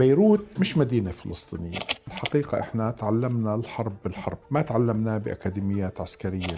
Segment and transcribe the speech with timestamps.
[0.00, 1.78] بيروت مش مدينة فلسطينية.
[2.06, 6.56] الحقيقة إحنا تعلمنا الحرب بالحرب ما تعلمناه بأكاديميات عسكرية.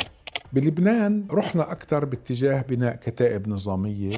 [0.52, 4.12] بلبنان رحنا أكثر باتجاه بناء كتائب نظامية.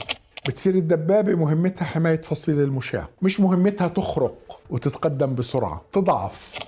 [0.48, 6.58] بتصير الدبابة مهمتها حماية فصيل المشاة مش مهمتها تخرق وتتقدم بسرعة تضعف.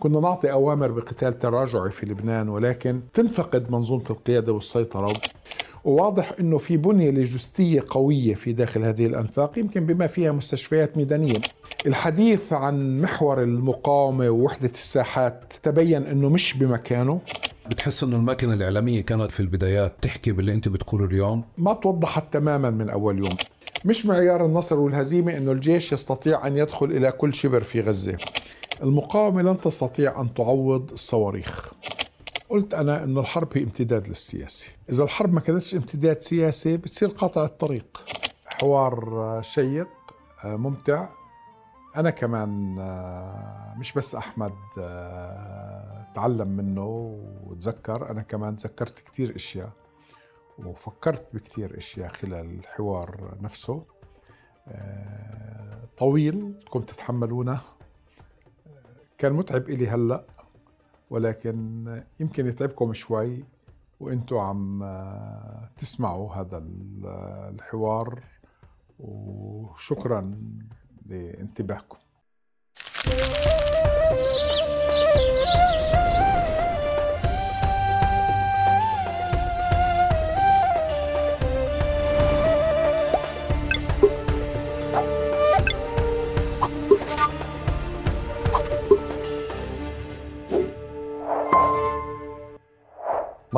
[0.00, 5.12] كنا نعطي أوامر بقتال تراجعي في لبنان ولكن تنفقد منظومة القيادة والسيطرة.
[5.84, 11.40] وواضح إنه في بنية لوجستيه قوية في داخل هذه الأنفاق يمكن بما فيها مستشفيات ميدانية.
[11.86, 17.20] الحديث عن محور المقاومة ووحدة الساحات تبين إنه مش بمكانه.
[17.70, 22.70] بتحس إنه الماكينة الإعلامية كانت في البدايات تحكي باللي أنت بتقوله اليوم؟ ما توضحت تماما
[22.70, 23.36] من أول يوم.
[23.84, 28.16] مش معيار النصر والهزيمة إنه الجيش يستطيع أن يدخل إلى كل شبر في غزة.
[28.82, 31.72] المقاومة لن تستطيع أن تعوض الصواريخ.
[32.48, 34.70] قلت أنا أنه الحرب هي امتداد للسياسة.
[34.90, 38.04] إذا الحرب ما كانتش امتداد سياسي بتصير قاطع الطريق.
[38.46, 39.88] حوار شيق
[40.44, 41.08] ممتع.
[41.96, 42.74] أنا كمان
[43.78, 44.52] مش بس أحمد
[46.14, 46.86] تعلم منه
[47.46, 49.72] وتذكر أنا كمان تذكرت كتير إشياء
[50.58, 53.80] وفكرت بكتير إشياء خلال الحوار نفسه.
[55.98, 57.60] طويل بدكم تتحملونه.
[59.18, 60.24] كان متعب إلي هلأ.
[61.10, 63.44] ولكن يمكن يتعبكم شوي
[64.00, 64.84] وأنتم عم
[65.76, 66.64] تسمعوا هذا
[67.48, 68.22] الحوار
[68.98, 70.34] وشكرا
[71.06, 71.98] لانتباهكم.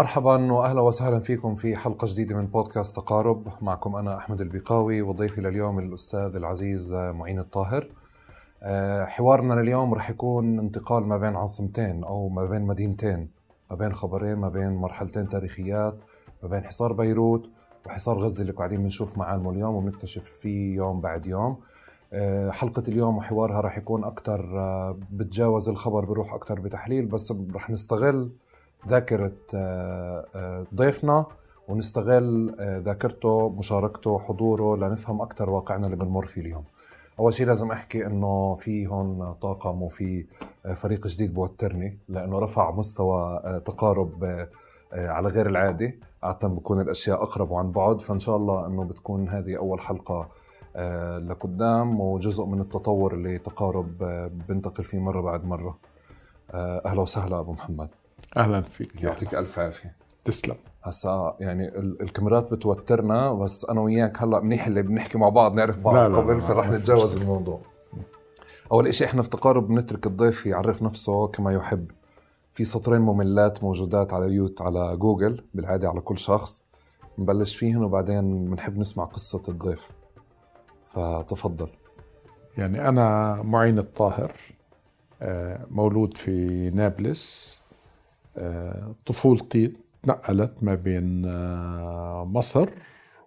[0.00, 3.48] مرحبا واهلا وسهلا فيكم في حلقة جديدة من بودكاست تقارب.
[3.60, 7.88] معكم أنا أحمد البيقاوي وضيفي لليوم الأستاذ العزيز معين الطاهر.
[9.06, 13.28] حوارنا لليوم رح يكون انتقال ما بين عاصمتين أو ما بين مدينتين
[13.70, 16.02] ما بين خبرين ما بين مرحلتين تاريخيات
[16.42, 17.50] ما بين حصار بيروت
[17.86, 21.56] وحصار غزة اللي قاعدين بنشوف معالمه اليوم وبنكتشف فيه يوم بعد يوم.
[22.50, 24.42] حلقة اليوم وحوارها رح يكون أكثر
[25.12, 28.30] بتجاوز الخبر بروح أكثر بتحليل بس رح نستغل
[28.88, 29.32] ذاكرة
[30.74, 31.26] ضيفنا
[31.68, 36.64] ونستغل ذاكرته مشاركته حضوره لنفهم أكثر واقعنا اللي بنمر فيه اليوم.
[37.18, 40.26] أول شيء لازم أحكي إنه في هون طاقم وفي
[40.74, 44.46] فريق جديد بوترني لأنه رفع مستوى تقارب
[44.92, 48.00] على غير العادي عادة بكون الأشياء أقرب عن بعد.
[48.00, 50.28] فإن شاء الله إنه بتكون هذه أول حلقة
[51.18, 53.98] لقدام وجزء من التطور اللي تقارب
[54.48, 55.78] بنتقل فيه مرة بعد مرة.
[56.54, 57.88] أهلا وسهلا أبو محمد.
[58.36, 59.02] أهلا فيك.
[59.02, 59.96] يعطيك ألف عافية.
[60.24, 60.56] تسلم.
[60.82, 65.94] هسا يعني الكاميرات بتوترنا بس أنا وياك هلأ منيح اللي بنحكي مع بعض نعرف بعض.
[65.94, 67.60] لا قبل لا فرح نتجاوز الموضوع.
[68.72, 71.90] أول شيء إحنا في تقارب بنترك الضيف يعرف نفسه كما يحب.
[72.52, 76.64] في سطرين مملات موجودات على يوت على جوجل بالعادة على كل شخص.
[77.18, 79.90] نبلش فيهن وبعدين بنحب نسمع قصة الضيف.
[80.86, 81.68] فتفضل.
[82.58, 84.32] يعني أنا معين الطاهر
[85.70, 87.59] مولود في نابلس.
[89.06, 91.22] طفولتي تنقلت ما بين
[92.32, 92.68] مصر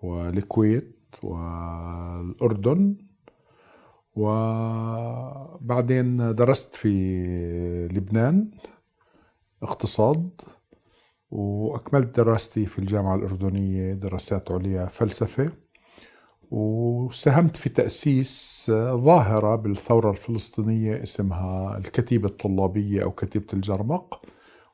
[0.01, 2.95] والكويت والأردن
[4.15, 6.89] وبعدين درست في
[7.91, 8.51] لبنان
[9.63, 10.29] اقتصاد
[11.31, 15.51] وأكملت دراستي في الجامعة الأردنية دراسات عليا فلسفة
[16.51, 24.21] وساهمت في تأسيس ظاهرة بالثورة الفلسطينية اسمها الكتيبة الطلابية أو كتيبة الجرمق.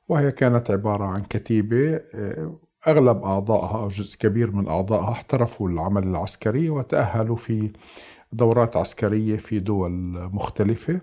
[0.09, 2.01] وهي كانت عبارة عن كتيبة
[2.87, 7.71] أغلب أعضائها أو جزء كبير من أعضائها احترفوا العمل العسكري وتأهلوا في
[8.31, 9.91] دورات عسكرية في دول
[10.33, 11.01] مختلفة.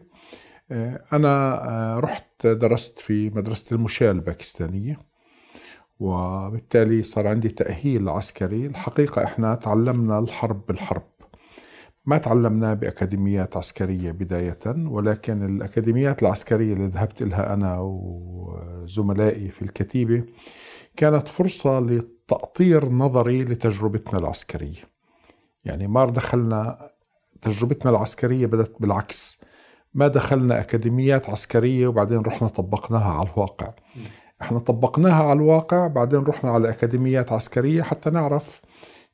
[1.12, 4.98] أنا رحت درست في مدرسة المشاة الباكستانية
[6.00, 8.66] وبالتالي صار عندي تأهيل عسكري.
[8.66, 11.15] الحقيقة إحنا تعلمنا الحرب بالحرب.
[12.06, 20.24] ما تعلمناه بأكاديميات عسكرية بداية ولكن الأكاديميات العسكرية اللي ذهبت لها أنا وزملائي في الكتيبة
[20.96, 24.96] كانت فرصة لتأطير نظري لتجربتنا العسكرية.
[25.64, 26.90] يعني ما دخلنا
[27.42, 29.44] تجربتنا العسكرية بدأت بالعكس.
[29.94, 33.72] ما دخلنا أكاديميات عسكرية وبعدين رحنا طبقناها على الواقع.
[34.42, 38.60] إحنا طبقناها على الواقع بعدين رحنا على أكاديميات عسكرية حتى نعرف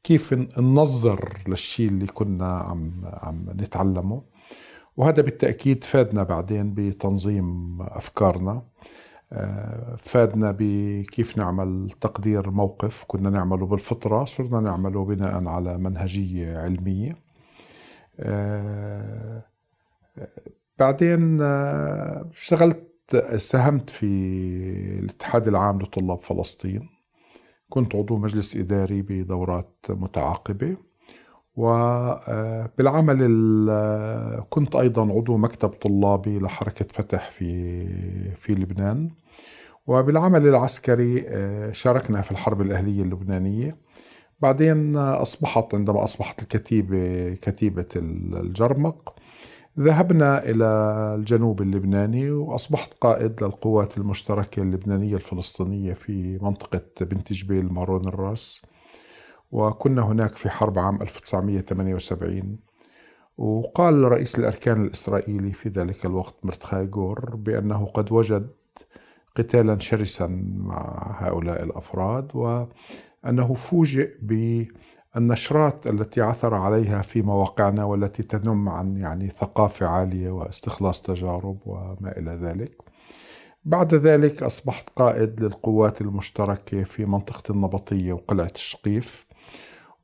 [0.05, 4.23] كيف ننظر للشيء اللي كنا عم عم نتعلمه.
[4.97, 8.63] وهذا بالتأكيد فادنا بعدين بتنظيم أفكارنا.
[9.99, 13.05] فادنا بكيف نعمل تقدير موقف.
[13.09, 17.17] كنا نعمله بالفطرة صرنا نعمله بناء على منهجية علمية.
[20.79, 22.89] بعدين آه، اشتغلت
[23.37, 24.07] ساهمت في
[25.03, 26.89] الاتحاد العام لطلاب فلسطين.
[27.73, 30.77] كنت عضو مجلس إداري بدورات متعاقبة
[31.57, 33.19] وبالعمل
[34.51, 37.87] كنت أيضا عضو مكتب طلابي لحركة فتح في
[38.35, 39.11] في لبنان
[39.87, 43.77] وبالعمل العسكري آه، شاركنا في الحرب الأهلية اللبنانية.
[44.41, 49.15] بعدين أصبحت عندما أصبحت الكتيبة كتيبة الجرمق
[49.79, 50.65] ذهبنا إلى
[51.19, 58.63] الجنوب اللبناني وأصبحت قائد للقوات المشتركة اللبنانية الفلسطينية في منطقة بنت جبيل مارون الرأس.
[59.53, 62.59] وكنا هناك في حرب عام 1978
[63.39, 68.51] وقال رئيس الأركان الإسرائيلي في ذلك الوقت مرتخاي جور بأنه قد وجد
[69.37, 70.27] قتالا شرسا
[70.57, 74.11] مع هؤلاء الأفراد وأنه فوجئ
[75.15, 82.19] بالنشرات التي عثر عليها في مواقعنا والتي تنم عن يعني ثقافة عالية واستخلاص تجارب وما
[82.19, 82.83] إلى ذلك.
[83.65, 89.27] بعد ذلك أصبحت قائد للقوات المشتركة في منطقة النبطية وقلعة الشقيف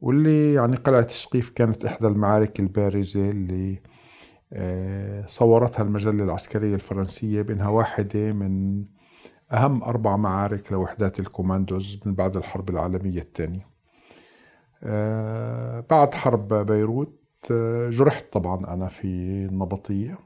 [0.00, 3.82] واللي يعني قلعة الشقيف كانت إحدى المعارك البارزة اللي
[4.52, 8.84] آه، صورتها المجلة العسكرية الفرنسية بأنها واحدة من
[9.52, 13.67] أهم أربع معارك لوحدات الكوماندوز من بعد الحرب العالمية الثانية.
[15.90, 17.18] بعد حرب بيروت
[17.50, 19.06] آه، جرحت طبعا أنا في
[19.50, 20.18] النبطية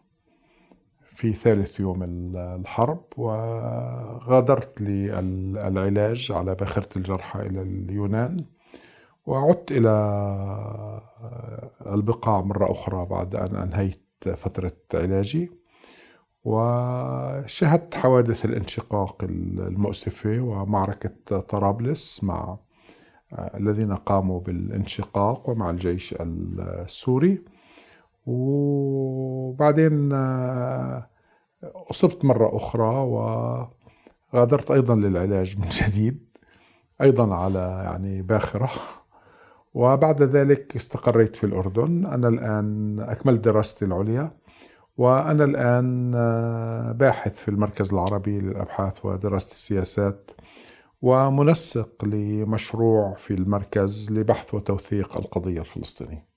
[1.04, 2.02] في ثالث يوم
[2.36, 8.36] الحرب وغادرت للعلاج على باخرة الجرحى إلى اليونان
[9.26, 9.90] وعدت إلى
[11.86, 14.00] البقاع مرة أخرى بعد أن أنهيت
[14.36, 15.50] فترة علاجي
[16.44, 22.58] وشهدت حوادث الانشقاق المؤسفة ومعركة طرابلس مع
[23.38, 27.42] الذين قاموا بالانشقاق ومع الجيش السوري.
[28.26, 30.12] وبعدين
[31.90, 32.94] أصبت مرة أخرى
[34.32, 36.24] وغادرت أيضا للعلاج من جديد
[37.00, 38.70] أيضا على يعني باخرة.
[39.74, 42.06] وبعد ذلك استقريت في الأردن.
[42.06, 44.30] أنا الآن أكملت دراستي العليا
[44.96, 50.30] وأنا الآن آه، باحث في المركز العربي للأبحاث ودراسة السياسات
[51.02, 56.28] ومنسق لمشروع في المركز لبحث وتوثيق القضية الفلسطينية.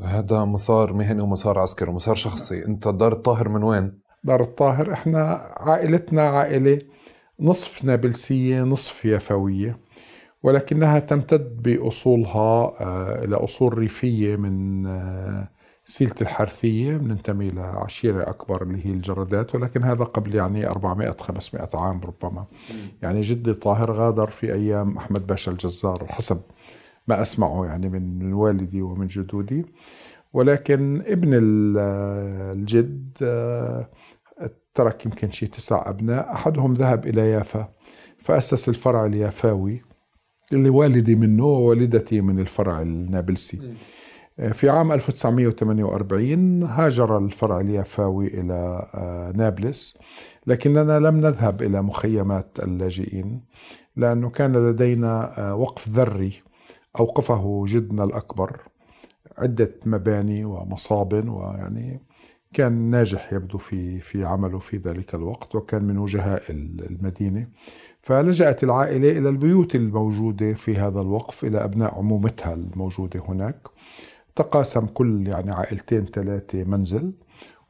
[0.00, 2.66] هذا مسار مهني ومسار عسكري ومسار شخصي.
[2.66, 6.78] أنت دار الطاهر من وين؟ دار الطاهر إحنا عائلتنا عائلة
[7.40, 9.78] نصف نابلسية نصف يافوية
[10.42, 15.48] ولكنها تمتد بأصولها آه، إلى أصول ريفية من آه،
[15.88, 22.00] سيلة الحرثية بننتمي لعشيرة أكبر اللي هي الجردات ولكن هذا قبل يعني 400 500 عام
[22.00, 22.44] ربما.
[23.02, 26.40] يعني جدي طاهر غادر في أيام أحمد باشا الجزار حسب
[27.08, 29.66] ما أسمعه يعني من والدي ومن جدودي.
[30.32, 33.88] ولكن ابن الجد آه،
[34.74, 36.32] ترك يمكن شيء تسع أبناء.
[36.32, 37.68] أحدهم ذهب إلى يافا
[38.18, 39.82] فأسس الفرع اليافاوي
[40.52, 43.74] اللي والدي منه ووالدتي من الفرع النابلسي.
[44.52, 49.98] في عام 1948 هاجر الفرع اليافاوي إلى آه، نابلس
[50.46, 53.42] لكننا لم نذهب إلى مخيمات اللاجئين
[53.96, 56.32] لأنه كان لدينا آه، وقف ذري
[57.00, 58.60] أوقفه جدنا الأكبر
[59.38, 62.00] عدة مباني ومصاب ويعني
[62.52, 67.46] كان ناجح يبدو في في عمله في ذلك الوقت وكان من وجهاء المدينة.
[67.98, 73.68] فلجأت العائلة إلى البيوت الموجودة في هذا الوقف إلى أبناء عمومتها الموجودة هناك.
[74.36, 77.12] تقاسم كل يعني عائلتين ثلاثة منزل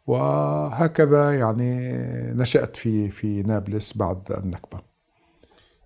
[0.07, 1.91] وهكذا يعني
[2.33, 4.97] نشأت في في نابلس بعد النكبة.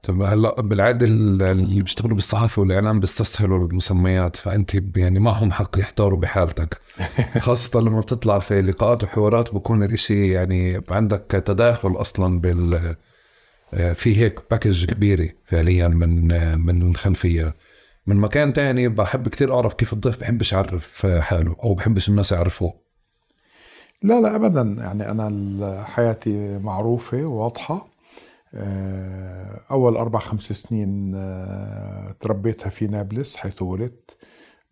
[0.03, 6.81] طب هلا بالعادة اللي بيشتغلوا بالصحافة والإعلام بيستسهلوا المسميات فأنت يعني معهم حق يحتاروا بحالتك.
[7.47, 12.97] خاصة لما بتطلع في لقاءات وحوارات بكون الإشي يعني عندك تداخل أصلا بال
[13.95, 16.29] في هيك باكج كبيرة فعليا من
[16.61, 17.55] من الخلفية.
[18.07, 22.75] من مكان تاني بحب كتير أعرف كيف الضيف بحبش يعرف حاله أو بحبش الناس يعرفوه.
[24.03, 24.63] لا لا ابدا.
[24.79, 27.91] يعني أنا حياتي معروفة وواضحه
[28.55, 34.17] آه، أول أربع خمس سنين آه، تربيتها في نابلس حيث ولدت.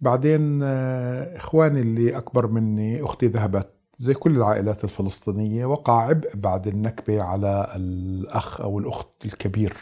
[0.00, 6.66] بعدين آه، إخواني اللي أكبر مني أختي ذهبت زي كل العائلات الفلسطينية وقع عبء بعد
[6.66, 9.76] النكبة على الأخ أو الأخت الكبير.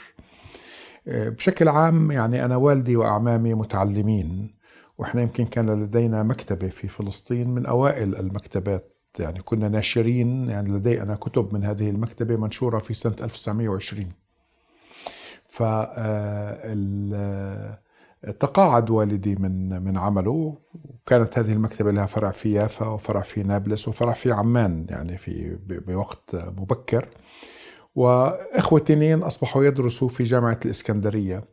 [1.07, 4.55] بشكل عام يعني أنا والدي وأعمامي متعلمين
[4.99, 11.03] وإحنا يمكن كان لدينا مكتبة في فلسطين من أوائل المكتبات يعني كنا ناشرين يعني لدي
[11.03, 14.13] أنا كتب من هذه المكتبة منشورة في سنة 1920
[15.47, 17.79] ف آه،
[18.41, 23.89] تقاعد والدي من من عمله وكانت هذه المكتبة لها فرع في يافا وفرع في نابلس
[23.89, 27.09] وفرع في عمان يعني في بوقت مبكر.
[27.97, 31.45] وإخوتي اثنين أصبحوا يدرسوا في جامعة الإسكندرية.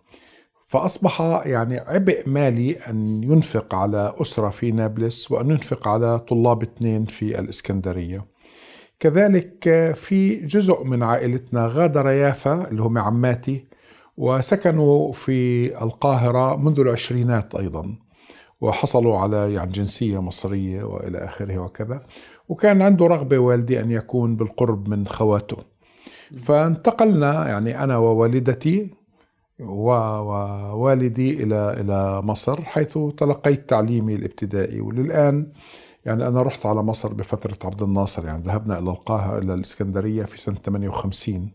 [0.68, 7.06] فأصبح يعني عبء مالي أن ينفق على أسرة في نابلس وأن ينفق على طلاب اثنين
[7.06, 8.26] في الإسكندرية.
[9.00, 13.66] كذلك في جزء من عائلتنا غادر يافا اللي هم عماتي
[14.18, 17.96] وسكنوا في القاهرة منذ العشرينات أيضا
[18.62, 22.06] وحصلوا على يعني جنسية مصرية وإلى آخره وكذا.
[22.50, 25.73] وكان عنده رغبة والدي أن يكون بالقرب من خواته
[26.40, 28.90] فانتقلنا يعني أنا ووالدتي
[29.60, 34.82] ووالدي إلى إلى مصر حيث تلقيت تعليمي الابتدائي.
[34.82, 35.52] وللآن
[36.06, 40.40] يعني أنا رحت على مصر بفترة عبد الناصر يعني ذهبنا إلى القاهرة إلى الإسكندرية في
[40.40, 41.52] سنة 58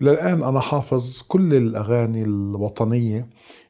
[0.00, 3.28] وللآن أنا حافظ كل الأغاني الوطنية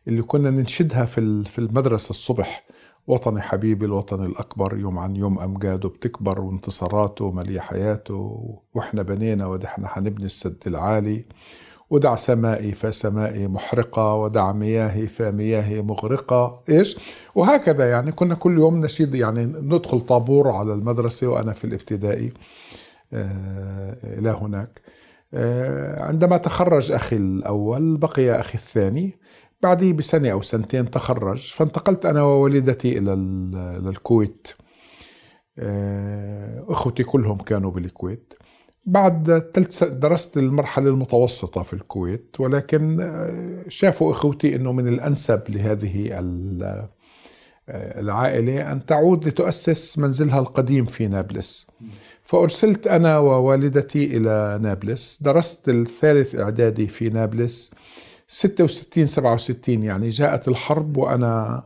[0.09, 2.65] اللي كنا ننشدها في في المدرسة الصبح.
[3.07, 9.89] وطني حبيبي الوطن الأكبر يوم عن يوم أمجاده بتكبر وانتصاراته ملي حياته وإحنا بنينا ودحنا
[9.89, 11.25] حنبني السد العالي.
[11.91, 16.63] ودع سمائي فسمائي محرقة ودع مياهي فمياهي مغرقة.
[16.69, 16.97] إيش؟
[17.35, 22.33] وهكذا يعني كنا كل يوم نشيد يعني ندخل طابور على المدرسة وأنا في الابتدائي
[23.13, 24.81] آه، إلى هناك.
[25.35, 29.15] آه، عندما تخرج أخي الأول بقي أخي الثاني.
[29.64, 33.12] بعدي بسنة أو سنتين تخرج فانتقلت أنا ووالدتي إلى
[33.88, 34.49] الكويت.
[35.59, 38.35] آه، أخوتي كلهم كانوا بالكويت.
[38.87, 39.52] بعد
[39.83, 46.11] درست المرحلة المتوسطة في الكويت ولكن آه، شافوا إخوتي أنه من الأنسب لهذه
[47.68, 51.71] العائلة أن تعود لتؤسس منزلها القديم في نابلس.
[52.23, 55.23] فأرسلت أنا ووالدتي إلى نابلس.
[55.23, 57.71] درست الثالث إعدادي في نابلس.
[58.26, 61.64] 66 67 يعني جاءت الحرب وأنا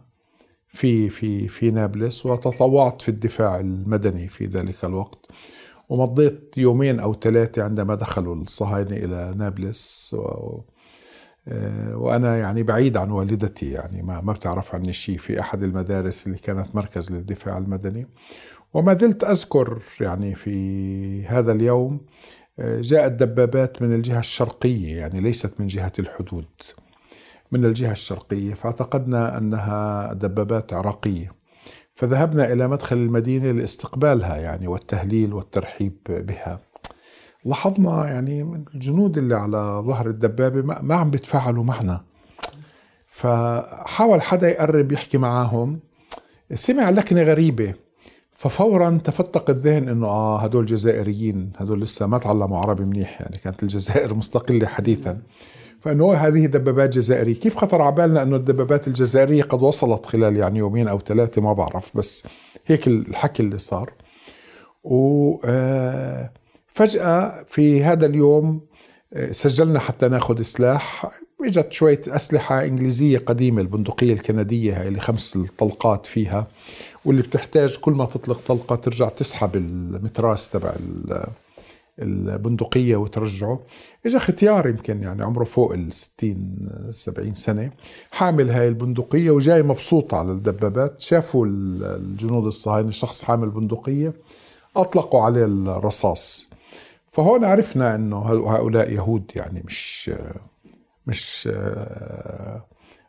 [0.69, 5.27] في في في نابلس وتطوعت في الدفاع المدني في ذلك الوقت.
[5.89, 10.61] ومضيت يومين أو ثلاثة عندما دخلوا الصهاينة إلى نابلس و
[11.95, 16.39] وأنا يعني بعيد عن والدتي يعني ما ما بتعرف عني شيء في أحد المدارس اللي
[16.39, 18.07] كانت مركز للدفاع المدني.
[18.75, 22.01] وما زلت أذكر يعني في هذا اليوم آه،
[22.61, 26.45] جاءت دبابات من الجهة الشرقية يعني ليست من جهة الحدود
[27.53, 31.33] من الجهة الشرقية فاعتقدنا أنها دبابات عراقية.
[31.91, 36.61] فذهبنا إلى مدخل المدينة لاستقبالها يعني والتهليل والترحيب بها.
[37.45, 42.05] لاحظنا يعني الجنود اللي على ظهر الدبابة ما عم بيتفاعلوا معنا.
[43.07, 45.81] فحاول حدا يقرب يحكي معاهم.
[46.55, 47.75] سمع لكنة غريبة.
[48.39, 53.63] ففورا تفتق الذهن إنه آه هدول جزائريين هدول لسه ما تعلموا عربي منيح يعني كانت
[53.63, 55.19] الجزائر مستقلة حديثا.
[55.81, 57.35] فإنه هذه دبابات جزائرية.
[57.35, 61.53] كيف خطر على بالنا إنه الدبابات الجزائرية قد وصلت خلال يعني يومين أو ثلاثة ما
[61.53, 62.25] بعرف بس
[62.67, 63.93] هيك الحكي اللي صار.
[64.85, 66.31] وفجاه
[67.01, 68.61] آه، في هذا اليوم
[69.13, 71.11] آه، سجلنا حتى ناخذ سلاح
[71.45, 76.47] إجت شوية أسلحة إنجليزية قديمة البندقية الكندية هاي اللي خمس طلقات فيها.
[77.09, 80.73] واللي بتحتاج كل ما تطلق طلقة ترجع تسحب المتراس تبع
[81.99, 83.61] البندقية وترجعه.
[84.07, 87.71] اجى ختيار يمكن يعني عمره فوق ال 60 70 سنة
[88.11, 91.01] حامل هاي البندقية وجاي مبسوط على الدبابات.
[91.01, 94.13] شافوا الجنود الصهاينة شخص حامل بندقية
[94.77, 96.51] أطلقوا عليه الرصاص.
[97.07, 100.11] فهون عرفنا إنه هؤلاء يهود يعني مش
[101.07, 101.49] مش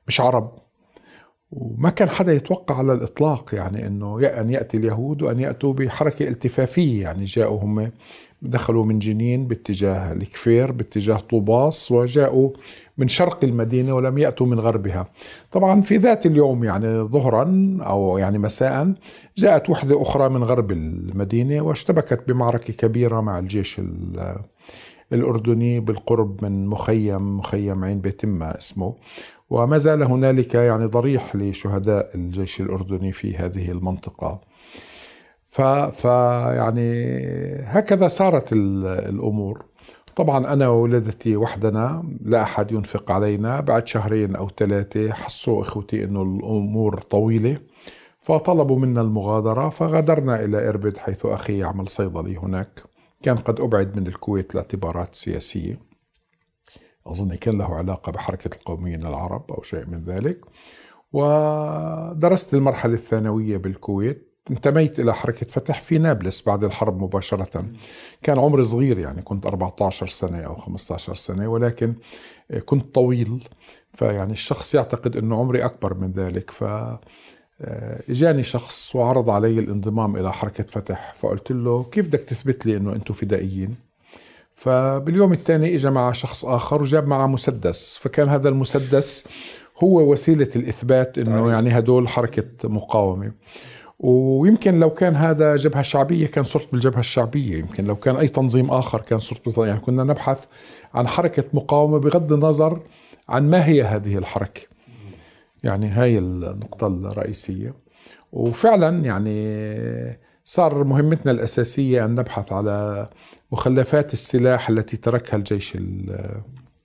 [0.07, 0.68] مش عرب.
[1.51, 7.01] وما كان حدا يتوقع على الإطلاق يعني أنه أن يأتي اليهود وأن يأتوا بحركة التفافية.
[7.01, 7.91] يعني جاءوا هم
[8.41, 12.49] دخلوا من جنين باتجاه الكفير باتجاه طوباس وجاءوا
[12.97, 15.07] من شرق المدينة ولم يأتوا من غربها.
[15.51, 18.93] طبعا في ذات اليوم يعني ظهرا أو يعني مساء
[19.37, 23.81] جاءت وحدة أخرى من غرب المدينة واشتبكت بمعركة كبيرة مع الجيش
[25.13, 28.93] الأردني بالقرب من مخيم مخيم عين بيتمة اسمه.
[29.49, 34.41] وما زال هنالك يعني ضريح لشهداء الجيش الأردني في هذه المنطقة.
[35.45, 36.05] ف, ف
[36.55, 37.05] يعني
[37.63, 39.65] هكذا صارت الأمور.
[40.15, 43.59] طبعا أنا وولدتي وحدنا لا أحد ينفق علينا.
[43.59, 47.57] بعد شهرين أو ثلاثة حسوا إخوتي أنه الأمور طويلة
[48.21, 52.83] فطلبوا منا المغادرة فغادرنا إلى إربد حيث أخي يعمل صيدلي هناك.
[53.23, 55.88] كان قد أبعد من الكويت لأعتبارات سياسية.
[57.11, 60.45] أظن كان له علاقة بحركة القوميين العرب أو شيء من ذلك.
[61.13, 64.29] ودرست المرحلة الثانوية بالكويت.
[64.51, 67.65] انتميت إلى حركة فتح في نابلس بعد الحرب مباشرة.
[68.21, 71.93] كان عمري صغير يعني كنت 14 سنة أو 15 سنة ولكن
[72.65, 73.43] كنت طويل.
[73.89, 76.51] فيعني الشخص يعتقد أنه عمري أكبر من ذلك.
[76.51, 76.63] ف
[78.09, 81.13] إجاني شخص وعرض علي الانضمام إلى حركة فتح.
[81.13, 83.88] فقلت له كيف بدك تثبت لي إنه أنتم فدائيين؟
[84.59, 89.27] فباليوم الثاني اجى مع شخص آخر وجاب معه مسدس فكان هذا المسدس
[89.83, 91.49] هو وسيلة الإثبات إنه طيب.
[91.49, 93.31] يعني هدول حركة مقاومة.
[93.99, 98.71] ويمكن لو كان هذا جبهة شعبية كان صرت بالجبهة الشعبية يمكن لو كان أي تنظيم
[98.71, 100.45] آخر كان صرت يعني كنا نبحث
[100.93, 102.81] عن حركة مقاومة بغض النظر
[103.29, 104.61] عن ما هي هذه الحركة.
[105.63, 107.73] يعني هاي النقطة الرئيسية.
[108.31, 113.09] وفعلا يعني صار مهمتنا الأساسية أن نبحث على
[113.51, 115.77] مخلفات السلاح التي تركها الجيش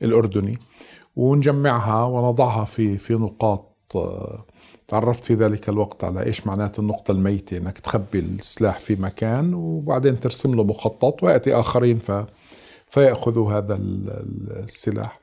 [0.03, 0.59] الأردني
[1.17, 3.97] ونجمعها ونضعها في في نقاط
[4.89, 10.21] تعرفت في ذلك الوقت على إيش معنات النقطة الميتة إنك تخبي السلاح في مكان وبعدين
[10.21, 12.13] ترسم له مخطط وياتي آخرين ف
[12.87, 15.21] فيأخذوا هذا السلاح.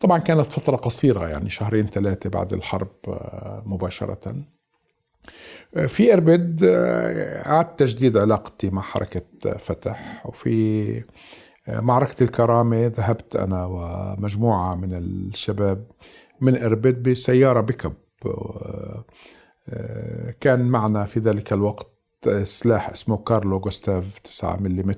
[0.00, 4.34] طبعا كانت فترة قصيرة يعني شهرين ثلاثة بعد الحرب آه، مباشرة آه،
[5.86, 9.22] في إربد آه، أعدت تجديد علاقتي مع حركة
[9.58, 10.26] فتح.
[10.26, 11.02] وفي
[11.68, 15.86] معركة الكرامة ذهبت أنا ومجموعة من الشباب
[16.40, 17.92] من إربد بسيارة بيكب
[20.40, 21.88] كان معنا في ذلك الوقت
[22.42, 24.94] سلاح اسمه كارلو جوستاف 9 ملم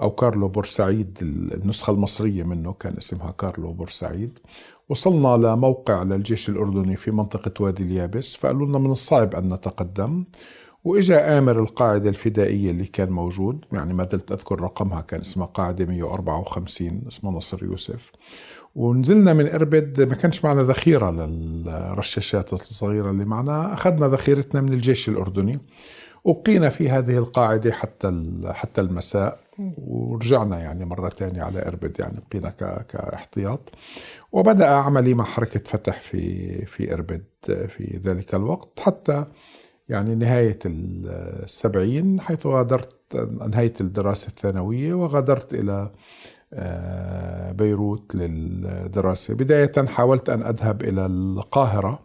[0.00, 4.38] أو كارلو بورسعيد النسخة المصرية منه كان اسمها كارلو بورسعيد.
[4.92, 10.24] وصلنا لموقع للجيش الأردني في منطقة وادي اليابس فقالوا لنا من الصعب أن نتقدم.
[10.84, 15.84] وإجا آمر القاعدة الفدائية اللي كان موجود يعني ما زلت أذكر رقمها كان اسمها قاعدة
[15.84, 18.12] 154 اسمه نصر يوسف.
[18.74, 25.08] ونزلنا من إربد ما كانش معنا ذخيرة للرشاشات الصغيرة اللي معنا أخذنا ذخيرتنا من الجيش
[25.08, 25.58] الأردني.
[26.24, 29.38] وبقينا في هذه القاعدة حتى حتى المساء
[29.78, 32.50] ورجعنا يعني مرة ثانية على إربد يعني بقينا
[32.88, 33.70] كاحتياط.
[34.32, 39.26] وبدأ عملي مع حركة فتح في في إربد في ذلك الوقت حتى
[39.88, 45.92] يعني نهاية السبعين حيث غادرت أنهيت الدراسة الثانوية وغادرت إلى
[46.54, 49.34] آه، بيروت للدراسة.
[49.34, 51.98] بداية حاولت أن أذهب إلى القاهرة.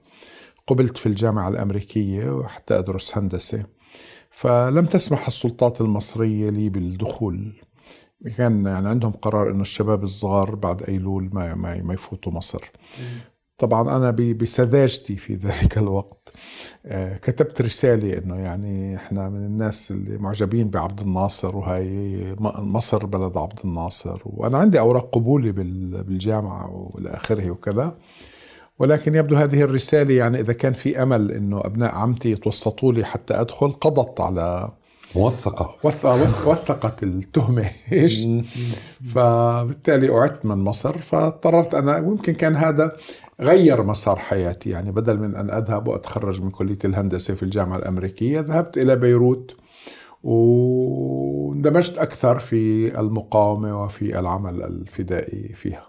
[0.67, 3.65] قبلت في الجامعة الأمريكية حتى أدرس هندسة.
[4.29, 7.53] فلم تسمح السلطات المصرية لي بالدخول
[8.37, 12.71] كان يعني عندهم قرار إنه الشباب الصغار بعد أيلول ما ما, ما يفوتوا مصر.
[13.57, 16.33] طبعا أنا بسذاجتي في ذلك الوقت
[16.85, 23.37] آه، كتبت رسالة إنه يعني إحنا من الناس اللي معجبين بعبد الناصر وهي مصر بلد
[23.37, 24.21] عبد الناصر.
[24.25, 27.97] وأنا عندي أوراق قبولي بالجامعة وإلى آخره وكذا.
[28.79, 33.33] ولكن يبدو هذه الرسالة يعني إذا كان في أمل أنه أبناء عمتي يتوسطوا لي حتى
[33.33, 34.71] أدخل قضت على
[35.15, 37.69] موثقة وثقت التهمة.
[37.91, 38.27] إيش؟
[39.13, 42.95] فبالتالي أعدت من مصر فاضطررت أنا ويمكن كان هذا
[43.41, 44.69] غير مسار حياتي.
[44.69, 49.55] يعني بدل من أن أذهب وأتخرج من كلية الهندسة في الجامعة الأمريكية ذهبت إلى بيروت.
[50.23, 55.87] واندمجت أكثر في المقاومة وفي العمل الفدائي فيها.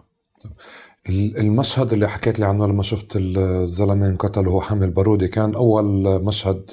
[1.38, 5.84] المشهد اللي حكيت لي عنه لما شفت الزلمة انقتل وهو حامل بارودي كان أول
[6.24, 6.70] مشهد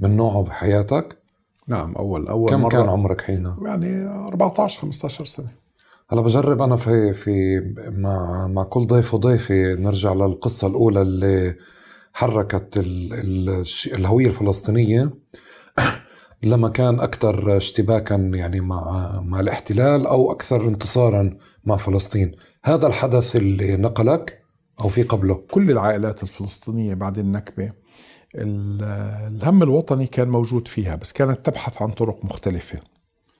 [0.00, 1.25] من نوعه بحياتك؟
[1.68, 2.68] نعم اول أول كم مرة.
[2.68, 5.48] كان عمرك حينها؟ يعني 14 15 سنة.
[6.10, 11.56] هلا بجرب أنا في في مع مع كل ضيف وضيفي نرجع للقصة الأولى اللي
[12.12, 15.10] حركت ال ال الهوية الفلسطينية.
[16.42, 22.32] لما كان أكثر اشتباكا يعني مع مع الاحتلال أو أكثر انتصارا مع فلسطين.
[22.64, 24.42] هذا الحدث اللي نقلك
[24.80, 27.70] أو في قبله؟ كل العائلات الفلسطينية بعد النكبة
[28.36, 32.80] الهم الوطني كان موجود فيها بس كانت تبحث عن طرق مختلفة.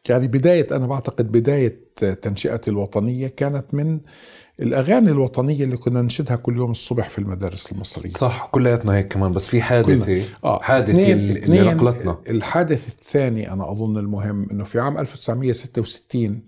[0.09, 1.81] يعني بداية أنا بعتقد بداية
[2.23, 4.01] تنشئتي الوطنية كانت من
[4.61, 8.13] الأغاني الوطنية اللي كنا ننشدها كل يوم الصبح في المدارس المصرية.
[8.13, 10.25] صح كلياتنا هيك كمان بس في حادثة.
[10.45, 10.63] آه.
[10.63, 12.19] حادثة اللي نقلتنا.
[12.29, 16.43] الحادث الثاني أنا أظن المهم أنه في عام 1966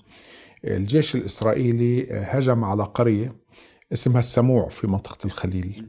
[0.64, 3.32] الجيش الإسرائيلي هجم على قرية
[3.92, 5.86] اسمها السموع في منطقة الخليل.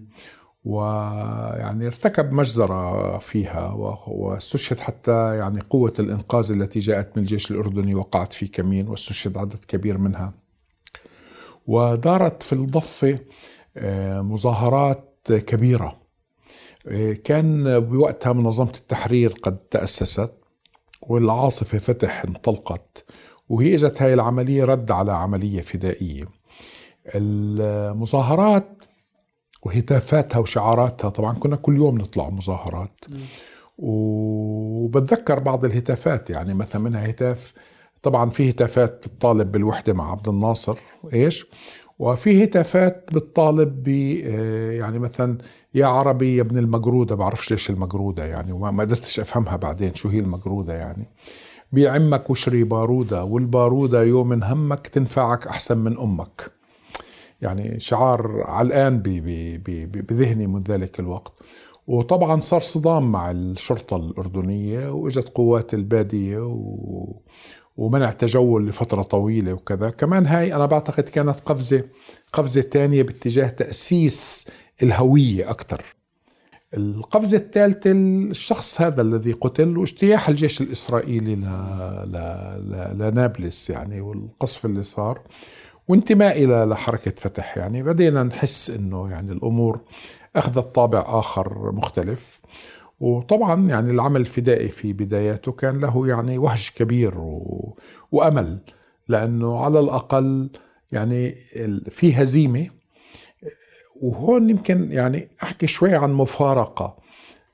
[0.70, 3.74] ويعني ارتكب مجزرة فيها
[4.08, 9.66] واستشهد حتى يعني قوة الإنقاذ التي جاءت من الجيش الأردني وقعت في كمين واستشهد عدد
[9.68, 10.34] كبير منها.
[11.68, 13.20] ودارت في الضفة
[13.78, 15.98] آه، مظاهرات كبيرة.
[16.88, 20.34] آه، كان بوقتها منظمة التحرير قد تأسست
[21.02, 23.06] والعاصفة فتح انطلقت
[23.50, 26.26] وهي إجت هاي العملية رد على عملية فدائية.
[27.16, 28.79] المظاهرات
[29.64, 31.10] وهتافاتها وشعاراتها.
[31.10, 33.06] طبعا كنا كل يوم نطلع مظاهرات.
[33.78, 37.54] وبتذكر بعض الهتافات يعني مثلا منها هتاف
[38.04, 40.78] طبعا في هتافات بتطالب بالوحدة مع عبد الناصر
[41.14, 41.46] إيش؟
[42.00, 43.90] وفي هتافات بتطالب ب
[44.26, 45.38] آه، يعني مثلا
[45.74, 50.20] يا عربي يا ابن المجرودة بعرفش ليش المجرودة يعني وما قدرتش أفهمها بعدين شو هي
[50.20, 51.08] المجرودة يعني.
[51.72, 56.59] بيعمك وشري بارودة والبارودة يوم همك تنفعك أحسن من أمك.
[57.42, 59.00] يعني شعار علقان
[60.10, 61.40] بذهني من ذلك الوقت.
[61.88, 67.22] وطبعا صار صدام مع الشرطة الأردنية وإجت قوات البادية و...
[67.78, 69.90] ومنع تجول لفترة طويلة وكذا.
[69.90, 71.84] كمان هاي أنا بعتقد كانت قفزة
[72.34, 74.48] قفزة تانية باتجاه تأسيس
[74.84, 75.84] الهوية أكثر
[76.78, 81.42] القفزة الثالثة الشخص هذا الذي قتل واجتياح الجيش الإسرائيلي ل...
[82.06, 82.16] ل...
[82.72, 82.98] ل...
[83.00, 85.22] لنابلس يعني والقصف اللي صار.
[85.90, 87.84] وانتماء إلى لحركة فتح يعني.
[87.84, 89.80] بدينا نحس أنه يعني الأمور
[90.36, 92.40] أخذت طابع آخر مختلف.
[93.00, 97.78] وطبعا يعني العمل الفدائي في بداياته كان له يعني وهج كبير و...
[98.12, 98.60] وأمل.
[99.08, 100.50] لأنه على الأقل
[100.92, 101.36] يعني
[101.90, 102.70] في هزيمة.
[104.02, 106.98] وهون يمكن يعني أحكي شوي عن مفارقة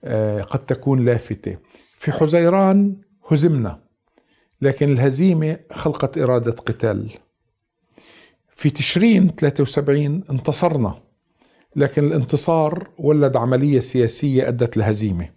[0.03, 1.57] آه، قد تكون لافتة.
[1.95, 2.95] في حزيران
[3.27, 3.79] هزمنا
[4.61, 7.11] لكن الهزيمة خلقت إرادة قتال.
[8.55, 10.95] في تشرين 73 انتصرنا
[11.75, 15.29] لكن الانتصار ولد عملية سياسية أدت لهزيمة.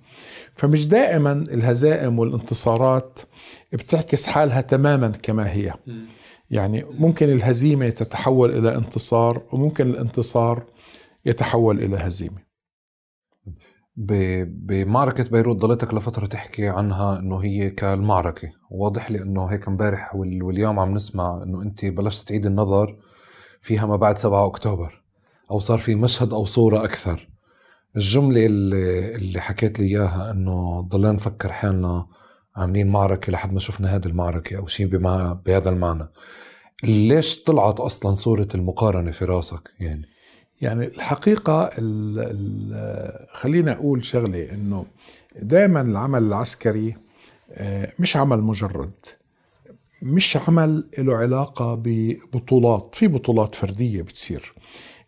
[0.53, 3.19] فمش دائما الهزائم والانتصارات
[3.73, 5.73] بتعكس حالها تماما كما هي.
[6.51, 10.67] يعني ممكن الهزيمة تتحول إلى انتصار وممكن الانتصار
[11.27, 12.49] يتحول إلى هزيمة.
[13.97, 18.53] بمعركة بيروت ضليتك لفترة تحكي عنها إنه هي كالمعركة.
[18.71, 22.97] واضح لي إنه هيك امبارح واليوم عم نسمع إنه أنت بلشت تعيد النظر
[23.61, 25.03] فيها ما بعد 7 أكتوبر
[25.51, 27.29] أو صار في مشهد أو صورة أكثر.
[27.97, 32.07] الجملة اللي, اللي حكيت لي إياها إنه ضلينا نفكر حالنا
[32.57, 34.87] عاملين معركة لحد ما شفنا هذه المعركة أو شيء
[35.47, 36.09] بهذا المعنى.
[36.85, 40.09] ليش طلعت أصلا صورة المقارنة في راسك يعني؟
[40.61, 44.87] يعني الحقيقة ال ال خلينا أقول شغلة إنه
[45.43, 46.97] دائما العمل العسكري
[47.53, 48.93] آه، مش عمل مجرد.
[50.03, 54.55] مش عمل له علاقة ببطولات في بطولات فردية بتصير.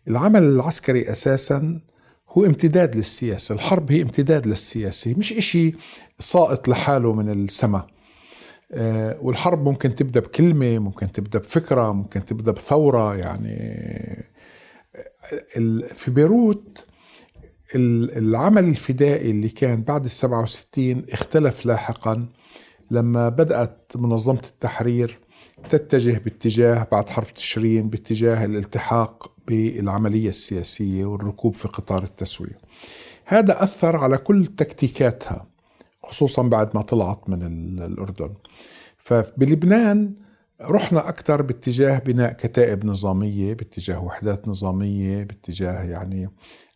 [0.07, 1.81] العمل العسكري أساسا
[2.29, 5.75] هو امتداد للسياسة الحرب هي امتداد للسياسة مش إشي
[6.19, 7.87] ساقط لحاله من السماء
[8.73, 13.71] آه، والحرب ممكن تبدأ بكلمة ممكن تبدأ بفكرة ممكن تبدأ بثورة يعني
[15.93, 16.85] في بيروت
[17.75, 22.27] العمل الفدائي اللي كان بعد ال 67 اختلف لاحقا.
[22.91, 25.19] لما بدأت منظمة التحرير
[25.69, 32.57] تتجه باتجاه بعد حرب تشرين باتجاه الالتحاق بالعملية السياسية والركوب في قطار التسوية.
[33.25, 35.47] هذا أثر على كل تكتيكاتها
[36.03, 37.43] خصوصا بعد ما طلعت من
[37.81, 38.33] الأردن.
[38.97, 40.13] فبلبنان
[40.61, 46.29] رحنا أكثر باتجاه بناء كتائب نظامية باتجاه وحدات نظامية باتجاه يعني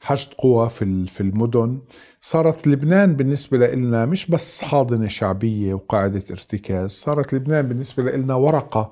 [0.06, 1.80] حشد قوى في في المدن.
[2.22, 8.92] صارت لبنان بالنسبة لنا مش بس حاضنة شعبية وقاعدة ارتكاز صارت لبنان بالنسبة لنا ورقة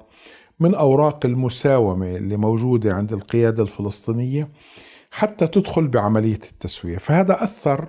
[0.60, 4.49] من أوراق المساومة اللي موجودة عند القيادة الفلسطينية
[5.12, 6.97] حتى تدخل بعملية التسوية.
[6.97, 7.88] فهذا أثر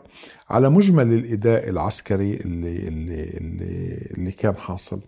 [0.50, 5.00] على مجمل الإداء العسكري اللي, اللي, اللي, اللي كان حاصل.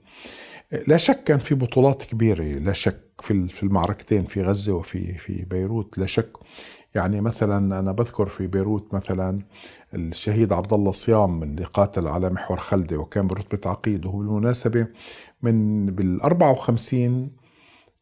[0.88, 3.00] لا شك كان في بطولات كبيرة لا شك
[3.48, 6.31] في المعركتين في غزة وفي في بيروت لا شك
[6.96, 9.40] يعني مثلا أنا بذكر في بيروت مثلا
[9.94, 14.87] الشهيد عبد الله صيام اللي قاتل على محور خلدة وكان برتبة عقيد وهو بالمناسبة
[15.42, 17.30] من بال 54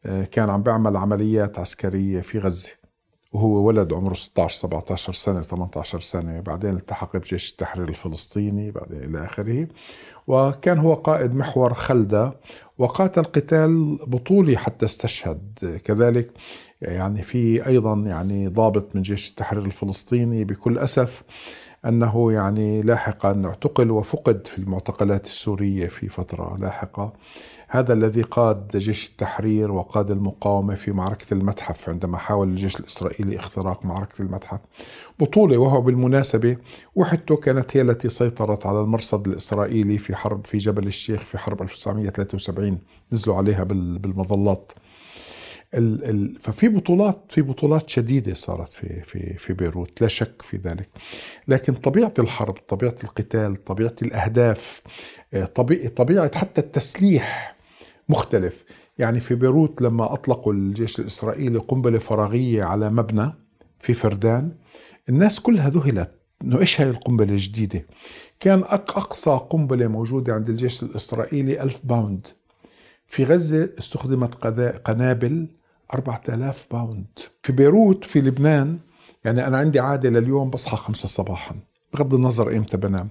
[0.05, 2.71] آه، كان عم بيعمل عمليات عسكرية في غزة
[3.33, 6.39] وهو ولد عمره 16 17 سنة 18 سنة.
[6.39, 9.67] بعدين التحق بجيش التحرير الفلسطيني بعدين إلى آخره.
[10.27, 12.39] وكان هو قائد محور خلدة
[12.77, 15.79] وقاتل قتال بطولي حتى استشهد.
[15.85, 16.31] كذلك
[16.91, 21.23] يعني في أيضا يعني ضابط من جيش التحرير الفلسطيني بكل أسف
[21.85, 27.13] أنه يعني لاحقا اعتقل وفقد في المعتقلات السورية في فترة لاحقة.
[27.67, 33.85] هذا الذي قاد جيش التحرير وقاد المقاومة في معركة المتحف عندما حاول الجيش الإسرائيلي اختراق
[33.85, 34.59] معركة المتحف.
[35.19, 36.57] بطولة وهو بالمناسبة
[36.95, 41.61] وحدته كانت هي التي سيطرت على المرصد الإسرائيلي في حرب في جبل الشيخ في حرب
[41.61, 42.79] 1973
[43.11, 44.71] نزلوا عليها بالمظلات.
[45.73, 50.57] ال ال ففي بطولات في بطولات شديدة صارت في في في بيروت لا شك في
[50.57, 50.89] ذلك.
[51.47, 54.81] لكن طبيعة الحرب طبيعة القتال طبيعة الأهداف
[55.33, 55.45] آه،
[55.95, 57.55] طبيعة حتى التسليح
[58.09, 58.65] مختلف.
[58.97, 63.33] يعني في بيروت لما أطلقوا الجيش الإسرائيلي قنبلة فراغية على مبنى
[63.79, 64.51] في فردان
[65.09, 66.17] الناس كلها ذهلت.
[66.41, 67.85] إنه إيش هاي القنبلة الجديدة؟
[68.39, 72.27] كان أقصى قنبلة موجودة عند الجيش الإسرائيلي ألف باوند.
[73.07, 74.35] في غزة استخدمت
[74.85, 75.47] قنابل
[75.93, 77.05] 4000 باوند
[77.43, 78.79] في بيروت في لبنان
[79.25, 81.55] يعني أنا عندي عادة لليوم بصحى خمسة صباحا.
[81.93, 83.09] بغض النظر إمتى بنام.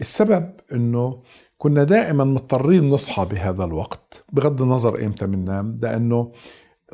[0.00, 1.22] السبب أنه
[1.58, 4.24] كنا دائما مضطرين نصحى بهذا الوقت.
[4.32, 6.32] بغض النظر إمتى بننام لأنه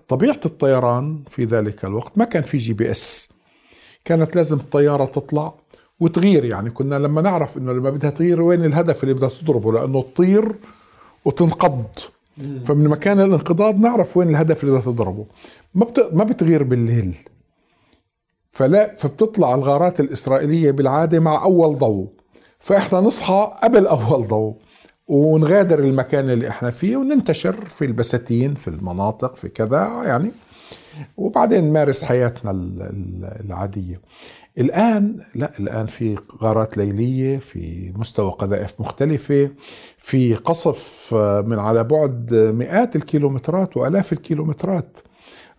[0.09, 3.33] طبيعة الطيران في ذلك الوقت ما كان في GPS.
[4.05, 5.55] كانت لازم الطيارة تطلع
[6.01, 6.45] وتغير.
[6.45, 10.55] يعني كنا لما نعرف إنه لما بدها تغير وين الهدف اللي بدها تضربه؟ لأنه تطير
[11.25, 11.85] وتنقض.
[12.39, 15.27] فمن مكان الانقضاض نعرف وين الهدف اللي بدها تضربه.
[15.75, 15.87] ما.
[16.13, 17.15] ما بتغير بالليل
[18.51, 22.09] فلا فبتطلع الغارات الإسرائيلية بالعادة مع أول ضوء.
[22.59, 24.55] فإحنا نصحى قبل أول ضوء
[25.09, 30.33] ونغادر المكان اللي إحنا فيه وننتشر في البساتين في المناطق في كذا يعني.
[31.17, 32.51] وبعدين نمارس حياتنا
[33.41, 34.01] العادية.
[34.59, 39.51] الآن لا الآن في غارات ليلية في مستوى قذائف مختلفة
[39.99, 41.15] في قصف
[41.47, 44.99] من على بعد مئات الكيلومترات وآلاف الكيلومترات.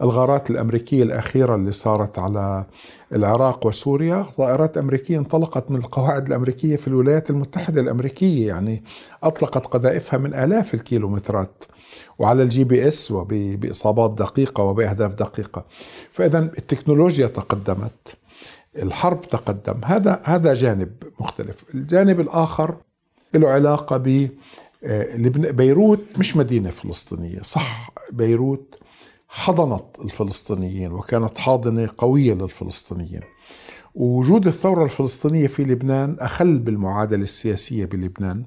[0.01, 2.65] الغارات الأمريكية الأخيرة اللي صارت على
[3.13, 8.83] العراق وسوريا طائرات أمريكية انطلقت من القواعد الأمريكية في الولايات المتحدة الأمريكية يعني
[9.23, 11.63] أطلقت قذائفها من آلاف الكيلومترات.
[12.19, 15.65] وعلى ال GPS وبإصابات دقيقة وبأهداف دقيقة.
[16.11, 18.17] فإذا التكنولوجيا تقدمت.
[18.75, 19.81] الحرب تقدم.
[19.85, 21.63] هذا هذا جانب مختلف.
[21.73, 22.75] الجانب الآخر
[23.33, 24.29] له علاقة ب
[24.83, 25.17] آه،
[25.51, 27.41] بيروت مش مدينة فلسطينية.
[27.41, 28.79] صح بيروت
[29.27, 33.21] حضنت الفلسطينيين وكانت حاضنة قوية للفلسطينيين.
[33.95, 38.45] ووجود الثورة الفلسطينية في لبنان أخل بالمعادلة السياسية بلبنان.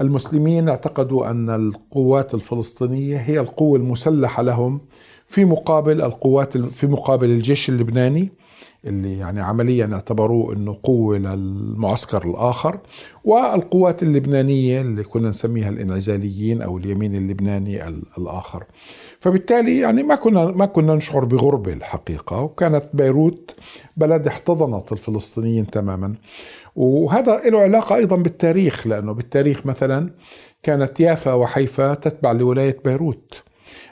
[0.00, 4.80] المسلمين اعتقدوا أن القوات الفلسطينية هي القوة المسلحة لهم
[5.26, 8.32] في مقابل القوات في مقابل الجيش اللبناني.
[8.84, 12.78] اللي يعني عمليا اعتبروه إنه قوة للمعسكر الآخر
[13.24, 18.64] والقوات اللبنانية اللي كنا نسميها الإنعزاليين أو اليمين اللبناني الآخر.
[19.20, 23.54] فبالتالي يعني ما كنا ما كنا نشعر بغربه الحقيقة وكانت بيروت
[23.96, 26.14] بلد احتضنت الفلسطينيين تماما.
[26.76, 30.10] وهذا له علاقة أيضا بالتاريخ لأنه بالتاريخ مثلا
[30.62, 33.42] كانت يافا وحيفا تتبع لولاية بيروت.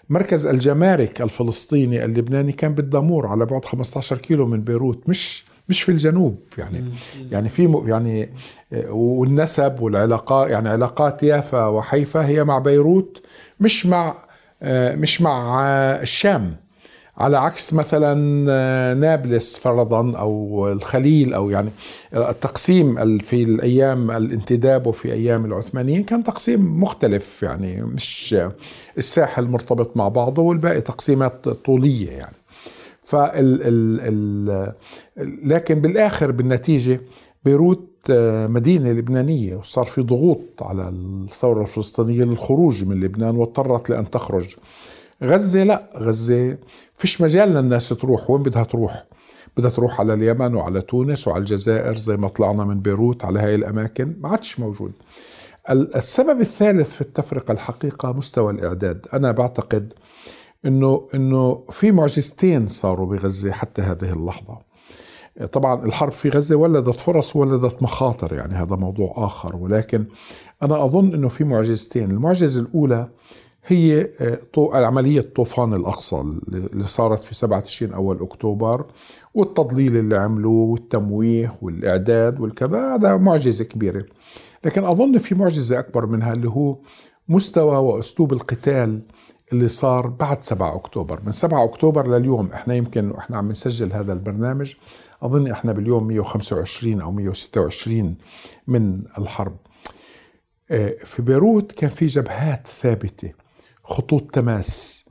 [0.08, 5.92] مركز الجمارك الفلسطيني اللبناني كان بالدامور على بعد 15 كيلو من بيروت مش مش في
[5.92, 6.84] الجنوب يعني
[7.30, 8.30] يعني في يعني
[8.88, 13.22] والنسب والعلاقات يعني علاقات يافا وحيفا هي مع بيروت
[13.60, 14.16] مش مع
[14.94, 15.62] مش مع
[16.02, 16.56] الشام.
[17.18, 21.70] على عكس مثلا آه، نابلس فرضا أو الخليل أو يعني
[22.14, 28.36] التقسيم في الأيام الانتداب وفي أيام العثمانيين كان تقسيم مختلف يعني مش
[28.98, 32.36] الساحل مرتبط مع بعضه والباقي تقسيمات طولية يعني.
[33.02, 34.72] فال ال ال
[35.48, 37.00] لكن بالآخر بالنتيجة
[37.44, 44.10] بيروت آه، مدينة لبنانية وصار في ضغوط على الثورة الفلسطينية للخروج من لبنان واضطرت لأن
[44.10, 44.56] تخرج
[45.22, 46.58] غزة لا غزة
[46.96, 48.30] فيش مجال للناس تروح.
[48.30, 49.04] وين بدها تروح؟
[49.56, 53.54] بدها تروح على اليمن وعلى تونس وعلى الجزائر زي ما طلعنا من بيروت على هاي
[53.54, 54.16] الأماكن.
[54.20, 54.92] ما عادش موجود.
[55.70, 59.06] السبب الثالث في التفرقة الحقيقة مستوى الإعداد.
[59.12, 59.92] أنا بعتقد
[60.66, 64.58] انه إنه في معجزتين صاروا بغزة حتى هذه اللحظة.
[65.52, 69.56] طبعا الحرب في غزة ولدت فرص وولدت مخاطر يعني هذا موضوع آخر.
[69.56, 70.04] ولكن
[70.62, 72.10] أنا أظن إنه في معجزتين.
[72.10, 73.08] المعجزة الأولى
[73.66, 74.40] هي آه،
[74.86, 76.16] عملية طوفان الأقصى
[76.52, 78.86] اللي صارت في 7 تشرين أول أكتوبر
[79.34, 84.04] والتضليل اللي عملوه والتمويه والإعداد والكذا هذا معجزة كبيرة.
[84.64, 86.78] لكن أظن في معجزة أكبر منها اللي هو
[87.28, 89.02] مستوى وأسلوب القتال
[89.52, 91.20] اللي صار بعد 7 أكتوبر.
[91.24, 94.74] من 7 أكتوبر لليوم إحنا يمكن وإحنا عم نسجل هذا البرنامج
[95.22, 98.16] أظن إحنا باليوم 125 أو 126
[98.66, 99.56] من الحرب.
[100.70, 103.43] آه، في بيروت كان في جبهات ثابتة.
[103.84, 105.04] خطوط تماس.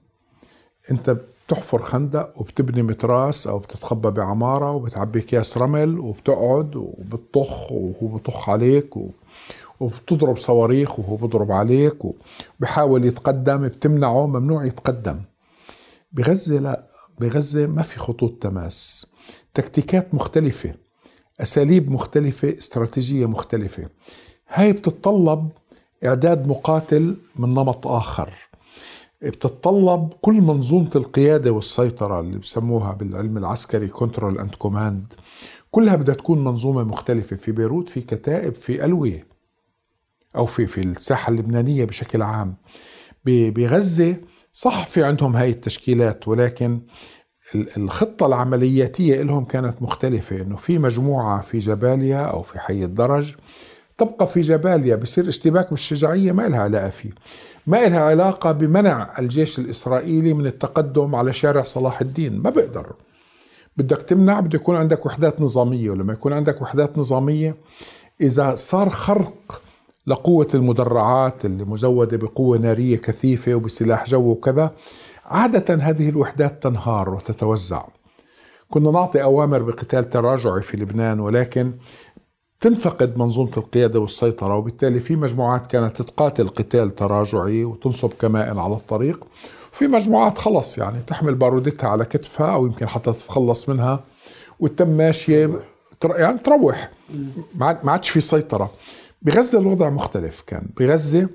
[0.92, 8.50] انت بتحفر خندق وبتبني متراس أو بتتخبى بعمارة وبتعبي اكياس رمل وبتقعد وبتطخ وهو بطخ
[8.50, 8.94] عليك.
[9.80, 15.22] وبتضرب صواريخ وهو بضرب عليك وبحاول يتقدم بتمنعه ممنوع يتقدم.
[16.12, 16.84] بغزة لا
[17.20, 19.08] بغزة ما في خطوط تماس.
[19.54, 20.74] تكتيكات مختلفة
[21.42, 23.90] أساليب مختلفة استراتيجية مختلفة.
[24.48, 25.50] هاي بتتطلب
[26.06, 28.34] إعداد مقاتل من نمط آخر.
[29.30, 35.14] بتتطلب كل منظومة القيادة والسيطرة اللي بسموها بالعلم العسكري control and command
[35.72, 37.36] كلها بدها تكون منظومة مختلفة.
[37.36, 39.28] في بيروت في كتائب في ألوية
[40.36, 42.56] أو في في الساحة اللبنانية بشكل عام.
[43.26, 44.16] بغزة
[44.52, 46.82] صح في عندهم هاي التشكيلات ولكن
[47.78, 50.42] الخطة العملياتية لهم كانت مختلفة.
[50.42, 53.36] إنه في مجموعة في جباليا أو في حي الدرج
[53.98, 57.12] تبقى في جباليا بصير اشتباك بالشجاعية ما لها علاقة فيه.
[57.68, 62.42] ما لها علاقة بمنع الجيش الإسرائيلي من التقدم على شارع صلاح الدين.
[62.42, 62.94] ما بقدر.
[63.78, 67.56] بدك تمنع بده يكون عندك وحدات نظامية ولما يكون عندك وحدات نظامية
[68.22, 69.62] إذا صار خرق
[70.08, 74.72] لقوة المدرعات اللي مزودة بقوة نارية كثيفة وبسلاح جو وكذا
[75.26, 77.84] عادة هذه الوحدات تنهار وتتوزع.
[78.70, 81.72] كنا نعطي أوامر بقتال تراجعي في لبنان ولكن
[82.64, 89.28] تنفقد منظومة القيادة والسيطرة وبالتالي في مجموعات كانت تقاتل قتال تراجعي وتنصب كمائن على الطريق
[89.74, 94.04] وفي مجموعات خلص يعني تحمل بارودتها على كتفها أو يمكن حتى تتخلص منها
[94.60, 95.60] وتم ماشية
[96.06, 96.92] يعني تروح.
[97.56, 98.72] ما عادش في سيطرة.
[99.22, 100.70] بغزة الوضع مختلف كان.
[100.78, 101.30] بغزة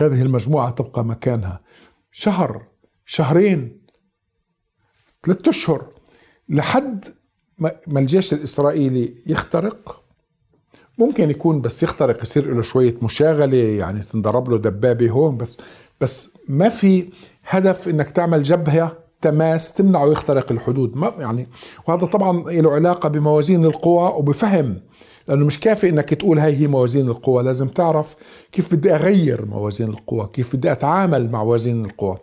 [0.00, 1.60] هذه المجموعة تبقى مكانها.
[2.12, 2.62] شهر
[3.06, 3.82] شهرين
[5.24, 5.86] ثلاثة أشهر
[6.48, 7.04] لحد
[7.86, 10.01] ما الجيش الإسرائيلي يخترق.
[11.06, 15.58] ممكن يكون بس يخترق يصير له شوية مشاغلة يعني تنضرب له دبابة هون بس
[16.00, 17.08] بس ما في
[17.44, 20.96] هدف إنك تعمل جبهة تماس تمنعه يخترق الحدود.
[20.96, 21.46] ما يعني
[21.88, 24.80] وهذا طبعا له علاقة بموازين القوى وبفهم
[25.28, 27.42] لأنه مش كافي إنك تقول هاي هي موازين القوى.
[27.42, 28.16] لازم تعرف
[28.52, 32.18] كيف بدي أغير موازين القوى كيف بدي أتعامل مع موازين القوى.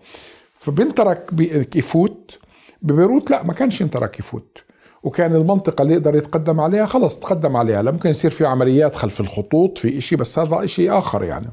[0.57, 1.31] فبنترك
[1.75, 2.39] يفوت.
[2.81, 4.63] ببيروت لا ما كانش ينترك يفوت.
[5.03, 7.81] وكان المنطقة اللي يقدر يتقدم عليها خلص تقدم عليها.
[7.81, 11.49] لا ممكن يصير في عمليات خلف الخطوط في إشي بس هذا إشي آخر يعني.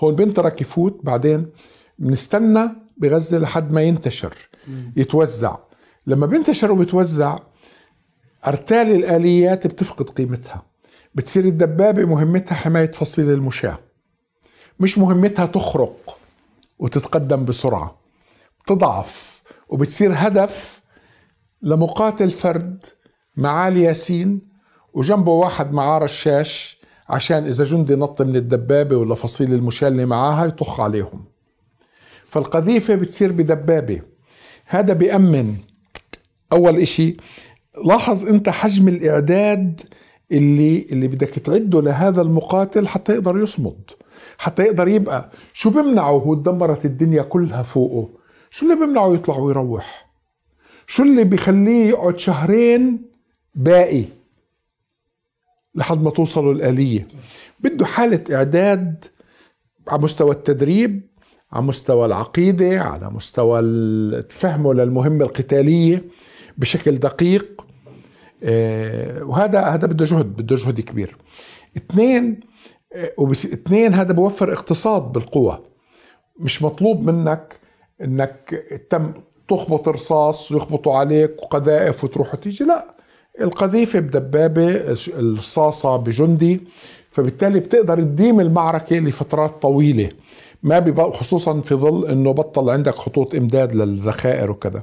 [0.00, 1.46] هون بنترك يفوت بعدين
[1.98, 4.34] بنستنى بغزة لحد ما ينتشر
[4.96, 5.56] يتوزع.
[6.06, 7.38] لما بينتشر وبتوزع
[8.46, 10.62] أرتال الآليات بتفقد قيمتها.
[11.14, 13.78] بتصير الدبابة مهمتها حماية فصيل المشاة.
[14.80, 16.18] مش مهمتها تخرق
[16.78, 17.98] وتتقدم بسرعة
[18.64, 20.75] بتضعف وبتصير هدف
[21.62, 22.84] لمقاتل فرد
[23.36, 24.40] معاه ياسين
[24.94, 30.80] وجنبه واحد معاه رشاش عشان إذا جندي نط من الدبابة ولا فصيل المشاة معاها يطخ
[30.80, 31.24] عليهم.
[32.26, 34.02] فالقذيفة بتصير بدبابة.
[34.66, 35.56] هذا بيأمن.
[36.52, 37.16] أول إشي
[37.84, 39.80] لاحظ أنت حجم الإعداد
[40.32, 43.90] اللي اللي بدك تعده لهذا المقاتل حتى يقدر يصمد
[44.38, 45.30] حتى يقدر يبقى.
[45.52, 48.08] شو بمنعه؟ هو تدمرت الدنيا كلها فوقه.
[48.50, 50.05] شو اللي بمنعه يطلع ويروح؟
[50.86, 53.02] شو اللي بيخليه يقعد شهرين
[53.54, 54.04] باقي
[55.74, 57.08] لحد ما توصلوا الآلية
[57.60, 59.04] بده حالة إعداد
[59.88, 61.02] على مستوى التدريب
[61.52, 63.60] على مستوى العقيدة على مستوى
[64.28, 66.04] فهمه للمهمة القتالية
[66.58, 67.66] بشكل دقيق.
[68.42, 71.16] آه، وهذا هذا بده جهد بده جهد كبير.
[71.76, 72.40] اثنين
[72.92, 75.64] آه، اثنين هذا بوفر اقتصاد بالقوة.
[76.38, 77.60] مش مطلوب منك
[78.02, 79.12] إنك تم
[79.48, 82.64] تخبط رصاص يخبطوا عليك وقذائف وتروح وتيجي.
[82.64, 82.94] لا
[83.40, 86.60] القذيفة بدبابة الرصاصة بجندي.
[87.10, 90.08] فبالتالي بتقدر تديم المعركة لفترات طويلة.
[90.62, 94.82] ما خصوصا في ظل إنه بطل عندك خطوط إمداد للذخائر وكذا.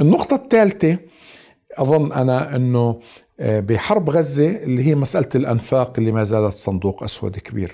[0.00, 0.98] النقطة الثالثة
[1.78, 3.00] أظن أنا إنه
[3.40, 7.72] آه، بحرب غزة اللي هي مسألة الأنفاق اللي ما زالت صندوق أسود كبير.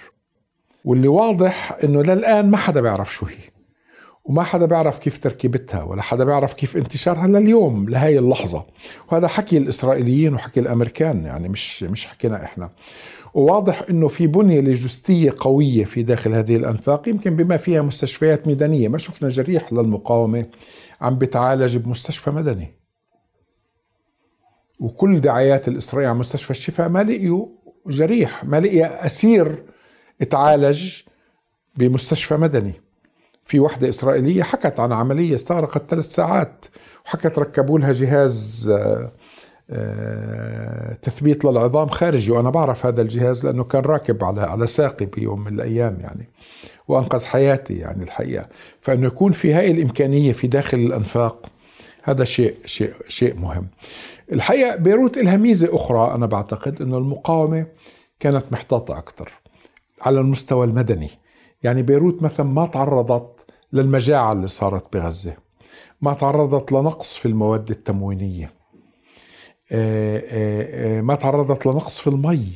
[0.85, 3.54] واللي واضح إنه للآن ما حدا بيعرف شو هي.
[4.25, 8.67] وما حدا بيعرف كيف تركيبتها ولا حدا بيعرف كيف انتشارها لليوم لهي اللحظة.
[9.13, 12.71] وهذا حكي الإسرائيليين وحكي الأمريكان يعني مش مش حكينا إحنا.
[13.35, 18.89] وواضح إنه في بنية لوجستيه قوية في داخل هذه الأنفاق يمكن بما فيها مستشفيات ميدانية.
[18.89, 20.47] ما شفنا جريح للمقاومة
[21.01, 22.75] عم بتعالج بمستشفى مدني.
[24.81, 27.47] وكل دعايات الاسرائيليه على مستشفى الشفاء ما لقيوا
[27.87, 29.63] جريح ما لقي أسير
[30.31, 31.03] تعالج
[31.77, 32.84] بمستشفى مدني.
[33.45, 36.67] في وحدة إسرائيلية حكت عن عملية استغرقت ثلاث ساعات
[37.07, 39.13] وحكت ركبوا لها جهاز آه،
[39.71, 45.45] آه، تثبيت للعظام خارجي وأنا بعرف هذا الجهاز لأنه كان راكب على على ساقي بيوم
[45.45, 46.29] من الأيام يعني
[46.89, 48.49] وأنقذ حياتي يعني الحقيقة.
[48.81, 51.47] فإنه يكون في هاي الإمكانية في داخل الأنفاق
[52.03, 53.69] هذا شيء شيء شيء مهم.
[54.33, 57.67] الحقيقة بيروت لها ميزة أخرى أنا بعتقد أنه المقاومة
[58.21, 59.33] كانت محتاطة أكثر
[60.01, 61.11] على المستوى المدني.
[61.63, 63.34] يعني بيروت مثلا ما تعرضت
[63.75, 65.37] للمجاعة اللي صارت بغزة.
[66.01, 68.53] ما تعرضت لنقص في المواد التموينية.
[69.73, 72.49] آه، آه، آه، ما تعرضت لنقص في المي.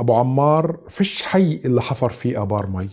[0.00, 2.88] أبو عمار فيش حي إلا حفر فيه آبار مي.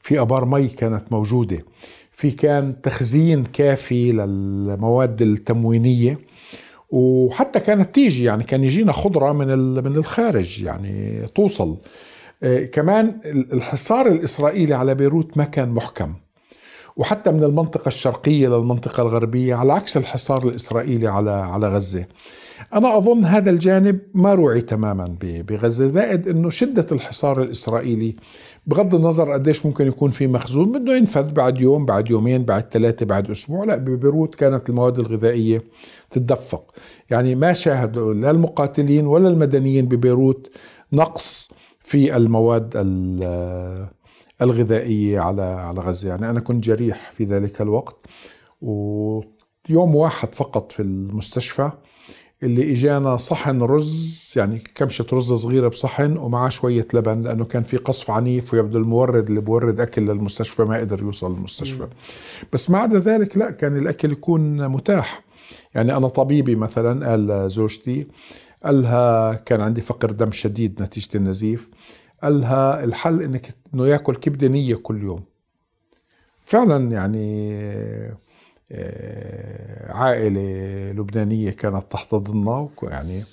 [0.00, 1.58] في آبار مي كانت موجودة.
[2.10, 6.18] في كان تخزين كافي للمواد التموينية.
[6.90, 9.48] وحتى كانت تيجي يعني كان يجينا خضرة من
[9.84, 11.76] من الخارج يعني توصل.
[12.72, 13.20] كمان
[13.52, 16.14] الحصار الإسرائيلي على بيروت ما كان محكم.
[16.96, 22.06] وحتى من المنطقة الشرقية للمنطقة الغربية على عكس الحصار الإسرائيلي على على غزة.
[22.74, 28.14] أنا أظن هذا الجانب ما روعي تماما بغزة زائد أنه شدة الحصار الإسرائيلي
[28.66, 33.06] بغض النظر قديش ممكن يكون في مخزون بده ينفذ بعد يوم بعد يومين بعد ثلاثة
[33.06, 33.64] بعد أسبوع.
[33.64, 35.62] لا ببيروت كانت المواد الغذائية
[36.10, 36.74] تتدفق.
[37.10, 40.50] يعني ما شاهدوا لا المقاتلين ولا المدنيين ببيروت
[40.92, 41.50] نقص
[41.92, 42.72] في المواد
[44.42, 46.08] الغذائية على على غزة.
[46.08, 48.06] يعني أنا كنت جريح في ذلك الوقت
[48.62, 51.70] ويوم واحد فقط في المستشفى
[52.42, 57.76] اللي إجانا صحن رز يعني كمشة رز صغيرة بصحن ومعاه شوية لبن لأنه كان في
[57.76, 61.88] قصف عنيف ويبدو المورد اللي بورد أكل للمستشفى ما قدر يوصل للمستشفى.
[62.52, 65.24] بس ما عدا ذلك لا كان الأكل يكون متاح.
[65.74, 68.06] يعني أنا طبيبي مثلا قال زوجتي
[68.64, 71.68] قالها كان عندي فقر دم شديد نتيجة النزيف.
[72.22, 75.24] قالها الحل إنك إنه يأكل كبدة نية كل يوم.
[76.46, 77.54] فعلا يعني
[78.72, 83.24] آه، عائلة لبنانية كانت تحتضننا يعني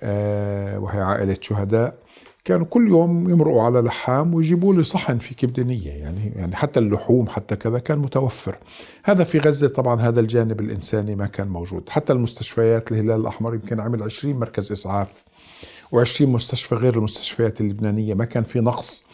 [0.00, 2.01] آه، وهي عائلة شهداء.
[2.44, 6.80] كانوا كل يوم يمرقوا على لحام ويجيبوا لي صحن في كبدة نية يعني يعني حتى
[6.80, 8.58] اللحوم حتى كذا كان متوفر.
[9.04, 11.88] هذا في غزة طبعا هذا الجانب الإنساني ما كان موجود.
[11.88, 15.24] حتى المستشفيات الهلال الأحمر يمكن عمل 20 مركز إسعاف
[15.96, 19.04] و20 مستشفى غير المستشفيات اللبنانية ما كان في نقص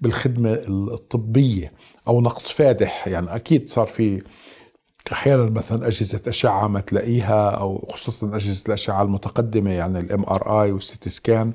[0.00, 1.72] بالخدمة الطبية
[2.08, 3.08] أو نقص فادح.
[3.08, 4.22] يعني أكيد صار في
[5.12, 10.72] أحيانا مثلا أجهزة أشعة ما تلاقيها أو خصوصا أجهزة الأشعة المتقدمة يعني ال MRI وال
[10.72, 11.52] CT scan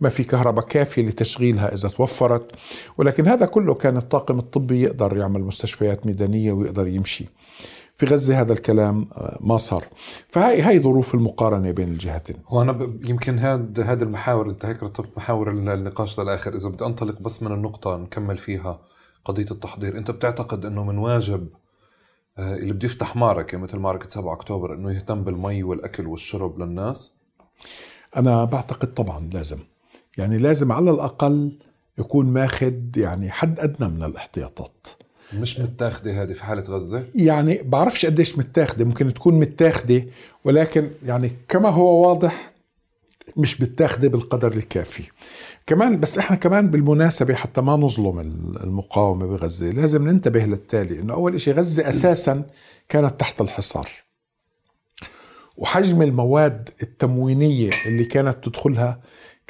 [0.00, 2.52] ما في كهرباء كافية لتشغيلها إذا توفرت.
[2.98, 7.26] ولكن هذا كله كان الطاقم الطبي يقدر يعمل مستشفيات ميدانية ويقدر يمشي.
[7.96, 9.84] في غزة هذا الكلام آه، ما صار.
[10.28, 12.36] فهي هي ظروف المقارنة بين الجهتين.
[12.50, 13.04] وأنا ب...
[13.04, 16.54] يمكن هاد هذه المحاور أنت هيك رتبت محاور النقاش للآخر.
[16.54, 18.80] إذا بدي أنطلق بس من النقطة نكمل فيها
[19.24, 19.98] قضية التحضير.
[19.98, 21.48] أنت بتعتقد أنه من واجب
[22.38, 27.12] آه، اللي بده يفتح معركة مثل معركة 7 أكتوبر إنه يهتم بالمي والأكل والشرب للناس؟
[28.16, 29.58] أنا بعتقد طبعا لازم.
[30.18, 31.58] يعني لازم على الأقل
[31.98, 34.86] يكون ماخذ يعني حد أدنى من الاحتياطات.
[35.34, 40.04] مش متاخدة هذه في حالة غزة؟ يعني بعرفش قديش متاخدة ممكن تكون متاخدة
[40.44, 42.52] ولكن يعني كما هو واضح
[43.36, 45.02] مش متاخدة بالقدر الكافي.
[45.66, 48.18] كمان بس إحنا كمان بالمناسبة حتى ما نظلم
[48.64, 52.44] المقاومة بغزة لازم ننتبه للتالي إنه أول إشي غزة أساسا
[52.88, 53.88] كانت تحت الحصار.
[55.56, 59.00] وحجم المواد التموينية اللي كانت تدخلها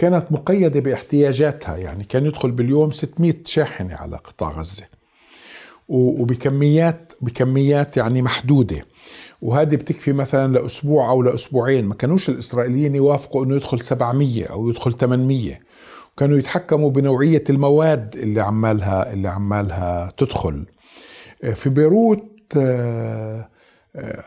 [0.00, 4.84] كانت مقيدة باحتياجاتها يعني كان يدخل باليوم 600 شاحنة على قطاع غزة.
[5.88, 8.86] وبكميات بكميات يعني محدودة.
[9.42, 11.84] وهذه بتكفي مثلا لأسبوع أو لأسبوعين.
[11.84, 15.60] ما كانوش الإسرائيليين يوافقوا أنه يدخل 700 أو يدخل 800
[16.16, 20.66] كانوا يتحكموا بنوعية المواد اللي عمالها اللي عمالها تدخل.
[21.54, 22.24] في بيروت
[22.56, 23.48] آه،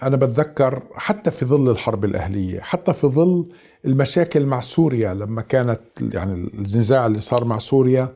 [0.04, 3.46] أنا بتذكر حتى في ظل الحرب الأهلية حتى في ظل
[3.86, 5.82] المشاكل مع سوريا لما كانت
[6.14, 8.14] يعني النزاع اللي صار مع سوريا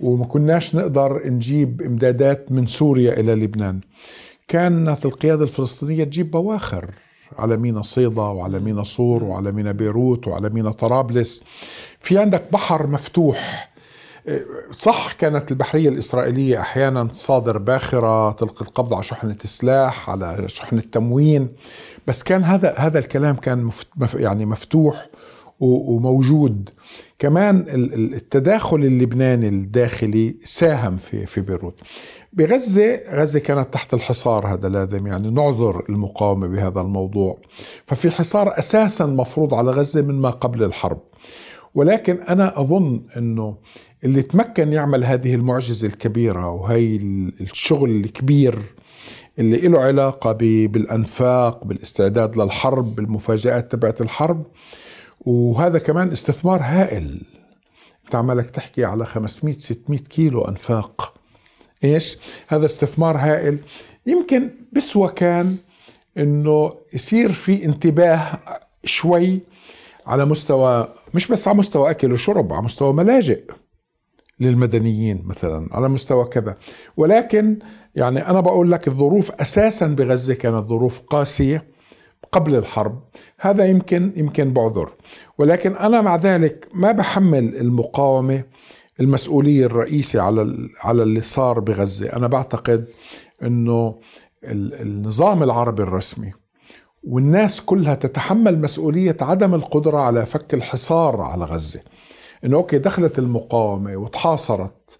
[0.00, 3.80] وما كناش نقدر نجيب إمدادات من سوريا إلى لبنان.
[4.48, 6.90] كانت القيادة الفلسطينية تجيب بواخر
[7.38, 11.42] على مينا صيدا وعلى مينا صور وعلى مينا بيروت وعلى مينا طرابلس.
[12.00, 13.69] في عندك بحر مفتوح
[14.78, 21.48] صح كانت البحرية الإسرائيلية أحيانا تصادر باخرة تلقي القبض على شحنة السلاح على شحنة تموين
[22.06, 23.70] بس كان هذا هذا الكلام كان
[24.14, 25.06] يعني مفتوح
[25.60, 26.70] وموجود.
[27.18, 31.80] كمان التداخل اللبناني الداخلي ساهم في في بيروت.
[32.32, 37.38] بغزة غزة كانت تحت الحصار هذا لازم يعني نعذر المقاومة بهذا الموضوع.
[37.86, 41.00] ففي حصار أساسا مفروض على غزة من ما قبل الحرب.
[41.74, 43.56] ولكن أنا أظن أنه
[44.04, 46.96] اللي تمكن يعمل هذه المعجزة الكبيرة وهي
[47.40, 48.58] الشغل الكبير
[49.38, 50.32] اللي له علاقة
[50.66, 54.46] بالأنفاق بالاستعداد للحرب بالمفاجآت تبعت الحرب.
[55.20, 57.22] وهذا كمان استثمار هائل.
[58.04, 61.14] أنت عمالك تحكي على 500 600 كيلو أنفاق.
[61.84, 63.58] إيش؟ هذا استثمار هائل.
[64.06, 65.56] يمكن بسوى كان
[66.18, 68.40] إنه يصير في انتباه
[68.84, 69.40] شوي
[70.06, 73.42] على مستوى مش بس على مستوى أكل وشرب على مستوى ملاجئ.
[74.40, 76.56] للمدنيين مثلا على مستوى كذا.
[76.96, 77.58] ولكن
[77.94, 81.64] يعني أنا بقول لك الظروف أساسا بغزة كانت ظروف قاسية
[82.32, 83.02] قبل الحرب.
[83.40, 84.92] هذا يمكن يمكن بعذر.
[85.38, 88.44] ولكن أنا مع ذلك ما بحمل المقاومة
[89.00, 92.16] المسؤولية الرئيسيه على على اللي صار بغزة.
[92.16, 92.86] أنا بعتقد
[93.42, 94.00] إنه
[94.44, 96.32] النظام العربي الرسمي
[97.02, 101.80] والناس كلها تتحمل مسؤولية عدم القدرة على فك الحصار على غزة.
[102.44, 104.98] إنه أوكي دخلت المقاومة وتحاصرت.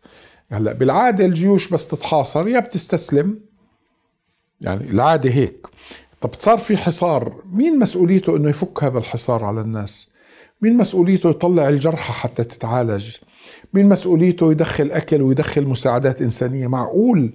[0.51, 3.41] هلأ بالعادة الجيوش بس تتحاصر يا بتستسلم.
[4.61, 5.67] يعني العادة هيك.
[6.21, 10.11] طب صار في حصار مين مسؤوليته إنه يفك هذا الحصار على الناس؟
[10.63, 13.17] مين مسؤوليته يطلع الجرحى حتى تتعالج؟
[13.75, 17.33] مين مسؤوليته يدخل أكل ويدخل مساعدات إنسانية؟ معقول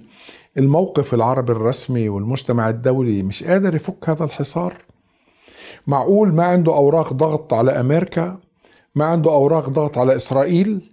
[0.58, 4.84] الموقف العربي الرسمي والمجتمع الدولي مش قادر يفك هذا الحصار؟
[5.86, 8.38] معقول ما عنده أوراق ضغط على أمريكا؟
[8.96, 10.90] ما عنده أوراق ضغط على إسرائيل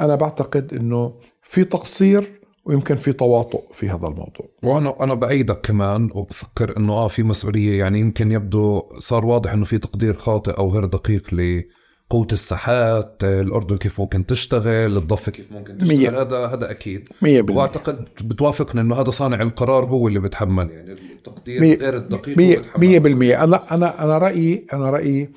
[0.00, 6.10] أنا بعتقد إنه في تقصير ويمكن في تواطؤ في هذا الموضوع وأنا أنا بايدك كمان
[6.14, 10.70] وبفكر إنه آه في مسؤولية يعني يمكن يبدو صار واضح إنه في تقدير خاطئ أو
[10.70, 16.22] غير دقيق لقوة الساحات الأردن كيف ممكن تشتغل الضفة كيف ممكن تشتغل مية.
[16.22, 21.60] هذا هذا أكيد مية وأعتقد بتوافقني إنه هذا صانع القرار هو اللي بتحمل يعني التقدير
[21.60, 21.76] مية.
[21.76, 25.30] غير الدقيق مية, مية بالمية أنا أنا أنا رايي أنا رأيي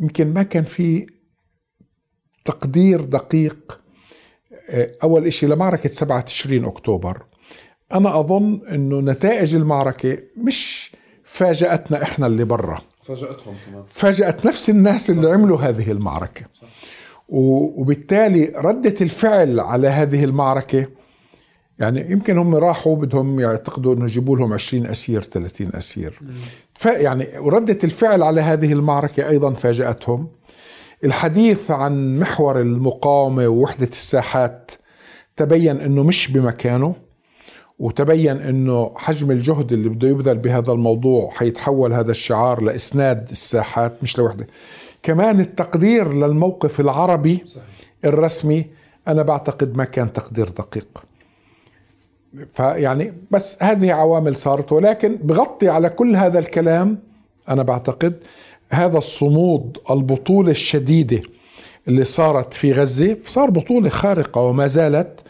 [0.00, 1.13] يمكن ما كان في
[2.44, 3.80] تقدير دقيق.
[5.02, 7.22] أول إشي لمعركة 7 تشرين أكتوبر.
[7.94, 10.90] أنا أظن أنه نتائج المعركة مش
[11.24, 12.80] فاجأتنا إحنا اللي برا.
[13.02, 13.84] فاجأتهم كمان.
[13.88, 16.44] فاجأت نفس الناس اللي عملوا هذه المعركة.
[17.28, 20.86] وبالتالي ردة الفعل على هذه المعركة
[21.78, 26.20] يعني يمكن هم راحوا بدهم يعتقدوا إنه يجيبوا لهم 20 أسير 30 أسير.
[26.74, 30.28] فيعني ردة الفعل على هذه المعركة أيضا فاجأتهم.
[31.04, 34.72] الحديث عن محور المقاومة ووحدة الساحات
[35.36, 36.94] تبين إنه مش بمكانه
[37.78, 44.18] وتبين إنه حجم الجهد اللي بده يبذل بهذا الموضوع حيتحول هذا الشعار لإسناد الساحات مش
[44.18, 44.46] لوحدة
[45.02, 47.64] كمان التقدير للموقف العربي صحيح.
[48.04, 48.66] الرسمي
[49.08, 51.04] أنا بعتقد ما كان تقدير دقيق
[52.52, 56.98] فيعني بس هذه عوامل صارت ولكن بغطي على كل هذا الكلام
[57.48, 58.14] أنا بعتقد
[58.70, 61.22] هذا الصمود البطولة الشديدة
[61.88, 65.20] اللي صارت في غزة صار بطولة خارقة وما زالت.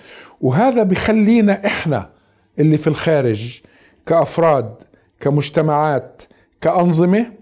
[0.41, 2.11] وهذا بخلينا إحنا
[2.59, 3.61] اللي في الخارج
[4.07, 4.74] كأفراد
[5.20, 6.22] كمجتمعات
[6.61, 7.32] كأنظمة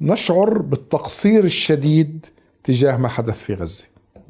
[0.00, 2.26] نشعر بالتقصير الشديد
[2.64, 3.84] تجاه ما حدث في غزة.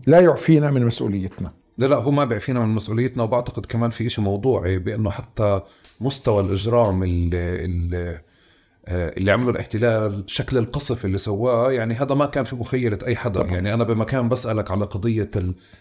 [0.06, 1.52] لا يعفينا من مسؤوليتنا.
[1.78, 3.22] لا لا هو ما بيعفينا من مسؤوليتنا.
[3.22, 5.60] وبعتقد كمان في شيء موضوعي بأنه حتى
[6.00, 8.27] مستوى الإجرام اللي آه،
[8.90, 13.40] اللي عملوا الاحتلال شكل القصف اللي سواه يعني هذا ما كان في مخيلة أي حدا.
[13.40, 13.52] طبعا.
[13.52, 15.30] يعني أنا بمكان بسألك على قضية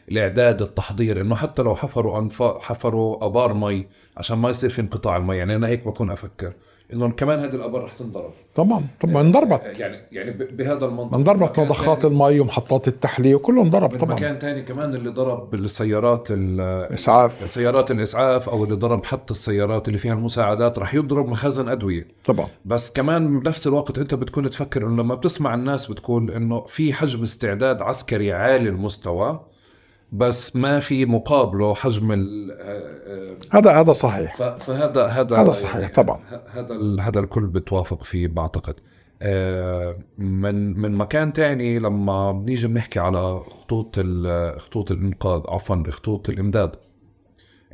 [0.10, 3.88] الإعداد التحضير إنه حتى لو حفروا أنفاق حفروا أبار مي
[4.18, 5.38] عشان ما يصير في انقطاع المي.
[5.38, 6.53] يعني أنا هيك بكون أفكر.
[6.93, 8.31] انه كمان هذه الأبار رح تنضرب.
[8.55, 9.61] طبعا طبعا انضربت.
[9.63, 11.15] آه، يعني يعني بهذا المنطق.
[11.15, 11.59] انضربت.
[11.59, 13.97] مضخات المي ومحطات التحلية وكله انضرب.
[13.97, 14.13] طبعا.
[14.13, 19.99] مكان ثاني كمان اللي ضرب السيارات الاسعاف سيارات الإسعاف أو اللي ضرب حتى السيارات اللي
[19.99, 22.07] فيها المساعدات رح يضرب مخازن أدوية.
[22.25, 22.47] طبعا.
[22.65, 27.21] بس كمان بنفس الوقت أنت بتكون تفكر إنه لما بتسمع الناس بتقول إنه في حجم
[27.21, 29.39] استعداد عسكري عالي المستوى
[30.12, 34.36] بس ما في مقابله حجم ال آه، هذا هذا صحيح.
[34.38, 36.20] فهذا هذا هذا صحيح يعني طبعا.
[36.47, 38.76] هذا هذا الكل بتوافق فيه بعتقد.
[39.22, 43.99] آه، من من مكان تاني لما بنيجي بنحكي على خطوط
[44.58, 46.76] خطوط الانقاذ عفوا خطوط الإمداد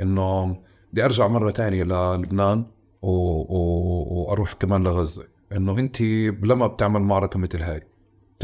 [0.01, 0.57] إنه
[0.93, 2.65] بدي أرجع مرة تانية للبنان.
[3.01, 5.23] وأروح كمان لغزة.
[5.51, 7.83] إنه انت لما بتعمل معركة مثل هاي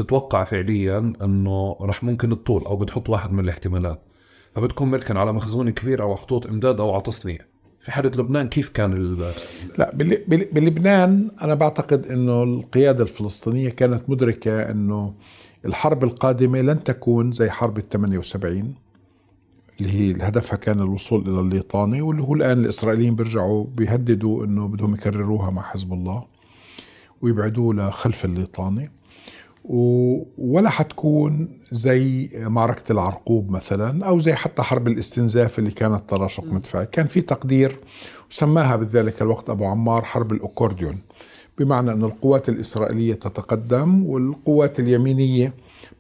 [0.02, 4.02] تتوقع فعليا إنه رح ممكن تطول أو بتحط واحد من الاحتمالات.
[4.56, 7.38] فبتكون ملكا على مخزون كبير أو خطوط إمداد أو على تصنيع.
[7.80, 9.34] في حالة لبنان كيف كان ال
[9.78, 9.92] لا
[10.28, 15.14] بلبنان أنا بعتقد أنه القيادة الفلسطينية كانت مدركة أنه
[15.66, 18.74] الحرب القادمة لن تكون زي حرب ال 78
[19.80, 24.94] اللي هي هدفها كان الوصول إلى الليطانة واللي هو الآن الإسرائيليين بيرجعوا بيهددوا أنه بدهم
[24.94, 26.24] يكرروها مع حزب الله
[27.22, 28.90] ويبعدوه لخلف الليطانة.
[29.70, 36.86] ولا حتكون زي معركة العرقوب مثلا أو زي حتى حرب الاستنزاف اللي كانت تراشق مدفعي
[36.86, 37.80] كان في تقدير
[38.32, 40.98] وسماها بذلك الوقت أبو عمار حرب الأكورديون
[41.58, 45.54] بمعنى أن القوات الإسرائيلية تتقدم والقوات اليمينية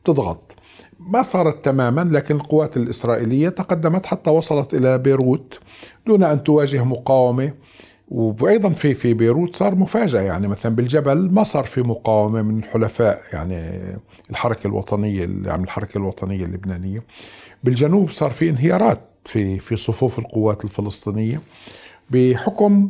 [0.03, 0.55] بتضغط.
[0.99, 5.59] ما صارت تماما لكن القوات الإسرائيلية تقدمت حتى وصلت إلى بيروت
[6.07, 7.53] دون أن تواجه مقاومة.
[8.09, 10.21] وأيضا في في بيروت صار مفاجأة.
[10.21, 13.81] يعني مثلا بالجبل ما صار في مقاومة من الحلفاء يعني
[14.29, 17.03] الحركة الوطنية يعني الحركة الوطنية اللبنانية.
[17.63, 21.41] بالجنوب صار في انهيارات في في صفوف القوات الفلسطينية
[22.09, 22.89] بحكم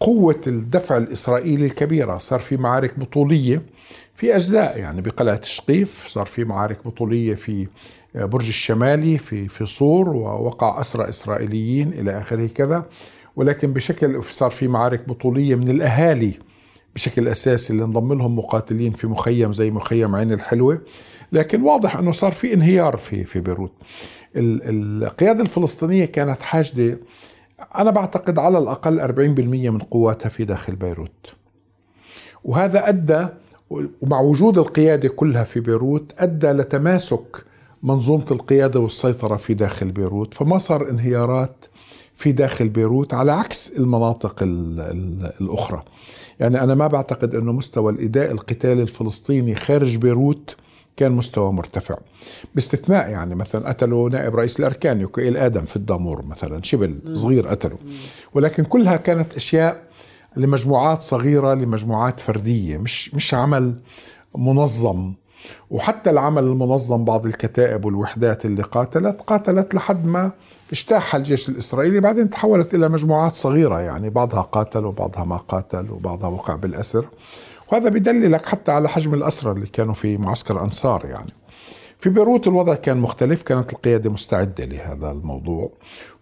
[0.00, 2.18] قوة الدفع الإسرائيلي الكبيرة.
[2.18, 3.62] صار في معارك بطولية
[4.14, 7.66] في أجزاء يعني بقلعة الشقيف صار في معارك بطولية في
[8.14, 12.84] برج الشمالي في في صور ووقع أسرى إسرائيليين إلى آخره كذا.
[13.36, 16.32] ولكن بشكل صار في معارك بطولية من الأهالي
[16.94, 20.80] بشكل أساسي اللي انضم لهم مقاتلين في مخيم زي مخيم عين الحلوة.
[21.32, 23.72] لكن واضح أنه صار في انهيار في في بيروت.
[24.36, 26.98] القيادة الفلسطينية كانت حاجة
[27.78, 31.32] أنا بعتقد على الأقل 40% من قواتها في داخل بيروت.
[32.44, 33.26] وهذا أدى
[33.70, 37.44] ومع وجود القيادة كلها في بيروت أدى لتماسك
[37.82, 40.34] منظومة القيادة والسيطرة في داخل بيروت.
[40.34, 41.64] فما صار انهيارات
[42.22, 45.82] في داخل بيروت على عكس المناطق الأخرى.
[46.40, 50.56] يعني أنا ما بعتقد أنه مستوى الإداء القتالي الفلسطيني خارج بيروت
[50.96, 51.96] كان مستوى مرتفع.
[52.54, 57.78] باستثناء يعني مثلا قتلوا نائب رئيس الأركان يوكيل آدم في الدامور مثلا شبل صغير قتلوا.
[58.34, 59.82] ولكن كلها كانت أشياء
[60.36, 63.74] لمجموعات صغيرة لمجموعات فردية مش مش عمل
[64.36, 65.12] منظم.
[65.70, 70.30] وحتى العمل المنظم بعض الكتائب والوحدات اللي قاتلت قاتلت لحد ما
[70.72, 76.28] اجتاح الجيش الإسرائيلي بعدين تحولت إلى مجموعات صغيرة يعني بعضها قاتل وبعضها ما قاتل وبعضها
[76.28, 77.06] وقع بالأسر.
[77.72, 81.32] وهذا بدللك حتى على حجم الأسرى اللي كانوا في معسكر أنصار يعني.
[81.98, 85.70] في بيروت الوضع كان مختلف كانت القيادة مستعدة لهذا الموضوع.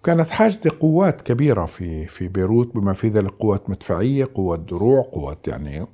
[0.00, 5.48] وكانت حاجة قوات كبيرة في في بيروت بما في ذلك قوات مدفعية قوات دروع قوات
[5.48, 5.86] يعني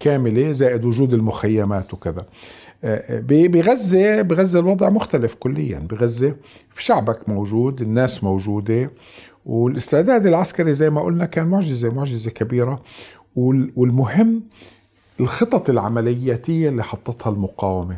[0.00, 2.26] كاملة زائد وجود المخيمات وكذا.
[3.28, 5.78] بغزة بغزة الوضع مختلف كليا.
[5.78, 6.34] بغزة
[6.70, 8.90] في شعبك موجود الناس موجودة
[9.46, 12.82] والاستعداد العسكري زي ما قلنا كان معجزة معجزة كبيرة.
[13.36, 14.42] والمهم
[15.20, 17.96] الخطط العملياتية اللي حطتها المقاومة.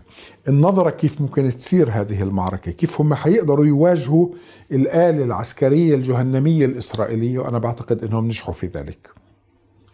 [0.48, 4.28] النظرة كيف ممكن تصير هذه المعركة كيف هم حيقدروا يواجهوا
[4.72, 9.25] الآلة العسكرية الجهنمية الإسرائيلية وأنا بعتقد أنهم نجحوا في ذلك.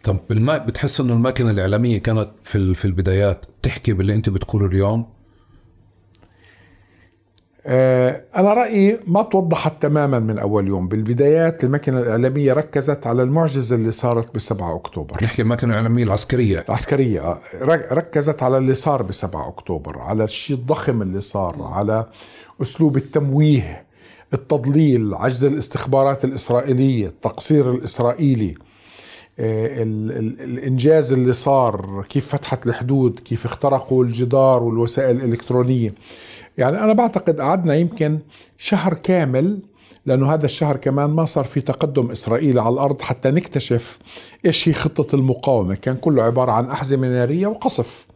[0.03, 5.05] طب بالما بتحس إنه الماكينة الإعلامية كانت في في البدايات تحكي باللي أنت بتقوله اليوم؟
[7.65, 10.87] آه، أنا رأيي ما توضحت تماما من أول يوم.
[10.87, 15.23] بالبدايات الماكينة الإعلامية ركزت على المعجزة اللي صارت ب 7 أكتوبر.
[15.23, 16.65] نحكي الماكينة الإعلامية العسكرية.
[16.67, 17.39] العسكرية آه،
[17.91, 22.05] ركزت على اللي صار ب 7 أكتوبر على الشيء الضخم اللي صار على
[22.61, 23.85] أسلوب التمويه
[24.33, 28.55] التضليل عجز الاستخبارات الإسرائيلية التقصير الإسرائيلي.
[29.39, 35.93] الإنجاز اللي صار كيف فتحت الحدود كيف اخترقوا الجدار والوسائل الإلكترونية.
[36.57, 38.19] يعني أنا بعتقد قعدنا يمكن
[38.57, 39.59] شهر كامل
[40.05, 43.99] لأنه هذا الشهر كمان ما صار في تقدم إسرائيلي على الأرض حتى نكتشف
[44.45, 45.75] إيش هي خطة المقاومة.
[45.75, 48.07] كان كله عبارة عن أحزمة نارية وقصف.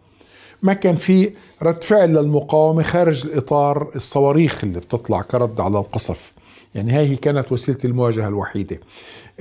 [0.64, 6.34] ما كان في رد فعل للمقاومة خارج الإطار الصواريخ اللي بتطلع كرد على القصف.
[6.76, 8.80] يعني هاي كانت وسيلة المواجهة الوحيدة.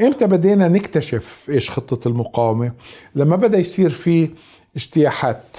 [0.01, 2.72] إمتى بدينا نكتشف إيش خطة المقاومة؟
[3.14, 4.30] لما بدأ يصير في
[4.76, 5.59] اجتياحات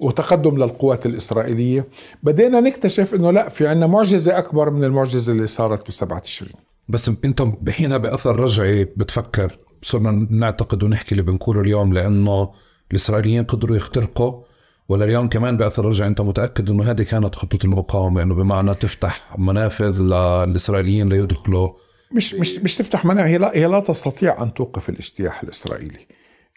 [0.00, 1.84] وتقدم للقوات الإسرائيلية
[2.22, 6.52] بدينا نكتشف أنه لا في عنا معجزة أكبر من المعجزة اللي صارت بسبعة تشرين
[6.88, 12.50] بس أنت بحينها بأثر رجعي بتفكر صرنا نعتقد ونحكي اللي بنقوله اليوم لأنه
[12.90, 14.42] الإسرائيليين قدروا يخترقوا
[14.88, 19.38] ولا اليوم كمان بأثر رجعي؟ أنت متأكد أنه هذه كانت خطة المقاومة؟ أنه بمعنى تفتح
[19.38, 21.70] منافذ للإسرائيليين ليدخلوا
[22.12, 26.06] مش مش مش تفتح منافذ هي لا هي لا تستطيع أن توقف الاجتياح الإسرائيلي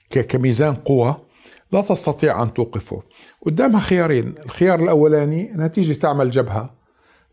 [0.10, 1.32] كميزان قوة
[1.72, 3.04] لا تستطيع أن توقفه.
[3.45, 4.34] قدامها خيارين.
[4.45, 6.74] الخيار الأولاني أنها تيجي تعمل جبهة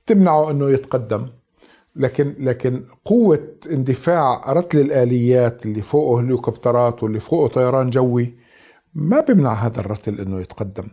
[0.06, 1.26] تمنعه أنه يتقدم.
[1.96, 8.34] لكن لكن قوة اندفاع رتل الآليات اللي فوقه هليكوبترات واللي فوقه طيران جوي
[8.94, 10.88] ما بيمنع هذا الرتل أنه يتقدم.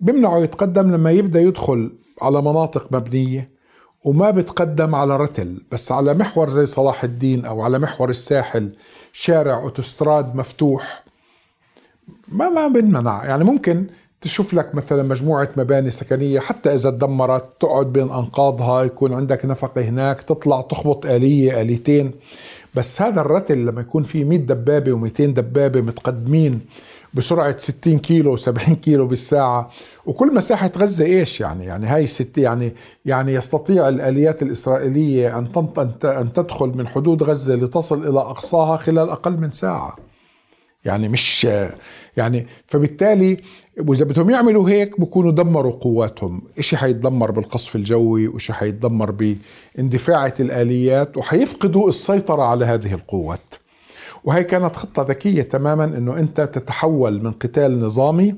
[0.00, 3.57] بيمنعه يتقدم لما يبدأ يدخل على مناطق مبنية.
[4.04, 8.70] وما بتقدم على رتل بس على محور زي صلاح الدين أو على محور الساحل
[9.12, 11.04] شارع أوتوستراد مفتوح.
[12.28, 13.24] ما ما بنمنع.
[13.24, 13.86] يعني ممكن
[14.20, 19.80] تشوف لك مثلا مجموعة مباني سكنية حتى إذا تدمرت تقعد بين أنقاضها يكون عندك نفقة
[19.80, 22.12] هناك تطلع تخبط آلية آليتين.
[22.74, 26.60] بس هذا الرتل لما يكون فيه 100 دبابة و200 دبابة متقدمين
[27.14, 29.70] بسرعة 60 كيلو 70 كيلو بالساعة
[30.08, 35.48] وكل مساحة غزة إيش يعني؟ يعني هاي ست يعني يعني يستطيع الآليات الإسرائيلية أن
[36.04, 39.96] أن تدخل من حدود غزة لتصل إلى أقصاها خلال أقل من ساعة.
[40.84, 41.44] يعني مش
[42.16, 43.36] يعني فبالتالي
[43.80, 46.42] وإذا بدهم يعملوا هيك بكونوا دمروا قواتهم.
[46.58, 53.54] إشي حيتدمر بالقصف الجوي وشي حيتدمر باندفاعة الآليات وحيفقدوا السيطرة على هذه القوات.
[54.24, 58.34] وهي كانت خطة ذكية تماما إنه أنت تتحول من قتال نظامي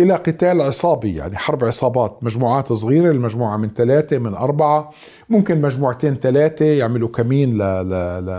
[0.00, 4.90] إلى قتال عصابي يعني حرب عصابات مجموعات صغيرة المجموعة من ثلاثة من أربعة
[5.28, 7.58] ممكن مجموعتين ثلاثة يعملوا كمين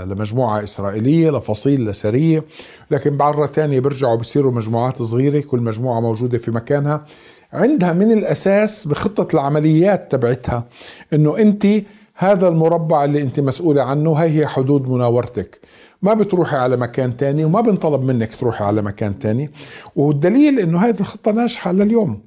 [0.09, 2.43] لمجموعة إسرائيلية لفصيل لسرية
[2.91, 7.05] لكن مرة ثانية بيرجعوا بيصيروا مجموعات صغيرة كل مجموعة موجودة في مكانها.
[7.53, 10.67] عندها من الأساس بخطة العمليات تبعتها
[11.13, 11.67] أنه أنت
[12.15, 15.61] هذا المربع اللي أنت مسؤولة عنه هي هي حدود مناورتك.
[16.01, 19.51] ما بتروحي على مكان تاني وما بنطلب منك تروحي على مكان تاني.
[19.95, 22.23] والدليل إنه هذه الخطة ناجحة لليوم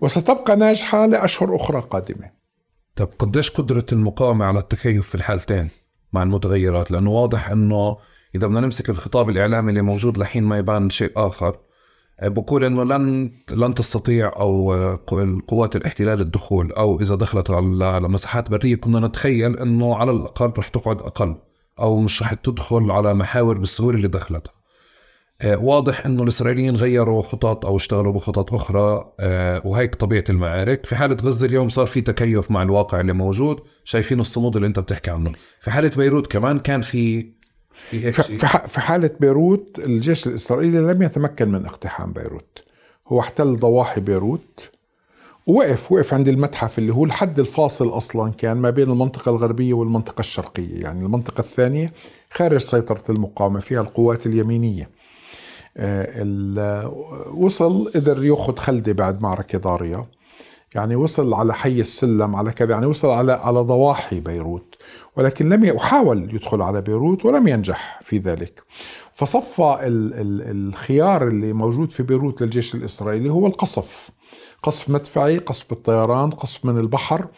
[0.00, 2.30] وستبقى ناجحة لأشهر أخرى قادمة.
[2.96, 5.68] طب قديش قدرة المقاومة على التكيف في الحالتين؟
[6.12, 7.96] مع المتغيرات؟ لأنه واضح إنه
[8.34, 11.54] إذا بدنا نمسك الخطاب الإعلامي اللي موجود لحين ما يبان شيء آه،
[12.22, 14.72] بقول إنه لن لن تستطيع أو
[15.48, 20.68] قوات الاحتلال الدخول أو إذا دخلت على مساحات برية كنا نتخيل إنه على الأقل رح
[20.68, 21.36] تقعد أقل.
[21.78, 24.52] أو مش رح تدخل على محاور بالسهولة اللي دخلتها.
[25.40, 30.86] آه، واضح إنه الإسرائيليين غيروا خطط أو اشتغلوا بخطط أخرى آه، وهيك طبيعة المعارك.
[30.86, 33.60] في حالة غزة اليوم صار في تكيف مع الواقع اللي موجود.
[33.84, 35.32] شايفين الصمود اللي أنت بتحكي عنه.
[35.60, 37.32] في حالة بيروت كمان كان في
[37.90, 38.12] في
[38.66, 42.64] في حالة بيروت الجيش الإسرائيلي لم يتمكن من اقتحام بيروت.
[43.08, 44.70] هو احتل ضواحي بيروت.
[45.46, 50.20] ووقف وقف عند المتحف اللي هو الحد الفاصل أصلا كان ما بين المنطقة الغربية والمنطقة
[50.20, 50.82] الشرقية.
[50.82, 51.92] يعني المنطقة الثانية
[52.30, 54.90] خارج سيطرة المقاومة فيها القوات اليمينية.
[55.76, 56.88] آه،
[57.34, 60.06] وصل قدر يأخذ خلدة بعد معركة ضارية.
[60.74, 64.74] يعني وصل على حي السلم على كذا يعني وصل على على ضواحي بيروت.
[65.16, 68.62] ولكن لم يحاول يدخل على بيروت ولم ينجح في ذلك.
[69.12, 74.10] فصفى ال ال الخيار اللي موجود في بيروت للجيش الإسرائيلي هو القصف.
[74.62, 77.28] قصف مدفعي قصف بالطيران قصف من البحر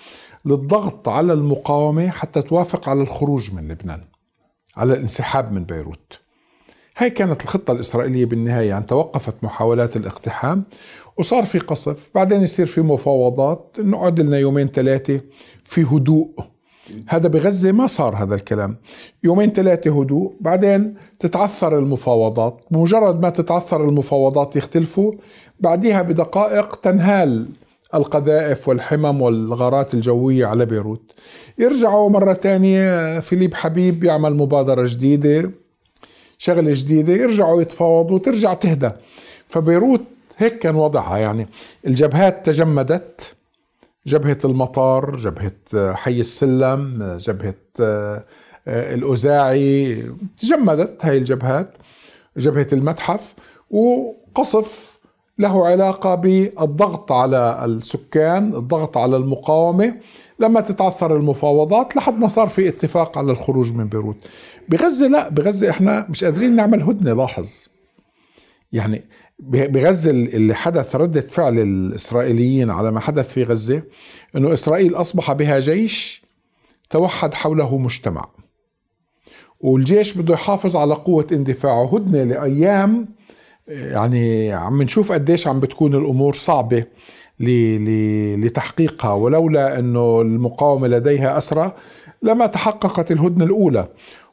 [0.44, 4.04] للضغط على المقاومة حتى توافق على الخروج من لبنان
[4.76, 6.20] على الانسحاب من بيروت.
[6.96, 8.68] هاي كانت الخطة الإسرائيلية بالنهاية.
[8.68, 10.64] يعني توقفت محاولات الاقتحام
[11.18, 12.10] وصار في قصف.
[12.14, 13.76] بعدين يصير في مفاوضات.
[13.78, 15.20] نقعد لنا يومين ثلاثة
[15.64, 16.53] في هدوء.
[17.06, 18.76] هذا بغزة ما صار هذا الكلام.
[19.24, 22.60] يومين ثلاثة هدوء بعدين تتعثر المفاوضات.
[22.70, 25.12] بمجرد ما تتعثر المفاوضات يختلفوا
[25.60, 27.48] بعدها بدقائق تنهال
[27.94, 31.12] القذائف والحمم والغارات الجوية على بيروت.
[31.58, 35.50] يرجعوا مرة تانية فيليب حبيب يعمل مبادرة جديدة
[36.38, 38.90] شغلة جديدة يرجعوا يتفاوضوا وترجع تهدى.
[39.48, 40.00] فبيروت
[40.36, 41.48] هيك كان وضعها يعني.
[41.86, 43.34] الجبهات تجمدت.
[44.06, 48.24] جبهة المطار جبهة حي السلم جبهة آه،
[48.66, 50.02] الأزاعي
[50.36, 51.76] تجمدت هاي الجبهات
[52.36, 53.34] جبهة المتحف
[53.70, 54.98] وقصف
[55.38, 59.94] له علاقة بالضغط على السكان الضغط على المقاومة
[60.38, 64.16] لما تتعثر المفاوضات لحد ما صار في اتفاق على الخروج من بيروت.
[64.68, 67.68] بغزة لا بغزة إحنا مش قادرين نعمل هدنة لاحظ.
[68.72, 69.04] يعني
[69.38, 73.82] بغزة اللي حدث ردة فعل الإسرائيليين على ما حدث في غزة
[74.36, 76.24] أنه إسرائيل أصبح بها جيش
[76.90, 78.28] توحد حوله مجتمع.
[79.60, 81.94] والجيش بده يحافظ على قوة اندفاعه.
[81.94, 83.08] هدنة لأيام
[83.68, 86.84] يعني عم نشوف قديش عم بتكون الأمور صعبة
[87.40, 89.12] لتحقيقها.
[89.12, 91.72] ولولا أنه المقاومة لديها أسرى
[92.22, 93.88] لما تحققت الهدنة الأولى.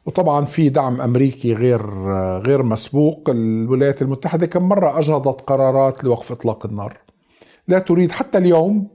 [0.06, 1.90] وطبعا في دعم أمريكي غير
[2.38, 3.30] غير مسبوق.
[3.30, 6.98] الولايات المتحدة كم مرة اجهضت قرارات لوقف إطلاق النار.
[7.68, 8.88] لا تريد حتى اليوم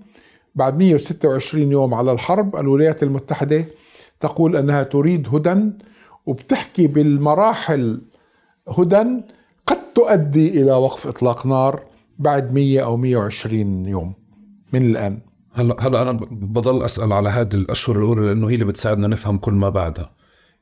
[0.56, 3.66] بعد 126 يوم على الحرب الولايات المتحدة
[4.20, 5.72] تقول أنها تريد هدى
[6.26, 8.02] وبتحكي بالمراحل
[8.78, 9.04] هدى
[9.68, 11.84] قد تؤدي إلى وقف إطلاق نار
[12.20, 14.14] بعد 100 أو 120 يوم.
[14.74, 15.20] من الآن.
[15.54, 19.54] هلا هلا أنا بضل أسأل على هذه الأشهر الأولى لأنه هي اللي بتساعدنا نفهم كل
[19.54, 20.17] ما بعدها.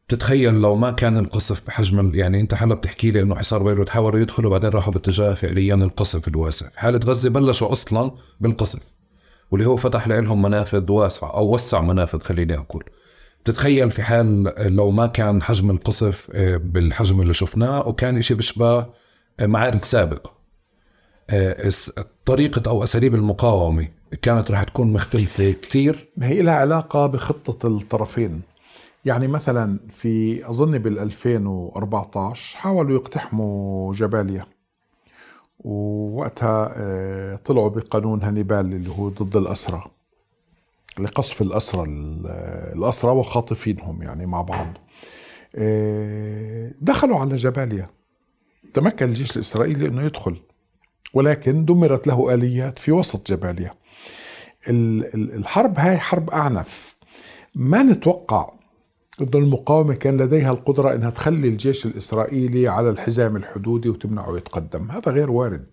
[0.07, 4.19] بتتخيل لو ما كان القصف بحجم يعني انت هلا بتحكي لي انه حصار بيروت حاولوا
[4.19, 8.79] يدخلوا بعدين راحوا باتجاه فعليا القصف الواسع، حالة غزة بلشوا أصلا بالقصف
[9.51, 12.83] واللي هو فتح لهم منافذ واسعة أو وسع منافذ خليني أقول.
[13.43, 18.77] بتتخيل في حال لو ما كان حجم القصف آه، بالحجم اللي شفناه وكان شيء بيشبه
[19.39, 20.35] آه، معارك سابقة.
[21.29, 21.71] آه،
[22.25, 23.87] طريقة أو أساليب المقاومة
[24.21, 28.41] كانت رح تكون مختلفة كثير هي لها علاقة بخطة الطرفين
[29.05, 34.45] يعني مثلا في أظن بال 2014 حاولوا يقتحموا جباليا
[35.59, 39.83] ووقتها آه، طلعوا بقانون هانيبال اللي هو ضد الأسرى
[40.99, 41.83] لقصف الأسرى
[42.75, 44.67] الأسرى وخاطفينهم يعني مع بعض.
[45.55, 47.87] آه، دخلوا على جباليا
[48.73, 50.37] تمكن الجيش الإسرائيلي أنه يدخل
[51.13, 53.71] ولكن دمرت له آليات في وسط جباليا
[54.67, 56.95] الحرب هاي حرب أعنف.
[57.55, 58.54] ما نتوقع
[59.21, 64.91] أن المقاومة كان لديها القدرة أنها تخلي الجيش الإسرائيلي على الحزام الحدودي وتمنعه يتقدم.
[64.91, 65.65] هذا غير وارد.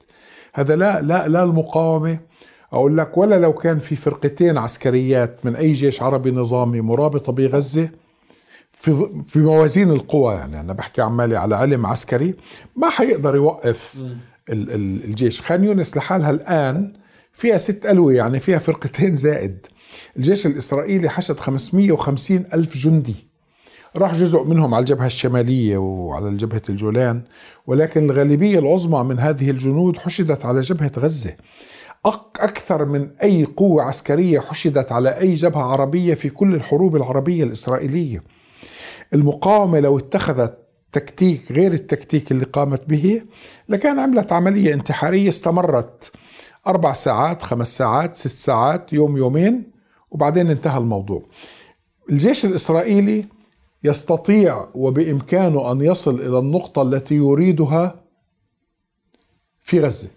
[0.54, 2.18] هذا لا لا لا المقاومة.
[2.72, 7.88] أقول لك ولا لو كان في فرقتين عسكريات من أي جيش عربي نظامي مرابطة بغزة
[8.72, 12.34] في في موازين القوى يعني أنا بحكي عمالي على علم عسكري
[12.76, 14.02] ما حيقدر يوقف
[14.48, 15.40] الجيش.
[15.42, 16.92] خان يونس لحالها الآن
[17.32, 19.66] فيها ست ألوية يعني فيها فرقتين زائد.
[20.16, 23.31] الجيش الإسرائيلي حشد 550 ألف جندي.
[23.96, 27.22] راح جزء منهم على الجبهة الشمالية وعلى جبهة الجولان
[27.66, 31.36] ولكن الغالبية العظمى من هذه الجنود حشدت على جبهة غزة.
[32.40, 38.22] أكثر من أي قوة عسكرية حشدت على أي جبهة عربية في كل الحروب العربية الإسرائيلية.
[39.14, 40.58] المقاومة لو اتخذت
[40.92, 43.22] تكتيك غير التكتيك اللي قامت به
[43.68, 46.12] لكان عملت عملية انتحارية استمرت
[46.66, 49.70] أربع ساعات خمس ساعات ست ساعات يوم يومين
[50.10, 51.22] وبعدين انتهى الموضوع.
[52.10, 53.24] الجيش الإسرائيلي
[53.84, 58.02] يستطيع وبإمكانه أن يصل إلى النقطة التي يريدها
[59.60, 60.08] في غزة.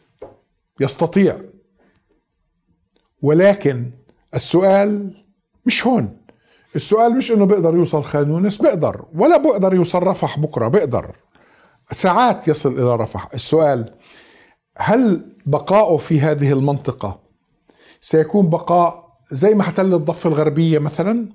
[0.79, 1.41] يستطيع.
[3.21, 3.91] ولكن
[4.35, 5.23] السؤال
[5.65, 6.17] مش هون.
[6.75, 11.15] السؤال مش إنه بيقدر يوصل خان يونس بيقدر ولا بيقدر يوصل رفح بكرة بيقدر
[11.91, 13.29] ساعات يصل إلى رفح.
[13.33, 13.93] السؤال
[14.77, 17.19] هل بقاؤه في هذه المنطقة
[18.01, 21.29] سيكون بقاء زي ما احتل الضفة الغربية مثلا؟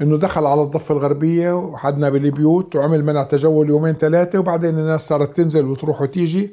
[0.00, 5.36] إنه دخل على الضفة الغربية وحدنا بالبيوت وعمل منع تجول يومين ثلاثة وبعدين الناس صارت
[5.36, 6.50] تنزل وتروح وتيجي.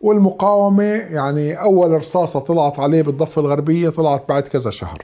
[0.00, 4.98] والمقاومة يعني أول رصاصة طلعت عليه بالضفة الغربية طلعت بعد كذا شهر.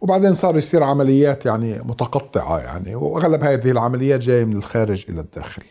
[0.00, 5.62] وبعدين صار يصير عمليات يعني متقطعة يعني وأغلب هذه العمليات جاية من الخارج إلى الداخل.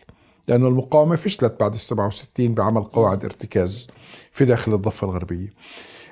[0.48, 3.88] لأنه المقاومة فشلت بعد ال 67 بعمل قواعد ارتكاز
[4.32, 5.52] في داخل الضفة الغربية.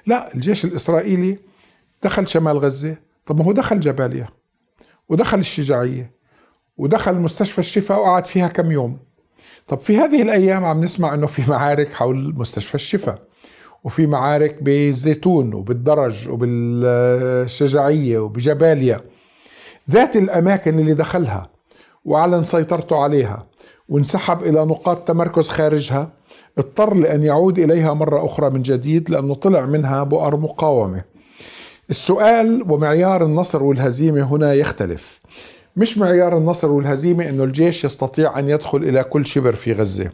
[0.06, 1.38] لا الجيش الإسرائيلي
[2.02, 2.96] دخل شمال غزة.
[3.26, 4.28] طب ما هو دخل جباليا.
[5.08, 6.10] ودخل الشجاعية
[6.76, 8.98] ودخل مستشفى الشفاء وقعد فيها كم يوم.
[9.68, 13.22] طب في هذه الأيام عم نسمع أنه في معارك حول مستشفى الشفاء
[13.84, 19.00] وفي معارك بالزيتون وبالدرج وبالشجاعية وبجباليا.
[19.90, 21.50] ذات الأماكن اللي دخلها
[22.04, 23.46] وأعلن سيطرته عليها
[23.88, 26.12] وانسحب إلى نقاط تمركز خارجها
[26.58, 31.04] اضطر لأن يعود إليها مرة أخرى من جديد لأنه طلع منها بؤر مقاومة.
[31.90, 35.20] السؤال ومعيار النصر والهزيمة هنا يختلف.
[35.76, 40.10] مش معيار النصر والهزيمة أنه الجيش يستطيع أن يدخل إلى كل شبر في غزة.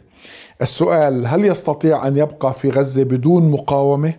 [0.61, 4.13] السؤال هل يستطيع أن يبقى في غزة بدون مقاومة؟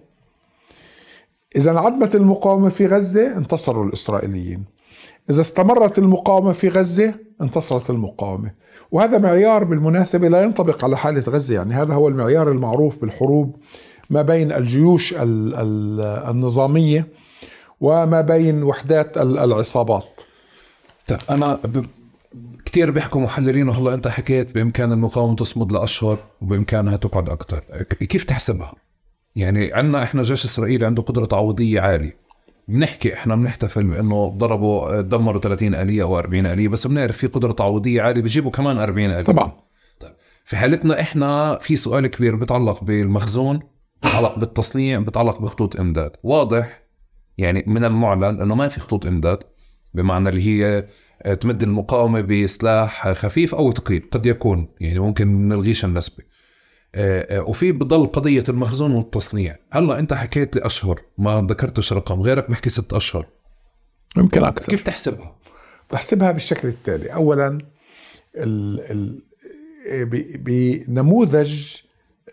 [1.57, 4.65] إذا انعدمت المقاومة في غزة انتصروا الإسرائيليين.
[5.31, 8.51] إذا استمرت المقاومة في غزة انتصرت المقاومة.
[8.93, 13.57] وهذا معيار بالمناسبة لا ينطبق على حالة غزة يعني هذا هو المعيار المعروف بالحروب
[14.11, 15.15] ما بين الجيوش
[16.29, 17.07] النظامية
[17.85, 20.21] وما بين وحدات العصابات.
[21.07, 21.59] طيب أنا
[22.65, 28.75] كثير بيحكوا محللين وهلا أنت حكيت بإمكان المقاومة تصمد لأشهر وبإمكانها تقعد أكثر كيف تحسبها؟
[29.37, 32.17] يعني عندنا إحنا جيش اسرائيل عنده قدرة تعويضيه عالية.
[32.69, 37.53] بنحكي إحنا بنحتفل بأنه ضربوا دمروا 30 آلية أو 40 آلية بس بنعرف في قدرة
[37.53, 39.23] تعويضيه عالية بيجيبوا كمان 40 آلية.
[39.23, 39.53] طبعا.
[40.01, 40.13] طيب
[40.45, 43.61] في حالتنا إحنا في سؤال كبير بيتعلق بالمخزون
[44.03, 46.11] بيتعلق بالتصنيع بيتعلق بخطوط إمداد.
[46.23, 46.84] واضح
[47.39, 49.39] يعني من المعلن إنه ما في خطوط إمداد
[49.95, 50.87] بمعنى اللي هي
[51.35, 56.25] تمد المقاومة بسلاح خفيف أو ثقيل قد يكون يعني ممكن نلغيش النسبة
[56.95, 59.57] آه، آه، وفي بضل قضية المخزون والتصنيع.
[59.71, 63.27] هلا أنت حكيت لي أشهر ما ذكرتش رقم غيرك بحكي ست أشهر.
[64.17, 64.71] يمكن أكثر.
[64.71, 65.37] كيف تحسبها؟
[65.93, 67.13] بحسبها بالشكل التالي.
[67.13, 67.59] اولا
[68.37, 69.23] ال ال
[70.39, 71.77] بنموذج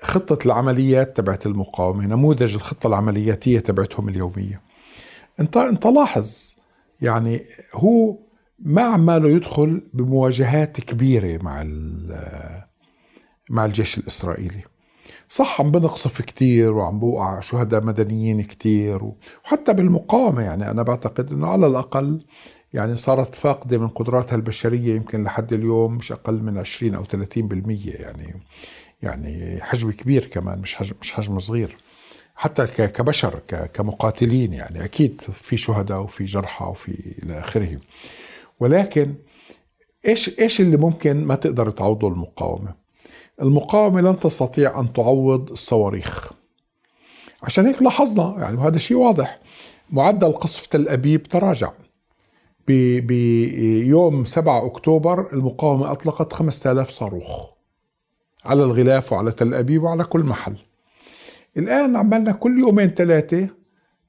[0.01, 4.61] خطة العمليات تبعت المقاومة نموذج الخطة العملياتية تبعتهم اليومية.
[5.39, 6.55] انت انت لاحظ
[7.01, 8.17] يعني هو
[8.59, 11.63] ما عماله يدخل بمواجهات كبيرة مع
[13.49, 14.61] مع الجيش الإسرائيلي.
[15.29, 18.99] صح عم بنقصف كتير وعم بوقع شهداء مدنيين كتير
[19.43, 22.25] وحتى بالمقاومة يعني أنا بعتقد أنه على الأقل
[22.73, 28.01] يعني صارت فاقدة من قدراتها البشرية يمكن لحد اليوم مش أقل من 20 أو 30%
[28.01, 28.41] يعني
[29.01, 31.77] يعني حجم كبير كمان مش حجم مش حجم صغير.
[32.41, 33.39] حتى كبشر
[33.73, 37.79] كمقاتلين يعني أكيد في شهداء وفي جرحى وفي إلى آخره
[38.59, 39.15] ولكن
[40.07, 42.75] إيش إيش اللي ممكن ما تقدر تعوضه المقاومة؟
[43.41, 46.31] المقاومة لن تستطيع أن تعوض الصواريخ.
[47.43, 49.39] عشان هيك لاحظنا يعني وهذا شيء واضح
[49.89, 51.71] معدل قصف تل أبيب تراجع.
[52.67, 57.49] بيوم 7 أكتوبر المقاومة أطلقت 5000 صاروخ
[58.45, 60.55] على الغلاف وعلى تل أبيب وعلى كل محل.
[61.57, 63.47] الآن عملنا كل يومين ثلاثة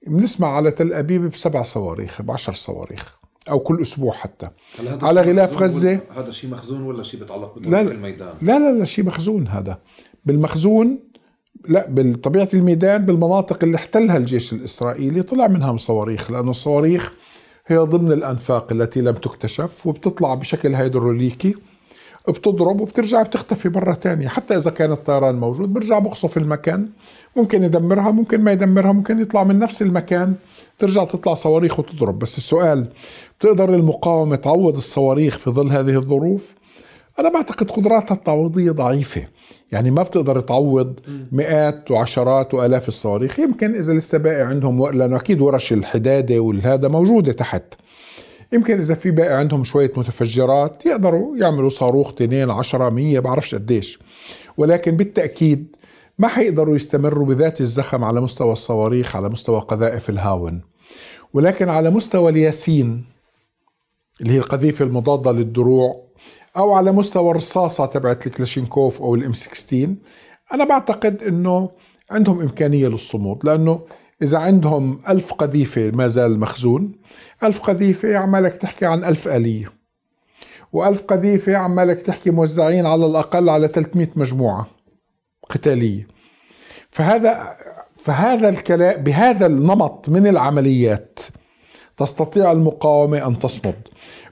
[0.07, 3.19] بنسمع على تل أبيب بسبع صواريخ بعشر صواريخ
[3.51, 4.49] أو كل أسبوع حتى.
[5.03, 6.01] على غلاف غزة.
[6.17, 9.79] هذا شيء مخزون ولا شيء بيتعلق بطبيعه الميدان؟ لا لا لا شيء مخزون هذا.
[10.25, 10.99] بالمخزون
[11.69, 17.13] لا بطبيعة الميدان بالمناطق اللي احتلها الجيش الإسرائيلي طلع منها صواريخ لأنه الصواريخ
[17.67, 21.55] هي ضمن الأنفاق التي لم تكتشف وبتطلع بشكل هيدروليكي.
[22.29, 24.29] بتضرب وبترجع بتختفي مرة تانية.
[24.29, 26.89] حتى إذا كان الطيران موجود برجع بقصف المكان.
[27.37, 30.35] ممكن يدمرها ممكن ما يدمرها ممكن يطلع من نفس المكان.
[30.79, 32.19] ترجع تطلع صواريخ وتضرب.
[32.19, 32.87] بس السؤال
[33.41, 36.55] بتقدر المقاومة تعوض الصواريخ في ظل هذه الظروف؟
[37.19, 39.25] أنا بعتقد قدراتها التعويضية ضعيفة.
[39.73, 41.01] يعني ما بتقدر تعوض
[41.33, 43.39] مئات وعشرات وآلاف الصواريخ.
[43.39, 47.75] يمكن إذا لسه باقي عندهم لأنه أكيد ورش الحدادة والهذا موجودة تحت.
[48.53, 53.99] يمكن إذا في باقي عندهم شوية متفجرات يقدروا يعملوا صاروخ تنين عشرة مية بعرفش قديش.
[54.57, 55.77] ولكن بالتأكيد
[56.19, 60.61] ما حيقدروا يستمروا بذات الزخم على مستوى الصواريخ على مستوى قذائف الهاون.
[61.35, 63.05] ولكن على مستوى الياسين
[64.21, 66.03] اللي هي القذيفة المضادة للدروع
[66.57, 69.95] أو على مستوى الرصاصة تبعت الكلاشينكوف أو ال M 16
[70.55, 71.71] أنا بعتقد أنه
[72.11, 73.81] عندهم إمكانية للصمود لأنه
[74.23, 76.93] إذا عندهم ألف قذيفة ما زال مخزون
[77.43, 79.73] ألف قذيفة عمالك تحكي عن ألف آلية
[80.73, 84.67] وألف قذيفة عمالك تحكي موزعين على الأقل على 300 مجموعة
[85.51, 86.07] قتالية.
[86.91, 87.57] فهذا
[87.97, 91.21] فهذا الكلام بهذا النمط من العمليات
[91.97, 93.75] تستطيع المقاومة أن تصمد.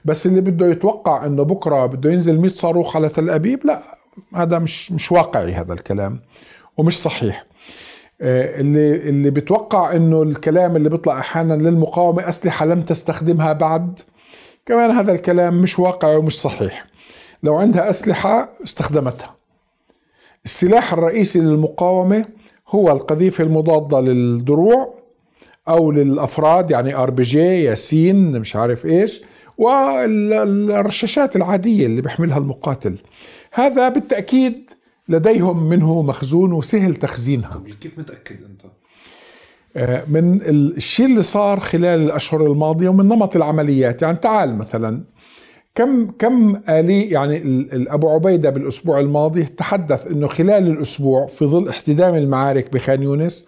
[0.05, 3.81] بس اللي بده يتوقع أنه بكرة بده ينزل 100 صاروخ على تل أبيب لا
[4.35, 6.19] هذا مش مش واقعي هذا الكلام
[6.77, 7.50] ومش صحيح.
[8.21, 13.99] اللي اللي بتوقع إنه الكلام اللي بيطلع أحيانا للمقاومة أسلحة لم تستخدمها بعد.
[14.65, 16.85] كمان هذا الكلام مش واقعي ومش صحيح.
[17.43, 19.35] لو عندها أسلحة استخدمتها.
[20.45, 22.25] السلاح الرئيسي للمقاومة
[22.69, 24.93] هو القذيفة المضادة للدروع
[25.69, 29.21] أو للأفراد يعني آر بي جي ياسين مش عارف إيش
[29.57, 32.97] والرشاشات العادية اللي بيحملها المقاتل.
[33.53, 34.71] هذا بالتأكيد
[35.11, 37.53] لديهم منه مخزون وسهل تخزينها.
[37.53, 38.61] طب كيف متأكد أنت؟
[39.75, 44.01] آه، من الشيء اللي صار خلال الأشهر الماضية ومن نمط العمليات.
[44.01, 45.03] يعني تعال مثلا
[45.75, 47.41] كم كم آلي يعني
[47.93, 53.47] أبو عبيدة بالأسبوع الماضي تحدث إنه خلال الأسبوع في ظل احتدام المعارك بخان يونس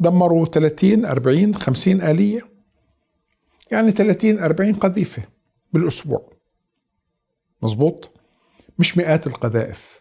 [0.00, 2.40] دمروا 30 40 50 آلية.
[3.70, 5.22] يعني 30 40 قذيفة
[5.72, 6.32] بالأسبوع.
[7.62, 8.10] مزبوط
[8.78, 9.97] مش مئات القذائف.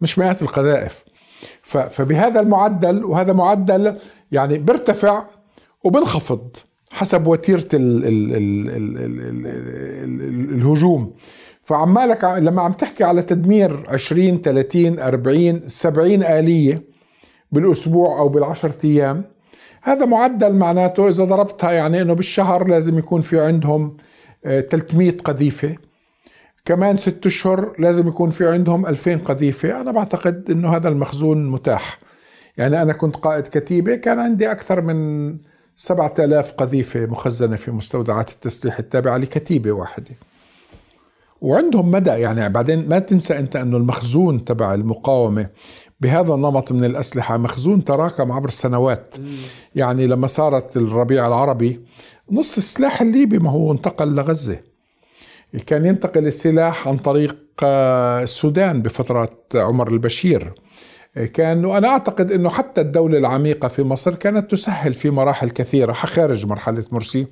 [0.00, 1.04] مش مئات القذائف.
[1.62, 3.96] فبهذا المعدل وهذا معدل
[4.32, 5.24] يعني بيرتفع
[5.84, 6.56] وبنخفض
[6.90, 7.26] حسب
[7.74, 8.04] ال
[10.54, 11.14] الهجوم.
[11.64, 16.82] فعمالك لما عم تحكي على تدمير 20 30 40 70 آلية
[17.52, 19.24] بالأسبوع أو بالعشرة أيام
[19.82, 23.96] هذا معدل معناته إذا ضربتها يعني إنه بالشهر لازم يكون في عندهم
[24.42, 25.76] 300 آه، قذيفة.
[26.64, 29.80] كمان ست أشهر لازم يكون في عندهم 2000 قذيفة.
[29.80, 31.98] أنا بعتقد إنه هذا المخزون متاح.
[32.56, 35.36] يعني أنا كنت قائد كتيبة كان عندي أكثر من
[35.76, 40.14] 7000 قذيفة مخزنة في مستودعات التسليح التابعة لكتيبة واحدة.
[41.40, 45.46] وعندهم مدى يعني بعدين ما تنسى أنت أنه المخزون تبع المقاومة
[46.00, 49.14] بهذا النمط من الأسلحة مخزون تراكم عبر السنوات
[49.74, 51.80] يعني لما صارت الربيع العربي
[52.30, 54.58] نص السلاح الليبي ما هو انتقل لغزة.
[55.66, 60.52] كان ينتقل السلاح عن طريق آه، السودان بفترة عمر البشير.
[61.34, 66.46] كان وأنا أعتقد أنه حتى الدولة العميقة في مصر كانت تسهل في مراحل كثيرة خارج
[66.46, 67.26] مرحلة مرسي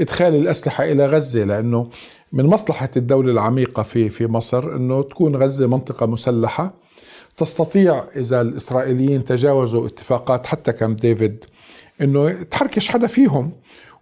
[0.00, 1.90] إدخال الأسلحة إلى غزة لأنه
[2.32, 6.74] من مصلحة الدولة العميقة في في مصر أنه تكون غزة منطقة مسلحة.
[7.36, 11.44] تستطيع إذا الإسرائيليين تجاوزوا اتفاقات حتى كامب ديفيد
[12.00, 13.52] إنه تحركش حدا فيهم.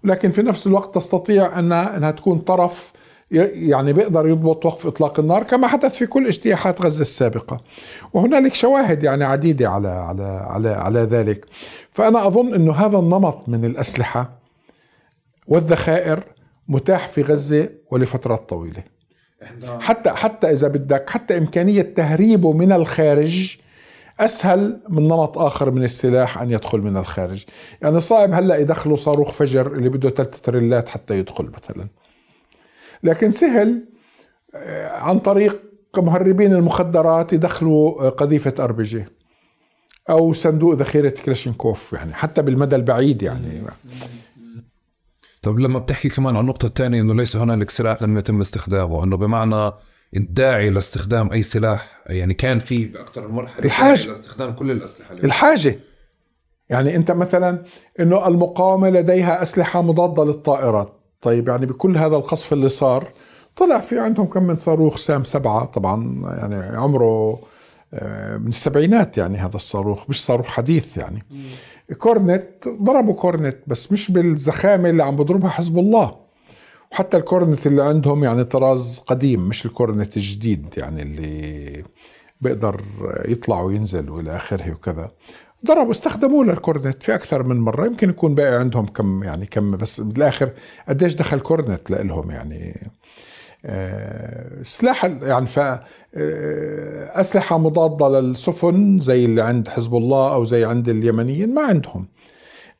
[0.04, 2.92] ولكن في نفس الوقت تستطيع أنها أنها تكون طرف
[3.32, 7.60] يعني بيقدر يضبط وقف إطلاق النار كما حدث في كل اجتياحات غزة السابقة.
[8.12, 11.46] وهنالك شواهد يعني عديدة على على على على ذلك.
[11.90, 14.30] فأنا أظن إنه هذا النمط من الأسلحة
[15.48, 16.24] والذخائر
[16.68, 18.82] متاح في غزة ولفترات طويلة.
[19.80, 23.56] حتى حتى إذا بدك حتى إمكانية تهريبه من الخارج
[24.20, 27.44] أسهل من نمط آخر من السلاح أن يدخل من الخارج.
[27.82, 31.88] يعني صعب هلأ يدخلوا صاروخ فجر اللي بده ثلاث تريلات حتى يدخل مثلا.
[33.02, 33.84] لكن سهل
[34.54, 35.62] آه، عن طريق
[35.96, 39.08] مهربين المخدرات يدخلوا قذيفة أربجة
[40.10, 43.62] أو صندوق ذخيرة كلاشينكوف يعني حتى بالمدى البعيد يعني.
[45.42, 49.16] طب لما بتحكي كمان عن النقطة الثانية إنه ليس هنالك سلاح لم يتم استخدامه إنه
[49.16, 49.72] بمعنى
[50.16, 54.08] الداعي لاستخدام أي سلاح يعني كان في باكثر من مرحلة الحاجة.
[54.08, 55.80] لاستخدام كل الأسلحة الحاجة.
[56.68, 57.64] يعني أنت مثلا
[58.00, 61.01] إنه المقاومة لديها أسلحة مضادة للطائرات.
[61.22, 63.08] طيب يعني بكل هذا القصف اللي صار
[63.56, 67.40] طلع في عندهم كم من صاروخ سام سبعة طبعا يعني عمره
[67.94, 71.22] آه، من السبعينات يعني هذا الصاروخ مش صاروخ حديث يعني.
[71.98, 76.16] كورنت ضربوا كورنت بس مش بالزخامة اللي عم بضربها حزب الله.
[76.92, 81.84] وحتى الكورنت اللي عندهم يعني طراز قديم مش الكورنت الجديد يعني اللي
[82.40, 82.80] بيقدر
[83.28, 85.10] يطلع وينزل والى آخره وكذا.
[85.66, 87.86] ضربوا استخدموه للكورنت في أكثر من مرة.
[87.86, 90.50] يمكن يكون باقي عندهم كم يعني كم بس بالآخر
[90.88, 92.90] قديش دخل كورنت لهم يعني
[93.64, 95.80] آه، سلاح يعني ف آه،
[97.20, 102.06] أسلحة مضادة للسفن زي اللي عند حزب الله أو زي عند اليمنيين ما عندهم.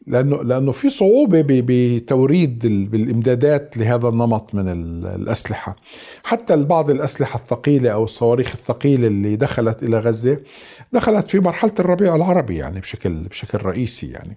[0.07, 4.69] لأنه لأنه في صعوبة بتوريد الامدادات لهذا النمط من
[5.07, 5.77] الأسلحة.
[6.25, 10.39] حتى بعض الأسلحة الثقيلة أو الصواريخ الثقيلة اللي دخلت إلى غزة
[10.93, 14.37] دخلت في مرحلة الربيع العربي يعني بشكل بشكل رئيسي يعني.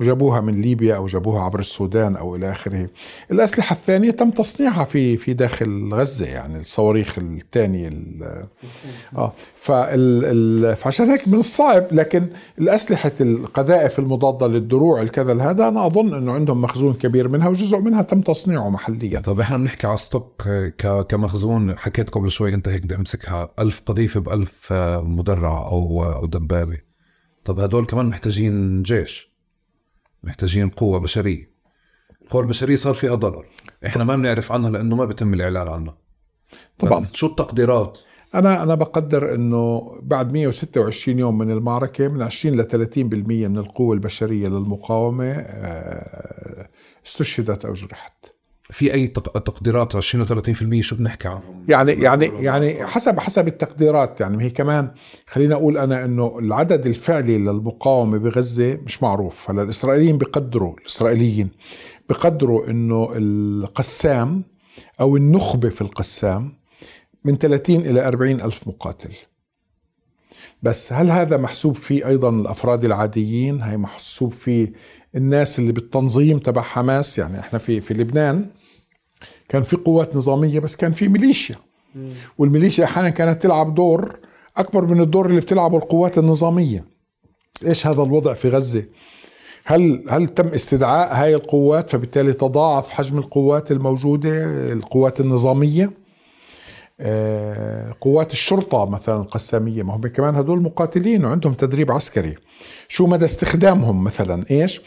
[0.00, 2.88] وجابوها من ليبيا أو جابوها عبر السودان أو إلى آخره.
[3.30, 7.90] الأسلحة الثانية تم تصنيعها في في داخل غزة يعني الصواريخ الثانية
[9.16, 12.28] آه فال فعشان هيك من الصعب لكن
[12.58, 18.02] الأسلحة القذائف المضادة للدروع الكذا هذا أنا أظن إنه عندهم مخزون كبير منها وجزء منها
[18.02, 19.20] تم تصنيعه محليا.
[19.20, 20.48] طب إحنا بنحكي على ستوك
[21.08, 24.72] كمخزون حكيت قبل شوي أنت هيك بدي أمسكها 1000 قذيفة ب 1000
[25.02, 26.78] مدرعة أو أو دبابة.
[27.44, 29.35] طب هدول كمان محتاجين جيش
[30.26, 31.50] محتاجين قوة بشرية.
[32.22, 33.46] القوة البشرية صار فيها ضرر.
[33.86, 35.98] إحنا ما بنعرف عنها لأنه ما بيتم الإعلان عنها.
[36.78, 37.04] طبعا.
[37.12, 37.98] شو التقديرات؟
[38.34, 43.94] أنا أنا بقدر إنه بعد 126 يوم من المعركة من 20 ل 30% من القوة
[43.94, 46.68] البشرية للمقاومة آه،
[47.06, 48.35] استشهدت أو جرحت.
[48.70, 54.20] في أي تقديرات 20 و 30% شو بنحكي عنهم؟ يعني يعني يعني حسب حسب التقديرات
[54.20, 54.44] يعني.
[54.44, 54.90] هي كمان
[55.26, 59.50] خلينا أقول أنا إنه العدد الفعلي للمقاومة بغزة مش معروف.
[59.50, 61.48] هلا الإسرائيليين بقدروا الإسرائيليين
[62.08, 64.44] بقدروا إنه القسام
[65.00, 66.52] أو النخبة في القسام
[67.24, 69.12] من 30 إلى 40 ألف مقاتل.
[70.62, 74.72] بس هل هذا محسوب فيه أيضا الأفراد العاديين؟ هي محسوب فيه
[75.16, 78.46] الناس اللي بالتنظيم تبع حماس؟ يعني إحنا في في لبنان
[79.48, 81.56] كان في قوات نظامية بس كان في ميليشيا.
[82.38, 84.18] والميليشيا أحيانا كانت تلعب دور
[84.56, 86.84] أكبر من الدور اللي بتلعبه القوات النظامية.
[87.66, 88.84] إيش هذا الوضع في غزة؟
[89.64, 94.30] هل هل تم استدعاء هاي القوات فبالتالي تضاعف حجم القوات الموجودة
[94.72, 95.90] القوات النظامية؟
[97.00, 99.82] آه، قوات الشرطة مثلا القسامية.
[99.82, 102.34] ما هم كمان هدول مقاتلين وعندهم تدريب عسكري.
[102.88, 104.80] شو مدى استخدامهم مثلا؟ إيش؟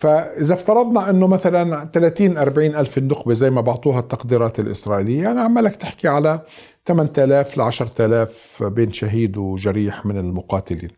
[0.00, 5.76] فإذا افترضنا أنه مثلا 30 40 ألف النخبة زي ما بعطوها التقديرات الإسرائيلية أنا عمالك
[5.76, 6.40] تحكي على
[6.86, 10.90] 8000 ل 10000 بين شهيد وجريح من المقاتلين.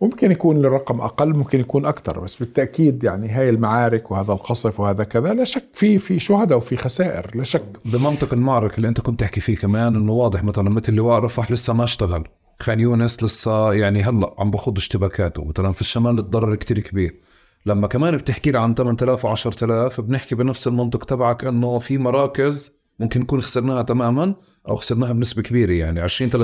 [0.00, 5.04] ممكن يكون الرقم أقل ممكن يكون أكثر بس بالتأكيد يعني هاي المعارك وهذا القصف وهذا
[5.04, 7.64] كذا لا شك في في شهداء وفي خسائر لا شك.
[7.84, 11.72] بمنطق المعركة اللي أنت كنت تحكي فيه كمان إنه واضح مثلا مثل لواء رفح لسه
[11.72, 12.24] ما اشتغل.
[12.60, 15.44] خان يونس لسه يعني هلأ عم بخوض اشتباكاته.
[15.44, 17.27] مثلا في الشمال الضرر كتير كبير.
[17.66, 22.78] لما كمان بتحكي لي عن 8000 و 10000 بنحكي بنفس المنطق تبعك إنه في مراكز
[23.00, 24.34] ممكن نكون خسرناها تماما
[24.68, 26.36] أو خسرناها بنسبة كبيرة يعني 20 30%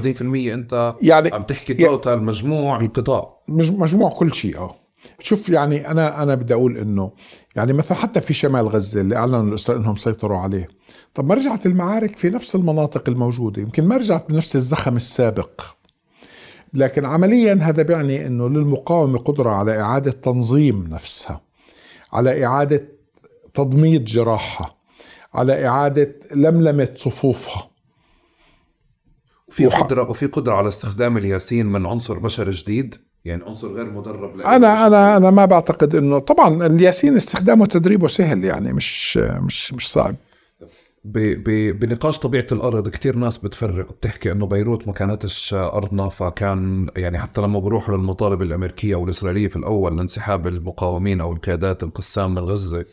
[0.52, 3.38] أنت يعني عم تحكي توتال مجموع القطاع.
[3.48, 4.76] مجموع كل شيء آه.
[5.20, 7.12] شوف يعني أنا أنا بدي أقول إنه
[7.56, 10.68] يعني مثلا حتى في شمال غزة اللي أعلنوا الاسرائيل إنهم سيطروا عليه.
[11.14, 15.60] طب ما رجعت المعارك في نفس المناطق الموجودة يمكن ما رجعت بنفس الزخم السابق.
[16.74, 21.40] لكن عمليا هذا بيعني إنه للمقاومة قدرة على إعادة تنظيم نفسها
[22.12, 22.88] على إعادة
[23.54, 24.74] تضميد جراحها
[25.34, 27.70] على إعادة لملمة صفوفها.
[29.48, 32.94] في قدرة وفي قدرة على استخدام الياسين من عنصر بشري جديد؟
[33.24, 38.44] يعني عنصر غير مدرب أنا أنا أنا ما بعتقد إنه طبعا الياسين استخدامه تدريبه سهل
[38.44, 40.14] يعني مش مش مش صعب.
[41.04, 47.40] بنقاش طبيعة الأرض كثير ناس بتفرق بتحكي إنه بيروت ما كانتش أرضنا فكان يعني حتى
[47.40, 52.84] لما بروحوا للمطالبه الأمريكية والإسرائيلية في الأول لانسحاب المقاومين أو القيادات القسام من غزة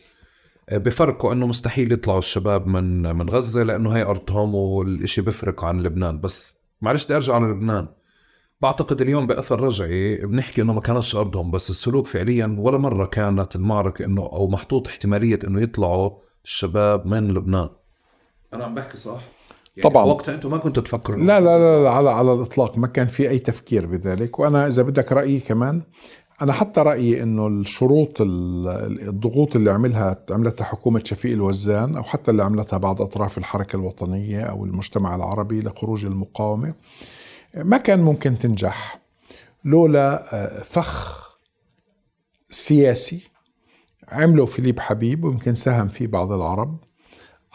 [0.71, 6.19] بفرقوا إنه مستحيل يطلعوا الشباب من من غزة لأنه هي أرضهم والشيء بيفرق عن لبنان.
[6.19, 7.87] بس معلش بدي أرجع للبنان
[8.61, 13.55] بعتقد اليوم بأثر رجعي بنحكي إنه ما كانتش أرضهم بس السلوك فعليا ولا مرة كانت
[13.55, 16.11] المعركة إنه أو محطوط احتمالية إنه يطلعوا
[16.43, 17.69] الشباب من لبنان.
[18.53, 19.21] أنا عم بحكي صح؟
[19.77, 20.05] يعني طبعا.
[20.05, 23.29] وقتها أنتم ما كنتوا تفكروا لا لا لا, لا على على الإطلاق ما كان في
[23.29, 24.39] أي تفكير بذلك.
[24.39, 25.81] وأنا إذا بدك رأيي كمان
[26.41, 32.43] أنا حتى رأيي إنه الشروط الضغوط اللي عملها عملتها حكومة شفيق الوزان أو حتى اللي
[32.43, 36.73] عملتها بعض أطراف الحركة الوطنية أو المجتمع العربي لخروج المقاومة
[37.55, 39.01] ما كان ممكن تنجح.
[39.65, 41.21] لولا آه، فخ
[42.49, 43.21] سياسي
[44.11, 46.77] عمله فيليب حبيب ويمكن ساهم فيه بعض العرب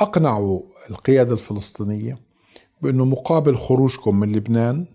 [0.01, 0.61] أقنعوا
[0.91, 2.19] القيادة الفلسطينية
[2.83, 4.87] بأنه مقابل خروجكم من لبنان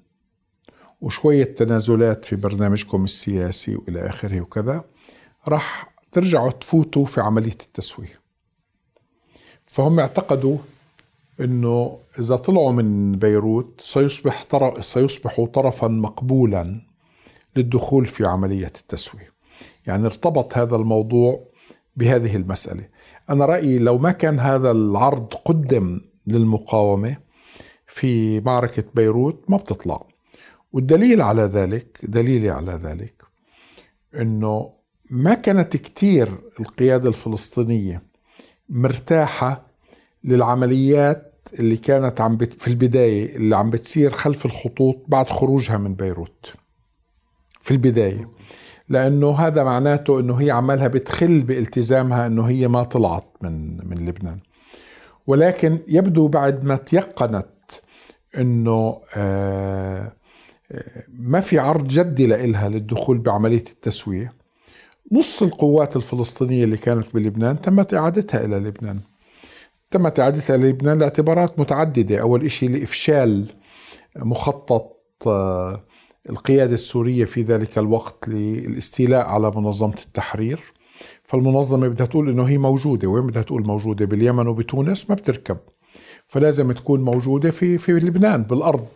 [1.01, 4.83] وشوية تنازلات في برنامجكم السياسي وإلى آخره وكذا
[5.47, 8.21] راح ترجعوا تفوتوا في عملية التسوية
[9.65, 10.57] فهم اعتقدوا
[11.39, 16.81] أنه إذا طلعوا من بيروت سيصبح طرف سيصبحوا طرفا مقبولا
[17.55, 19.31] للدخول في عملية التسوية.
[19.87, 21.47] يعني ارتبط هذا الموضوع
[21.95, 22.87] بهذه المسألة.
[23.31, 27.17] أنا رأيي لو ما كان هذا العرض قدم للمقاومة
[27.87, 30.03] في معركة بيروت ما بتطلع.
[30.73, 33.23] والدليل على ذلك دليلي على ذلك
[34.15, 34.73] إنه
[35.09, 38.03] ما كانت كتير القيادة الفلسطينية
[38.69, 39.67] مرتاحة
[40.23, 45.93] للعمليات اللي كانت عم بت في البداية اللي عم بتصير خلف الخطوط بعد خروجها من
[45.95, 46.53] بيروت
[47.61, 48.29] في البداية
[48.91, 54.39] لأنه هذا معناته أنه هي عمالها بتخل بالتزامها أنه هي ما طلعت من, من لبنان.
[55.27, 57.47] ولكن يبدو بعد ما تيقنت
[58.37, 60.11] أنه آه
[61.07, 64.33] ما في عرض جدي لإلها للدخول بعملية التسوية
[65.11, 68.99] نص القوات الفلسطينية اللي كانت بلبنان تمت إعادتها إلى لبنان.
[69.91, 72.21] تمت إعادتها إلى لبنان لاعتبارات متعددة.
[72.21, 73.45] أول شيء لإفشال
[74.15, 74.97] مخطط
[75.27, 75.83] آه،
[76.29, 80.59] القيادة السورية في ذلك الوقت للاستيلاء على منظمة التحرير.
[81.23, 83.07] فالمنظمة بدها تقول إنه هي موجودة.
[83.07, 85.57] وين بدها تقول موجودة؟ باليمن وبتونس ما بتركب.
[86.27, 88.87] فلازم تكون موجودة في في لبنان بالأرض.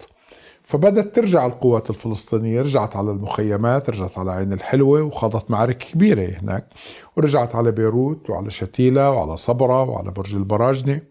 [0.62, 6.68] فبدت ترجع القوات الفلسطينية رجعت على المخيمات رجعت على عين الحلوة وخاضت معارك كبيرة هناك.
[7.18, 11.02] ورجعت على بيروت وعلى شتيلة وعلى صبرا وعلى برج البراجنة.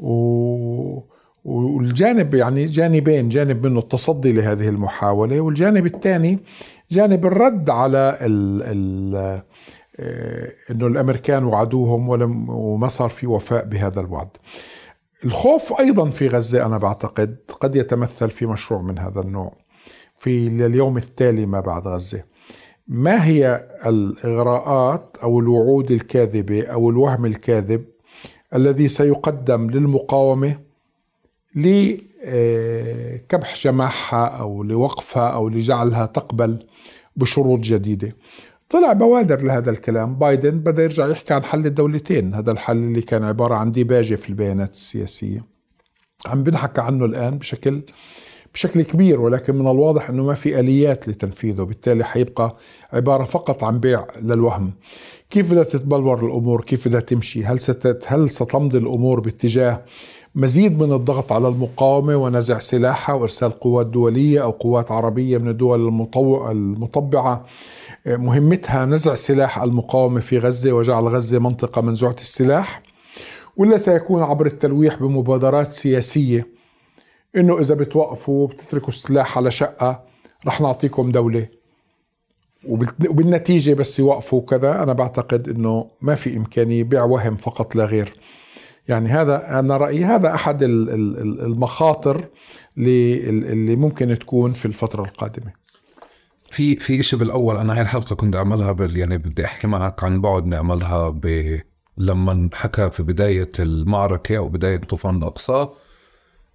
[0.00, 1.13] و...
[1.44, 6.38] والجانب يعني جانبين جانب منه التصدي لهذه المحاولة والجانب الثاني
[6.90, 9.42] جانب الرد على ال ال
[9.96, 14.28] آه، إنه الأمريكان وعدوهم ولم وما صار في وفاء بهذا الوعد.
[15.24, 19.52] الخوف أيضا في غزة أنا بعتقد قد يتمثل في مشروع من هذا النوع
[20.18, 22.24] في اليوم التالي ما بعد غزة
[22.88, 27.84] ما هي الإغراءات أو الوعود الكاذبة أو الوهم الكاذب
[28.54, 30.58] الذي سيقدم للمقاومة
[31.54, 36.66] لكبح جماحها أو لوقفها أو لجعلها تقبل
[37.16, 38.16] بشروط جديدة.
[38.70, 40.14] طلع بوادر لهذا الكلام.
[40.14, 42.34] بايدن بدا يرجع يحكي عن حل الدولتين.
[42.34, 45.44] هذا الحل اللي كان عبارة عن ديباجة في البيانات السياسية.
[46.26, 47.82] عم بنحكى عنه الآن بشكل
[48.54, 51.62] بشكل كبير ولكن من الواضح إنه ما في آليات لتنفيذه.
[51.62, 52.56] بالتالي حيبقى
[52.92, 54.72] عبارة فقط عن بيع للوهم.
[55.30, 59.82] كيف بدها تتبلور الأمور؟ كيف بدها تمشي؟ هل ستت هل ستمضي الأمور باتجاه
[60.36, 66.08] مزيد من الضغط على المقاومة ونزع سلاحها وإرسال قوات دولية أو قوات عربية من الدول
[66.50, 67.46] المطبعة.
[68.06, 72.82] مهمتها نزع سلاح المقاومة في غزة وجعل غزة منطقة منزوعة السلاح
[73.56, 76.46] ولا سيكون عبر التلويح بمبادرات سياسية.
[77.36, 80.02] إنه إذا بتوقفوا بتتركوا السلاح على شقة
[80.46, 81.48] رح نعطيكم دولة.
[83.08, 88.14] وبالنتيجة بس يوقفوا كذا أنا بعتقد إنه ما في إمكانية بيع وهم فقط لا غير.
[88.88, 92.28] يعني هذا أنا رأيي هذا أحد المخاطر
[92.78, 95.52] اللي ممكن تكون في الفترة القادمة.
[96.50, 100.20] في في شيء بالأول أنا هاي الحلقة كنت أعملها بال يعني بدي أحكي معك عن
[100.20, 101.60] بعد نعملها ب
[101.98, 105.68] لما حكى في بداية المعركة أو بداية طوفان الأقصى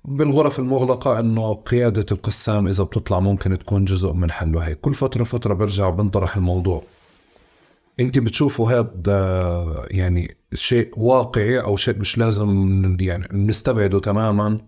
[0.06, 5.24] بالغرف المغلقة إنه قيادة القسام إذا بتطلع ممكن تكون جزء من حله هي كل فترة
[5.24, 6.84] فترة برجع بنطرح الموضوع.
[8.00, 14.60] انت بتشوفوا هذا يعني شيء واقعي أو شيء مش لازم يعني نستبعده تماما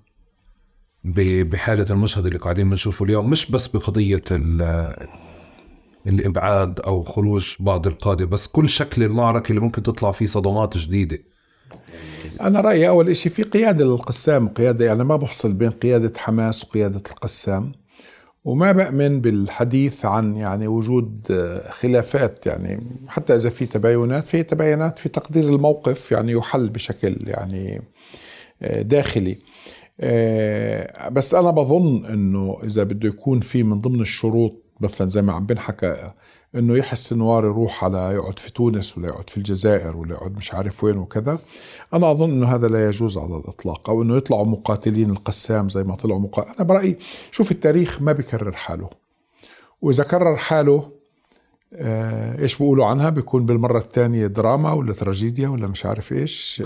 [1.04, 3.30] بحالة المشهد اللي قاعدين بنشوفه اليوم.
[3.30, 4.24] مش بس بقضية
[6.08, 11.20] الإبعاد أو خروج بعض القادة بس كل شكل المعركة اللي ممكن تطلع فيه صدمات جديدة.
[12.42, 17.02] أنا رأيي أول شيء في قيادة للقسام قيادة يعني ما بفصل بين قيادة حماس وقيادة
[17.12, 17.72] القسام.
[18.46, 21.28] وما بأمن بالحديث عن يعني وجود
[21.70, 27.82] خلافات يعني حتى إذا في تباينات في تباينات في تقدير الموقف يعني يحل بشكل يعني
[28.62, 29.38] داخلي.
[30.00, 35.34] آه، بس أنا بظن إنه إذا بده يكون في من ضمن الشروط مثلا زي ما
[35.34, 36.12] عم بنحكى
[36.56, 40.54] إنه يحيى السنوار يروح على يقعد في تونس ولا يقعد في الجزائر ولا يقعد مش
[40.54, 41.40] عارف وين وكذا.
[41.94, 45.96] أنا أظن إنه هذا لا يجوز على الإطلاق أو إنه يطلعوا مقاتلين القسام زي ما
[45.96, 46.98] طلعوا مقاتل أنا برأيي
[47.32, 48.90] شوف التاريخ ما بيكرر حاله.
[49.82, 50.92] وإذا كرر حاله
[51.74, 56.64] آه إيش بيقولوا عنها؟ بيكون بالمرة الثانية دراما ولا تراجيديا ولا مش عارف إيش.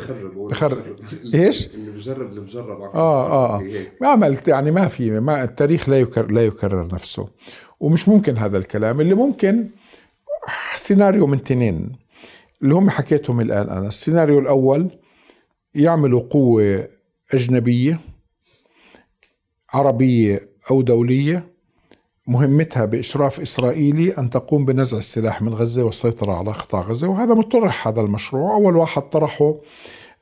[0.49, 0.77] بخرب
[1.33, 2.81] إيش؟ اللي بجرب اللي بجرب.
[2.81, 3.63] آه آه, آه.
[4.01, 7.27] ما عملت يعني ما في ما التاريخ لا يكرر لا يكرر نفسه.
[7.79, 9.69] ومش ممكن هذا الكلام اللي ممكن
[10.75, 11.91] سيناريو من تنين
[12.61, 13.87] اللي هم حكيتهم الآن أنا.
[13.87, 14.89] السيناريو الأول
[15.75, 16.87] يعملوا قوة
[17.33, 17.99] أجنبية
[19.73, 21.47] عربية أو دولية
[22.27, 27.07] مهمتها بإشراف إسرائيلي أن تقوم بنزع السلاح من غزة والسيطرة على قطاع غزة.
[27.07, 28.55] وهذا مطرح هذا المشروع.
[28.55, 29.55] أول واحد طرحه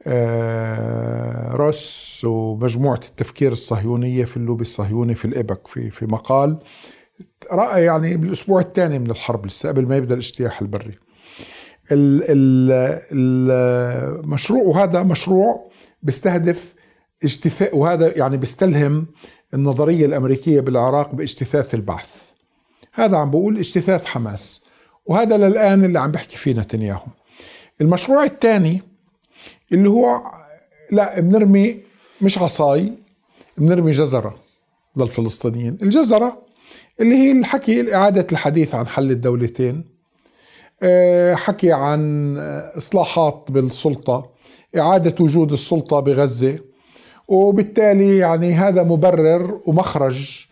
[0.07, 6.57] آه، روس ومجموعة التفكير الصهيونية في اللوبي الصهيوني في الإبك في في مقال
[7.75, 10.97] يعني بالأسبوع الثاني من الحرب لسه قبل ما يبدأ الاجتياح البري.
[13.11, 15.69] المشروع وهذا مشروع
[16.03, 16.73] بيستهدف
[17.23, 19.05] اجتثاء وهذا يعني بيستلهم
[19.53, 22.15] النظرية الأمريكية بالعراق باجتثاث البعث.
[22.93, 24.63] هذا عم بقول اجتثاث حماس.
[25.05, 27.05] وهذا للآن اللي عم بحكي فيه نتنياهو.
[27.81, 28.81] المشروع الثاني
[29.71, 30.21] اللي هو
[30.91, 31.83] لا بنرمي
[32.21, 32.93] مش عصاي
[33.57, 34.39] بنرمي جزرة
[34.97, 35.77] للفلسطينيين.
[35.81, 36.42] الجزرة
[36.99, 39.85] اللي هي الحكي إعادة الحديث عن حل الدولتين
[40.83, 42.37] آه، حكي عن
[42.77, 44.29] إصلاحات بالسلطة
[44.77, 46.59] إعادة وجود السلطة بغزة
[47.27, 50.45] وبالتالي يعني هذا مبرر ومخرج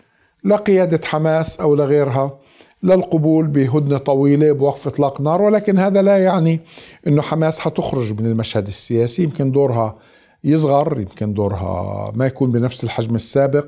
[0.43, 2.39] لقيادة حماس أو لغيرها
[2.83, 6.59] للقبول بهدنة طويلة بوقف إطلاق نار ولكن هذا لا يعني
[7.07, 9.23] أنه حماس حتخرج من المشهد السياسي.
[9.23, 9.97] يمكن دورها
[10.43, 13.65] يصغر يمكن دورها ما يكون بنفس الحجم السابق.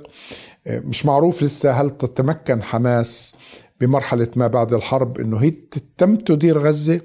[0.67, 3.35] مش معروف لسه هل تتمكن حماس
[3.81, 7.01] بمرحلة ما بعد الحرب إنه هي تتم تدير غزة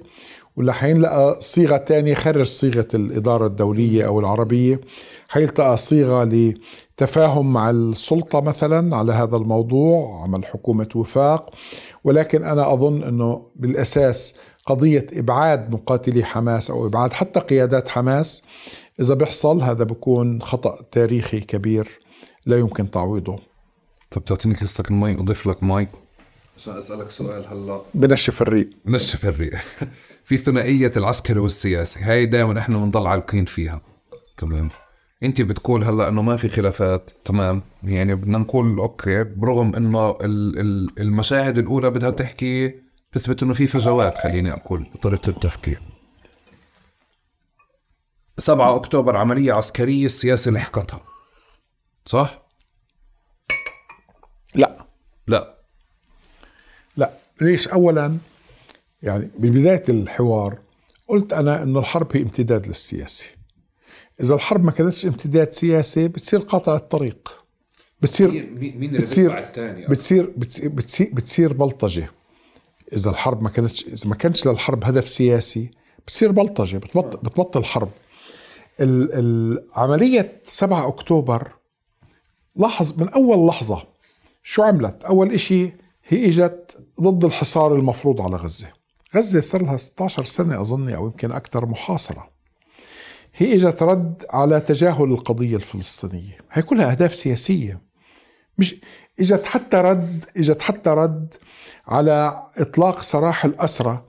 [0.55, 4.81] ولا حينلقى صيغة تانية خرج صيغة الإدارة الدولية أو العربية
[5.27, 11.49] حيلتقى صيغة لتفاهم مع السلطة مثلا على هذا الموضوع عمل حكومة وفاق
[12.03, 18.43] ولكن أنا أظن أنه بالأساس قضية إبعاد مقاتلي حماس أو إبعاد حتى قيادات حماس
[18.99, 21.99] إذا بيحصل هذا بيكون خطأ تاريخي كبير
[22.45, 23.48] لا يمكن تعويضه.
[24.11, 25.87] طب تعطيني كاستك المي أضيف لك مي
[26.57, 27.81] عشان أسألك سؤال هلا.
[27.93, 28.69] بنشف الريق.
[28.85, 29.53] بنشف الريق.
[30.27, 33.81] في ثنائية العسكري والسياسي هاي دائما إحنا بنضل عالقين فيها.
[34.37, 34.69] تمام.
[35.23, 37.11] أنت بتقول هلا إنه ما في خلافات.
[37.25, 37.61] تمام.
[37.83, 40.17] يعني بدنا نقول okay برغم إنه
[40.99, 42.75] المشاهد الأولى بدها تحكي
[43.11, 44.89] تثبت إنه في فجوات خليني أقول.
[44.95, 45.81] بطريقه التفكير.
[48.37, 51.01] 7 أكتوبر عملية عسكرية السياسة لحقتها.
[52.05, 52.48] صح؟
[54.55, 54.85] لا.
[55.27, 55.55] لا.
[56.97, 57.13] لا.
[57.41, 58.17] ليش؟ اولا
[59.03, 60.59] يعني ببداية الحوار
[61.07, 63.25] قلت أنا إنه الحرب هي امتداد للسياسة.
[64.21, 67.45] إذا الحرب ما كانتش امتداد سياسي بتصير قاطع الطريق.
[68.01, 72.09] بتصير مين بتصير الثاني بتصير بتصير, بتصير بتصير بلطجة.
[72.93, 75.71] إذا الحرب ما كانتش إذا ما كانش للحرب هدف سياسي
[76.07, 77.21] بتصير بلطجة بتبطل آه.
[77.21, 77.89] بتبطل حرب
[79.75, 81.51] عملية 7 أكتوبر
[82.55, 83.83] لاحظ من أول لحظة
[84.43, 85.73] شو عملت؟ أول إشي
[86.07, 88.67] هي إجت ضد الحصار المفروض على غزة.
[89.15, 92.29] غزة صار لها 16 سنة أظني أو يمكن أكثر محاصرة.
[93.35, 96.37] هي إجت رد على تجاهل القضية الفلسطينية.
[96.51, 97.81] هي كلها أهداف سياسية.
[98.57, 98.75] مش
[99.19, 101.33] إجت حتى رد إجت حتى رد
[101.87, 104.05] على إطلاق سراح الاسرى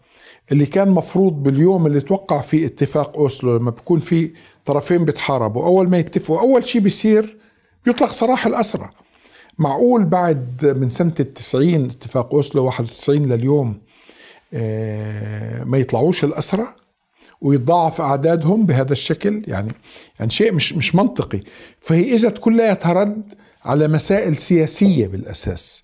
[0.53, 4.33] اللي كان مفروض باليوم اللي توقع فيه اتفاق أوسلو لما بيكون في
[4.65, 5.65] طرفين بيتحاربوا.
[5.65, 7.39] أول ما يتفقوا أول شيء بيصير
[7.85, 8.91] بيطلق سراح الاسرى
[9.61, 13.79] معقول بعد من سنة التسعين اتفاق أوسلو 91 لليوم
[14.55, 16.67] آه، ما يطلعوش الأسرى
[17.41, 19.73] ويتضاعف أعدادهم بهذا الشكل؟ يعني
[20.19, 21.41] يعني شيء مش مش منطقي.
[21.81, 23.23] فهي إجت كلها رد
[23.65, 25.83] على مسائل سياسية بالأساس.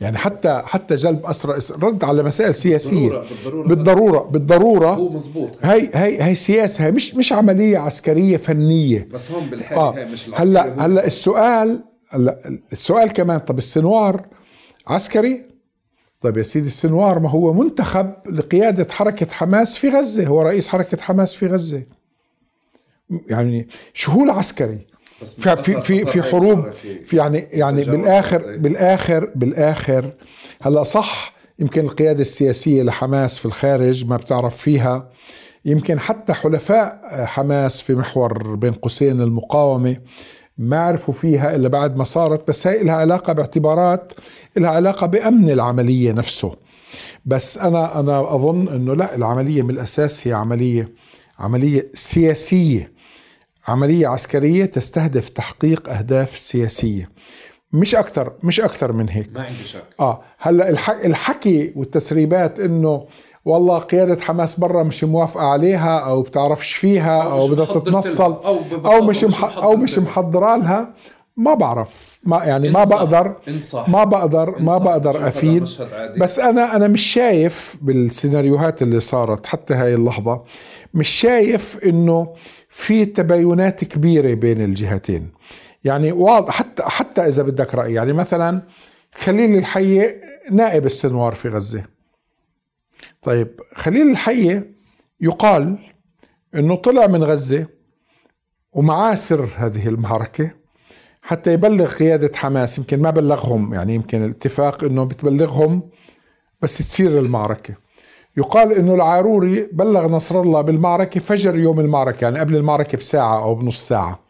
[0.00, 3.08] يعني حتى حتى جلب أسرى رد على مسائل سياسية.
[3.08, 4.18] بالضرورة بالضرورة.
[4.18, 9.08] بالضرورة هو مزبوط هي هي هي سياسة هي مش مش عملية عسكرية فنية.
[9.12, 9.94] بس هون بالحاله آه.
[9.94, 11.93] هي مش هلأ هلأ السؤال
[12.72, 14.26] السؤال كمان طب السنوار
[14.86, 15.46] عسكري؟
[16.20, 21.02] طيب يا سيدي السنوار ما هو منتخب لقيادة حركة حماس في غزة هو رئيس حركة
[21.02, 21.82] حماس في غزة.
[23.28, 24.86] يعني شو هو العسكري
[25.24, 26.70] في في في, في حروب
[27.04, 30.12] في يعني يعني بالآخر بالآخر بالآخر
[30.62, 35.10] هلأ صح يمكن القيادة السياسية لحماس في الخارج ما بتعرف فيها.
[35.64, 39.96] يمكن حتى حلفاء حماس في محور بين قوسين المقاومة
[40.58, 44.12] ما عرفوا فيها إلا بعد ما صارت بس هي لها علاقة باعتبارات
[44.56, 46.56] لها علاقة بأمن العملية نفسه.
[47.24, 50.92] بس أنا أنا أظن أنه لا العملية من الأساس هي عملية
[51.38, 52.92] عملية سياسية.
[53.68, 57.10] عملية عسكرية تستهدف تحقيق أهداف سياسية.
[57.72, 59.30] مش أكثر مش أكثر من هيك.
[59.34, 59.84] ما عندي شك.
[60.00, 60.68] آه هلأ
[61.04, 63.06] الحكي والتسريبات إنه
[63.44, 68.58] والله قيادة حماس برا مش موافقة عليها أو بتعرفش فيها أو, أو بدها تتنصل أو,
[68.84, 70.94] أو مش مح أو مش محضرة لها.
[71.36, 72.20] ما بعرف.
[72.24, 73.36] ما يعني ما بقدر.
[73.88, 74.58] ما بقدر.
[74.58, 75.68] ما بقدر أفيد.
[76.18, 80.42] بس أنا أنا مش شايف بالسيناريوهات اللي صارت حتى هاي اللحظة
[80.94, 82.34] مش شايف إنه
[82.68, 85.30] في تباينات كبيرة بين الجهتين.
[85.84, 87.94] يعني واضح حتى حتى إذا بدك رأي.
[87.94, 88.62] يعني مثلا
[89.14, 91.93] خليل الحيه نائب السنوار في غزة.
[93.24, 94.74] طيب خليل الحية
[95.20, 95.78] يقال
[96.54, 97.66] إنه طلع من غزة
[98.72, 100.50] ومعاه سر هذه المعركة
[101.22, 102.78] حتى يبلغ قيادة حماس.
[102.78, 105.82] يمكن ما بلغهم يعني يمكن الاتفاق إنه بتبلغهم
[106.62, 107.74] بس تصير المعركة.
[108.36, 113.54] يقال إنه العاروري بلغ نصر الله بالمعركة فجر يوم المعركة يعني قبل المعركة بساعة أو
[113.54, 114.20] بنص ساعة.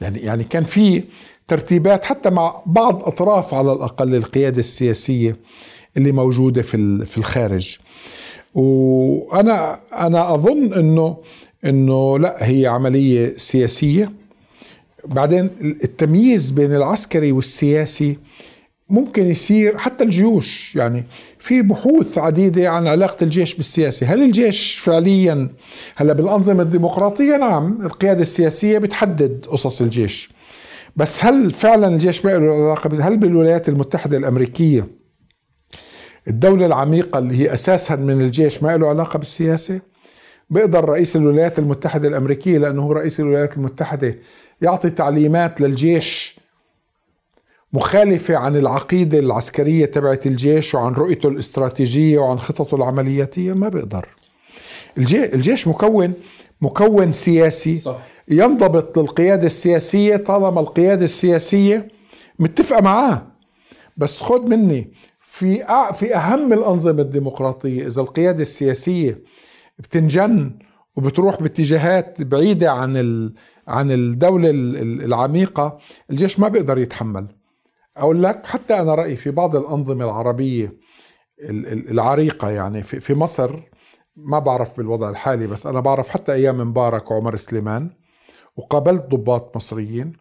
[0.00, 1.04] يعني يعني كان في
[1.48, 5.36] ترتيبات حتى مع بعض أطراف على الأقل القيادة السياسية.
[5.96, 7.78] اللي موجودة في في الخارج.
[8.54, 11.16] وأنا أنا أظن انه
[11.64, 14.12] إنه لا هي عملية سياسية.
[15.04, 18.18] بعدين التمييز بين العسكري والسياسي
[18.88, 20.76] ممكن يصير حتى الجيوش.
[20.76, 21.04] يعني
[21.38, 24.06] في بحوث عديدة عن علاقة الجيش بالسياسة.
[24.06, 25.48] هل الجيش فعليا
[25.96, 30.30] هلا بالأنظمة الديمقراطية نعم القيادة السياسية بتحدد قصص الجيش.
[30.96, 34.99] بس هل فعلا الجيش ما له علاقة هل بالولايات المتحدة الأمريكية
[36.28, 39.80] الدولة العميقة اللي هي أساسا من الجيش ما له علاقة بالسياسة
[40.50, 44.18] بيقدر رئيس الولايات المتحدة الأمريكية لأنه هو رئيس الولايات المتحدة
[44.62, 46.40] يعطي تعليمات للجيش
[47.72, 54.08] مخالفة عن العقيدة العسكرية تبعت الجيش وعن رؤيته الاستراتيجية وعن خططه العملياتية ما بيقدر
[54.98, 56.12] الجيش مكون
[56.60, 57.98] مكون سياسي صح.
[58.28, 61.88] ينضبط للقيادة السياسية طالما القيادة السياسية
[62.38, 63.26] متفقة معاه
[63.96, 64.92] بس خد مني
[65.40, 65.64] في
[65.94, 69.22] في أهم الأنظمة الديمقراطية إذا القيادة السياسية
[69.78, 70.58] بتنجن
[70.96, 72.96] وبتروح باتجاهات بعيدة عن
[73.68, 74.50] عن الدولة
[75.04, 75.78] العميقة
[76.10, 77.26] الجيش ما بيقدر يتحمل.
[77.96, 80.76] أقول لك حتى أنا رأيي في بعض الأنظمة العربية
[81.90, 83.60] العريقة يعني في مصر
[84.16, 87.90] ما بعرف بالوضع الحالي بس أنا بعرف حتى أيام مبارك وعمر سليمان
[88.56, 90.12] وقابلت ضباط مصريين.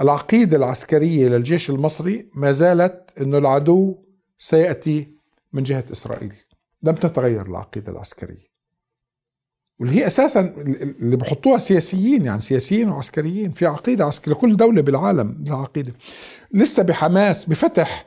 [0.00, 4.05] العقيدة العسكرية للجيش المصري ما زالت أنه العدو
[4.38, 5.16] سيأتي
[5.52, 6.34] من جهة إسرائيل.
[6.82, 8.56] لم تتغير العقيدة العسكرية.
[9.78, 14.34] واللي هي أساسا اللي بحطوها سياسيين يعني سياسيين وعسكريين في عقيدة عسكرية.
[14.34, 15.92] لكل دولة بالعالم لها عقيدة.
[16.52, 18.06] لسه بحماس بفتح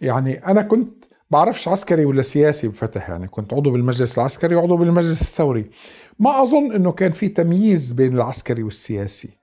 [0.00, 5.22] يعني أنا كنت بعرفش عسكري ولا سياسي بفتح يعني كنت عضو بالمجلس العسكري وعضو بالمجلس
[5.22, 5.70] الثوري.
[6.18, 9.38] ما أظن إنه كان في تمييز بين العسكري والسياسي.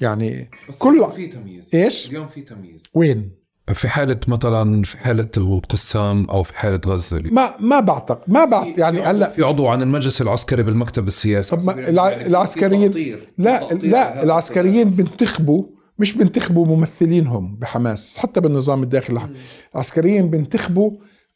[0.00, 1.74] يعني بس كل في تمييز.
[1.74, 2.82] إيش؟ اليوم في تمييز.
[2.94, 8.44] وين؟ في حالة مثلا في حالة القسام أو في حالة غزة ما ما بعتقد ما
[8.44, 11.56] بعت يعني هلا في عضو عن المجلس العسكري بالمكتب السياسي.
[11.56, 15.64] طب ما يعني العسكريين لا لا العسكريين بنتخبوا
[15.98, 19.28] مش بنتخبوا ممثلينهم بحماس حتى بالنظام الداخلي.
[19.74, 20.90] العسكريين بنتخبوا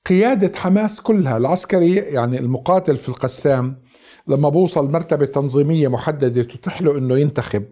[0.07, 1.36] قيادة حماس كلها.
[1.36, 3.82] العسكري يعني المقاتل في القسام
[4.28, 7.65] لما بوصل مرتبة تنظيمية محددة تتيح له إنه ينتخب.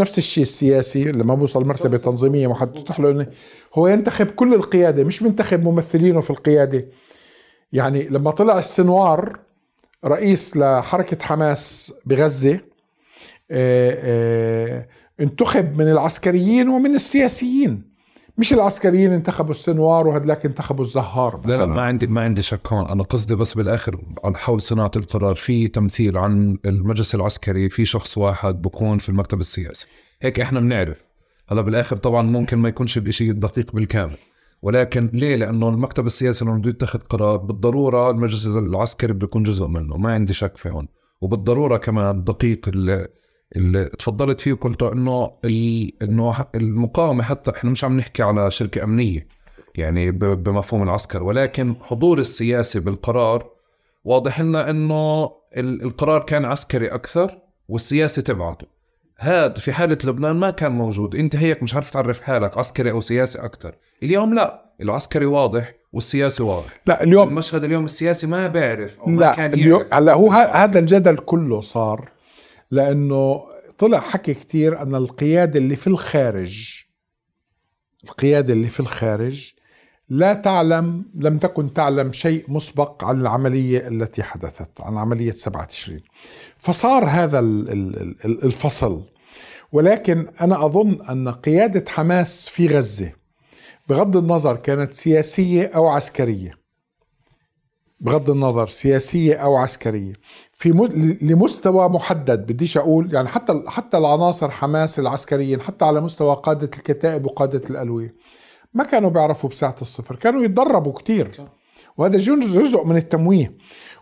[0.00, 3.26] نفس الشيء السياسي لما بوصل مرتبة تنظيمية محددة تتيح له إنه
[3.74, 6.86] هو ينتخب كل القيادة مش بينتخب ممثلينه في القيادة.
[7.72, 9.38] يعني لما طلع السنوار
[10.04, 12.60] رئيس لحركة حماس بغزة آآ
[13.50, 14.86] آه، آه،
[15.20, 17.89] انتخب من العسكريين ومن السياسيين.
[18.38, 22.86] مش العسكريين انتخبوا السنوار وهدلاك انتخبوا الزهار لا لا ما عندي ما عندي شك هون.
[22.86, 25.34] أنا قصدي بس بالآخر عن حول صناعة القرار.
[25.34, 29.86] في تمثيل عن المجلس العسكري في شخص واحد بكون في المكتب السياسي.
[30.22, 31.04] هيك إحنا بنعرف.
[31.48, 34.16] هلا بالآخر طبعا ممكن ما يكونش الشيء دقيق بالكامل.
[34.62, 39.66] ولكن ليه؟ لأنه المكتب السياسي لما بده يتخذ قرار بالضرورة المجلس العسكري بده يكون جزء
[39.66, 39.96] منه.
[39.96, 40.88] ما عندي شك في هون.
[41.20, 42.70] وبالضرورة كمان دقيق
[43.56, 45.32] اللي تفضلت فيه وقلت إنه
[46.02, 49.26] إنه المقاومة حتى إحنا مش عم نحكي على شركة أمنية
[49.74, 53.50] يعني بمفهوم العسكر ولكن حضور السياسي بالقرار
[54.04, 58.66] واضح لنا إنه القرار كان عسكري أكثر والسياسي تبعته.
[59.18, 63.00] هذا في حالة لبنان ما كان موجود أنت هيك مش عارف تعرف حالك عسكري أو
[63.00, 63.74] سياسي أكثر.
[64.02, 66.80] اليوم لا العسكري واضح والسياسي واضح.
[66.86, 70.78] لا اليوم المشهد اليوم السياسي ما بيعرف أو لا ما كان اليوم هلا هو هذا
[70.78, 72.08] الجدل كله صار
[72.70, 73.42] لأنه
[73.78, 76.84] طلع حكي كتير أن القيادة اللي في الخارج
[78.04, 79.52] القيادة اللي في الخارج
[80.08, 86.00] لا تعلم لم تكن تعلم شيء مسبق عن العملية التي حدثت عن عملية 7 تشرين
[86.58, 87.38] فصار هذا
[88.24, 89.02] الفصل.
[89.72, 93.12] ولكن أنا أظن أن قيادة حماس في غزة
[93.88, 96.52] بغض النظر كانت سياسية أو عسكرية.
[98.00, 100.12] بغض النظر سياسية أو عسكرية.
[100.60, 100.70] في
[101.22, 107.24] لمستوى محدد بديش أقول يعني حتى حتى العناصر حماس العسكريين حتى على مستوى قادة الكتائب
[107.24, 108.14] وقادة الألوية.
[108.74, 111.30] ما كانوا بيعرفوا بساعة الصفر كانوا يتدربوا كتير.
[111.96, 113.56] وهذا جزء من التمويه.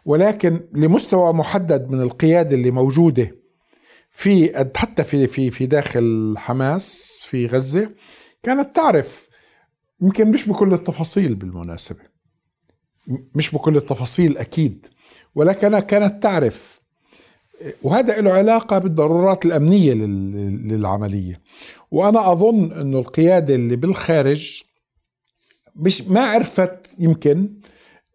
[0.04, 3.30] ولكن لمستوى محدد من القيادة اللي موجودة
[4.10, 7.90] في حتى في في في داخل حماس في غزة
[8.42, 9.28] كانت تعرف.
[10.00, 12.00] يمكن مش بكل التفاصيل بالمناسبة.
[13.34, 14.86] مش بكل التفاصيل أكيد.
[15.38, 16.80] ولكن كانت تعرف.
[17.82, 21.40] وهذا له علاقة بالضرورات الأمنية للعملية.
[21.90, 24.62] وأنا أظن إنه القيادة اللي بالخارج
[25.76, 27.50] مش ما عرفت يمكن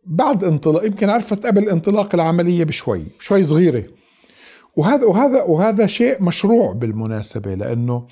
[0.06, 3.84] بعد انطلاق يمكن عرفت قبل انطلاق العملية بشوي شوي صغيرة.
[4.76, 8.08] وهذا وهذا وهذا شيء مشروع بالمناسبة لأنه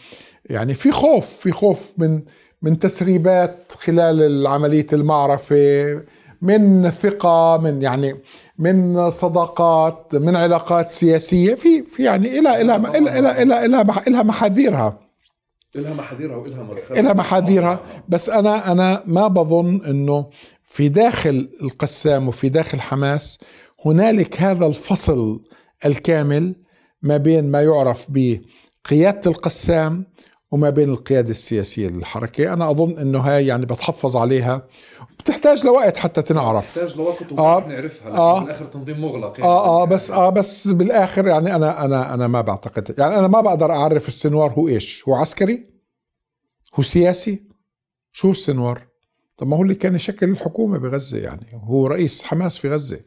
[0.46, 2.22] يعني في خوف في خوف من
[2.62, 6.02] من تسريبات خلال عملية المعرفة
[6.42, 8.16] من ثقة من يعني
[8.62, 15.00] من صداقات من علاقات سياسية في في يعني إلى إلى إلى إلى إلى إلى, محاذيرها.
[15.76, 17.80] إلها محاذيرها وإلها مدخلها إلى محاذيرها.
[18.10, 20.30] بس أنا أنا ما بظن أنه
[20.64, 23.40] في داخل القسام وفي داخل حماس
[23.86, 25.42] هنالك هذا الفصل
[25.86, 26.56] الكامل
[27.02, 30.06] ما بين ما يعرف بقيادة القسام
[30.52, 32.54] وما بين القيادة السياسية للحركة.
[32.54, 34.62] أنا أظن أنه هاي يعني بتحفظ عليها.
[35.20, 36.76] بتحتاج لوقت حتى تنعرف.
[36.76, 37.68] تحتاج لوقت آه.
[37.68, 38.40] نعرفها لكن آه.
[38.44, 39.52] بالاخر تنظيم مغلق يعني.
[39.52, 42.96] آه آه بس آه بس بالآخر يعني أنا أنا أنا ما بعتقد.
[42.98, 45.04] يعني أنا ما بقدر أعرف السنوار هو إيش.
[45.08, 45.66] هو عسكري؟
[46.76, 47.42] هو سياسي؟
[48.12, 48.82] شو السنوار؟
[49.38, 51.48] طب ما هو اللي كان يشكل الحكومة بغزة يعني.
[51.64, 53.00] هو رئيس حماس في غزة.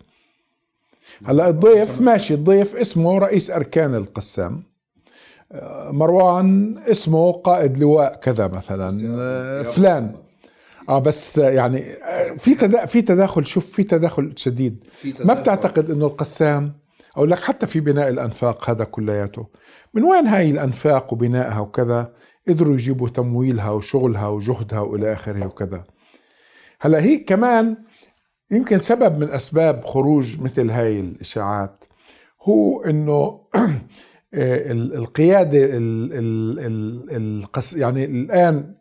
[1.24, 4.52] هلا الضيف ماشي الضيف اسمه رئيس أركان القسام.
[4.54, 4.73] آه،
[5.90, 10.14] مروان اسمه قائد لواء كذا مثلا آه، فلان.
[10.88, 14.84] آه بس يعني آه، في تدا في تداخل شوف في تداخل شديد.
[14.90, 15.40] في ما تداخل.
[15.40, 16.72] بتعتقد إنه القسام
[17.16, 19.46] أو لك حتى في بناء الأنفاق هذا كلياته.
[19.94, 22.12] من وين هاي الأنفاق وبنائها وكذا؟
[22.48, 25.84] قدروا يجيبوا تمويلها وشغلها وجهدها وإلى آخره وكذا.
[26.80, 27.76] هلأ هي كمان
[28.50, 31.84] يمكن سبب من أسباب خروج مثل هاي الإشاعات
[32.42, 33.80] هو إنه ال-
[34.35, 38.74] القيادة ال ال ال يعني الآن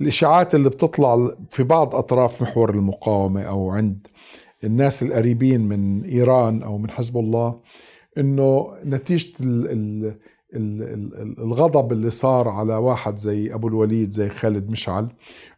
[0.00, 4.06] الإشاعات اللي بتطلع في بعض أطراف محور المقاومة أو عند
[4.64, 7.60] الناس القريبين من إيران أو من حزب الله
[8.18, 10.16] إنه نتيجة ال ال
[10.54, 10.82] ال
[11.22, 15.08] ال الغضب اللي صار على واحد زي أبو الوليد زي خالد مشعل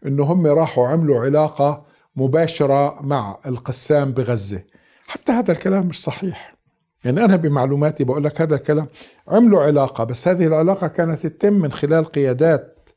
[0.06, 1.84] إنه هم راحوا عملوا علاقة
[2.16, 4.62] مباشرة مع القسام بغزة.
[5.06, 6.57] حتى هذا الكلام مش صحيح.
[7.08, 8.86] يعني أنا بمعلوماتي بقول لك هذا الكلام.
[9.28, 12.88] عملوا علاقة بس هذه العلاقة كانت تتم من خلال قيادات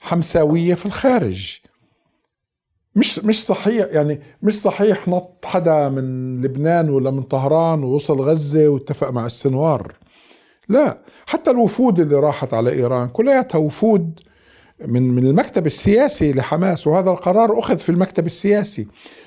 [0.00, 1.58] حمساوية في الخارج.
[2.96, 8.68] مش مش صحيح يعني مش صحيح نط حدا من لبنان ولا من طهران ووصل غزة
[8.68, 9.94] واتفق مع السنوار.
[10.68, 14.20] لا حتى الوفود اللي راحت على إيران كلياتها وفود
[14.80, 18.86] من من المكتب السياسي لحماس وهذا القرار أخذ في المكتب السياسي.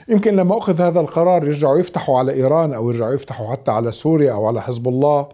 [0.10, 4.32] يمكن لما أخذ هذا القرار يرجعوا يفتحوا على إيران أو يرجعوا يفتحوا حتى على سوريا
[4.32, 5.30] أو على حزب الله.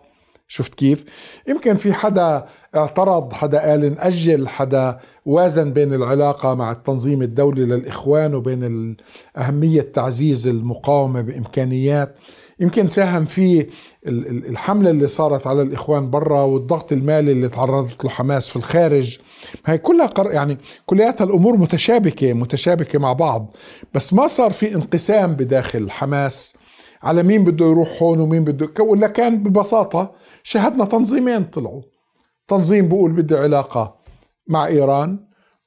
[0.48, 1.06] شفت كيف؟
[1.48, 2.46] يمكن في حدا
[2.76, 8.96] اعترض حدا قال نأجل حدا وازن بين العلاقة مع التنظيم الدولي للإخوان وبين
[9.38, 12.16] أهمية تعزيز المقاومة بإمكانيات.
[12.60, 13.68] يمكن ساهم في ال-
[14.28, 19.18] ال- الحملة اللي صارت على الإخوان برا والضغط المالي اللي تعرضت له حماس في الخارج.
[19.66, 20.32] هاي كلها قر...
[20.32, 23.56] يعني كلياتها الأمور متشابكة متشابكة مع بعض.
[23.94, 26.56] بس ما صار في انقسام بداخل حماس
[27.04, 30.12] على مين بده يروح هون ومين بده ولا كان ببساطة
[30.44, 31.82] شاهدنا تنظيمين طلعوا.
[32.48, 33.96] تنظيم بقول بدي علاقة
[34.48, 35.20] مع إيران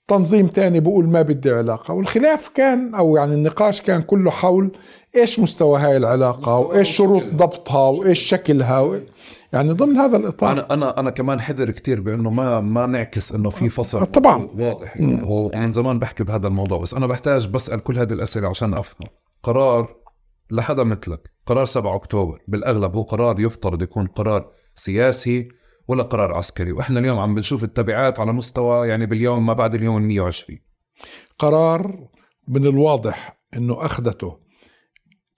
[0.09, 1.95] تنظيم تاني بقول ما بدي علاقة.
[1.95, 4.77] والخلاف كان أو يعني النقاش كان كله حول
[5.17, 7.23] إيش مستوى هاي العلاقة؟ مستوى وإيش شروط.
[7.25, 8.99] ضبطها؟ وإيش شكلها؟ و...
[9.53, 10.53] يعني ضمن هذا الإطار.
[10.53, 14.49] أنا أنا أنا كمان حذر كتير بأنه ما ما نعكس إنه في فصل طبعاً.
[14.59, 14.97] واضح.
[14.97, 18.75] يعني هو من زمان بحكي بهذا الموضوع بس أنا بحتاج بسأل كل هذه الأسئلة عشان
[18.75, 19.09] أفهم.
[19.43, 19.97] قرار
[20.51, 25.49] لحدا مثلك قرار 7 أكتوبر بالأغلب هو قرار يفترض يكون قرار سياسي
[25.89, 26.73] ولا قرار عسكري.
[26.73, 30.59] وإحنا اليوم عم بنشوف التبعات على مستوى يعني باليوم ما بعد اليوم ال 120
[31.39, 32.09] قرار
[32.49, 34.46] من الواضح أنه أخذته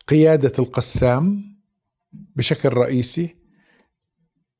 [0.08, 1.56] قيادة القسام
[2.12, 3.36] بشكل رئيسي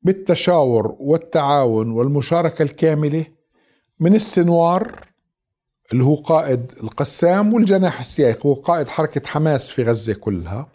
[0.02, 3.26] بالتشاور والتعاون والمشاركة الكاملة
[4.00, 5.08] من السنوار
[5.92, 10.68] اللي هو قائد القسام والجناح السياسي هو قائد حركة حماس في غزة كلها.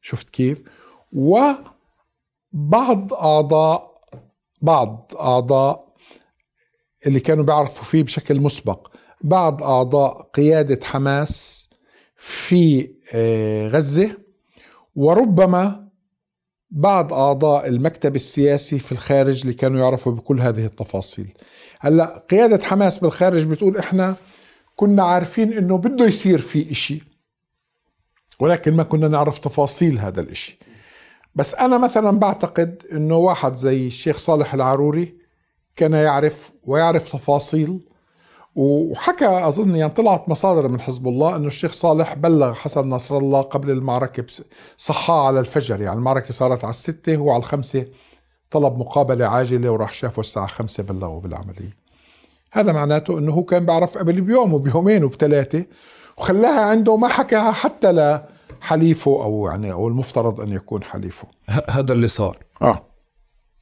[0.00, 0.62] شفت كيف؟
[1.12, 1.64] وبعض
[3.12, 3.94] أعضاء
[4.62, 5.94] بعض أعضاء
[7.06, 8.90] اللي كانوا بيعرفوا فيه بشكل مسبق
[9.20, 11.68] بعض أعضاء قيادة حماس
[12.16, 14.19] في آه، غزة
[15.00, 15.88] وربما
[16.70, 21.34] بعض أعضاء المكتب السياسي في الخارج اللي كانوا يعرفوا بكل هذه التفاصيل.
[21.80, 24.14] هلأ قيادة حماس بالخارج بتقول إحنا
[24.76, 27.02] كنا عارفين إنه بده يصير في إشي
[28.40, 30.58] ولكن ما كنا نعرف تفاصيل هذا الإشي.
[31.34, 35.18] بس أنا مثلا بعتقد إنه واحد زي الشيخ صالح العروري
[35.76, 37.80] كان يعرف ويعرف تفاصيل
[38.54, 43.40] وحكى أظن يعني طلعت مصادر من حزب الله إنه الشيخ صالح بلغ حسن نصر الله
[43.40, 44.24] قبل المعركة
[44.76, 45.82] صحاه على الفجر.
[45.82, 47.86] يعني المعركة صارت على الستة هو على الخمسة.
[48.50, 51.76] طلب مقابلة عاجلة وراح شافه الساعة خمسة بلغوا بالعملية.
[52.52, 55.64] هذا معناته إنه هو كان بيعرف قبل بيوم وبيومين وبثلاثة.
[56.18, 57.92] وخلاها عنده ما حكاها حتى
[58.60, 61.28] لحليفه أو يعني أو المفترض أن يكون حليفه.
[61.70, 62.38] هذا اللي صار.
[62.62, 62.89] آه.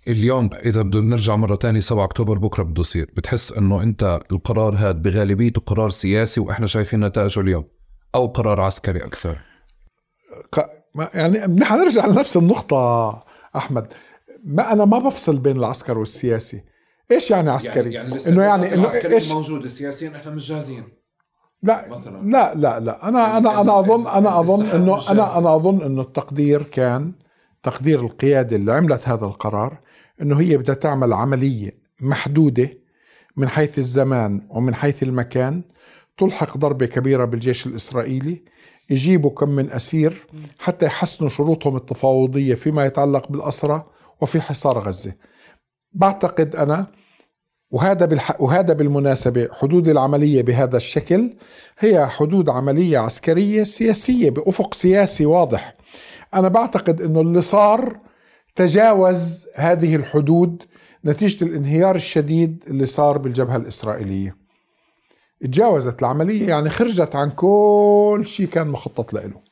[0.09, 4.75] اليوم إذا بدنا نرجع مرة تانية 7 أكتوبر بكرة بده يصير بتحس إنه أنت القرار
[4.75, 7.65] هذا بغالبيته قرار سياسي وإحنا شايفين نتائجه اليوم
[8.15, 9.39] أو قرار عسكري أكثر.
[11.15, 13.11] يعني نحن نرجع لنفس النقطة
[13.57, 13.93] أحمد.
[14.45, 16.65] ما أنا ما بفصل بين العسكر والسياسي.
[17.13, 20.85] إيش يعني عسكري؟ يعني, يعني إنه يعني إنه إيش؟ موجود السياسيين إحنا مش جاهزين.
[21.63, 22.31] لا مثلا.
[22.31, 23.09] لا لا لا.
[23.09, 27.13] أنا يعني أنا أنا اظن أنا أظن انه أنا أنا أظن إنه التقدير كان
[27.63, 29.79] تقدير القيادة اللي عملت هذا القرار
[30.23, 32.70] إنه هي بدها تعمل عملية محدودة
[33.36, 35.62] من حيث الزمان ومن حيث المكان
[36.19, 38.43] تلحق ضربة كبيرة بالجيش الإسرائيلي
[38.90, 40.27] يجيبوا كم من أسير
[40.59, 43.85] حتى يحسنوا شروطهم التفاوضية فيما يتعلق بالأسرى
[44.20, 45.12] وفي حصار غزة.
[45.93, 46.86] بعتقد أنا
[47.70, 48.40] وهذا بالح...
[48.40, 51.36] وهذا بالمناسبة حدود العملية بهذا الشكل
[51.78, 55.74] هي حدود عملية عسكرية سياسية بأفق سياسي واضح
[56.35, 57.99] أنا بعتقد أنه اللي صار
[58.59, 60.63] تجاوز هذه الحدود
[61.05, 64.37] نتيجة الانهيار الشديد اللي صار بالجبهة الإسرائيلية.
[65.41, 69.49] تجاوزت العملية يعني خرجت عن كل شيء كان مخطط له.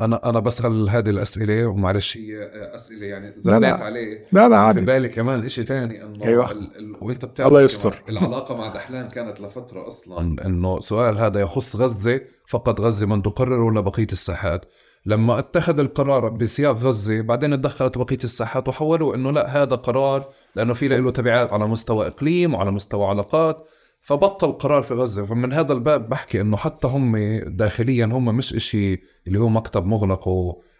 [0.00, 4.26] أنا أنا بسأل هذه الأسئلة ومعلش هي أسئلة يعني زنيت عليه.
[4.32, 4.80] لا لا عادي.
[4.80, 6.50] في بالي كمان شيء ثاني إنه أيوة.
[6.50, 6.76] ال...
[6.76, 6.96] ال...
[7.00, 8.02] وأنت بتعرف الله يستر.
[8.08, 10.46] العلاقة مع دحلان كانت لفترة أصلا.
[10.46, 14.64] إنه سؤال هذا يخص غزة فقط غزة من تقرر ولا بقية الساحات.
[15.06, 20.72] لما اتخذ القرار بسياق غزة بعدين تدخلت بقيه الساحات وحولوا إنه لا هذا قرار لأنه
[20.72, 23.68] في له تبعات على مستوى إقليم وعلى مستوى علاقات.
[24.00, 25.24] فبطل قرار في غزة.
[25.24, 27.16] فمن هذا الباب بحكي إنه حتى هم
[27.46, 30.28] داخليا هم مش إشي اللي هو مكتب مغلق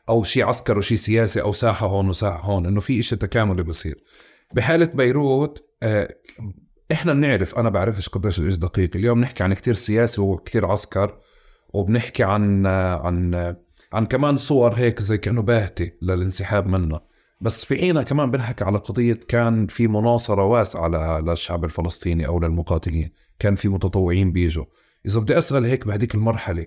[0.08, 3.96] أو شيء عسكر وشيء سياسي أو ساحة هون وساحة هون إنه في إشي تكاملي بصير.
[4.54, 6.14] بحالة بيروت آه،
[6.92, 8.96] إحنا بنعرف أنا بعرفش قديش الايش دقيق.
[8.96, 11.18] اليوم نحكي عن كتير سياسي وكتير عسكر
[11.68, 13.54] وبنحكي عن عن
[13.92, 17.04] عن كمان صور هيك زي كأنه باهتة للانسحاب منها.
[17.40, 20.88] بس في حينها كمان بنحكي على قضية كان في مناصرة واسعة
[21.20, 23.10] للشعب الفلسطيني أو للمقاتلين.
[23.38, 24.64] كان في متطوعين بيجوا.
[25.06, 26.66] إذا بدي أسأل هيك بهديك المرحلة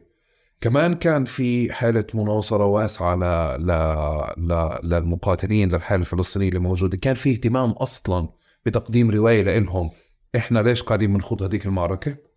[0.62, 3.20] كمان كان في حالة مناصرة واسعة ل...
[3.68, 3.72] ل...
[4.38, 4.80] ل...
[4.84, 6.98] للمقاتلين للحالة الفلسطينية اللي موجودة.
[6.98, 8.30] كان في اهتمام أصلا
[8.66, 9.92] بتقديم رواية لهم
[10.36, 12.33] إحنا ليش قاعدين بنخوض هذيك المعركة؟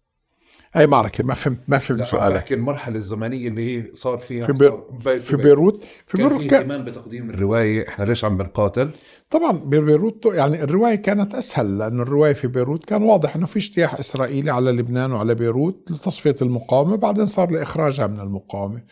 [0.77, 2.35] أي معركة ما فهمت ما فهمت سؤالك.
[2.35, 4.71] بحكي المرحلة الزمنية اللي هي صار فيها في, بير...
[4.99, 8.91] صار في بيروت في بيروت كان في اهتمام بتقديم الرواية إحنا ليش عم بنقاتل؟
[9.31, 13.99] طبعا ببيروت يعني الرواية كانت أسهل لأنه الرواية في بيروت كان واضح إنه في اجتياح
[13.99, 18.83] إسرائيلي على لبنان وعلى بيروت لتصفية المقاومة بعدين صار لإخراجها من المقاومة.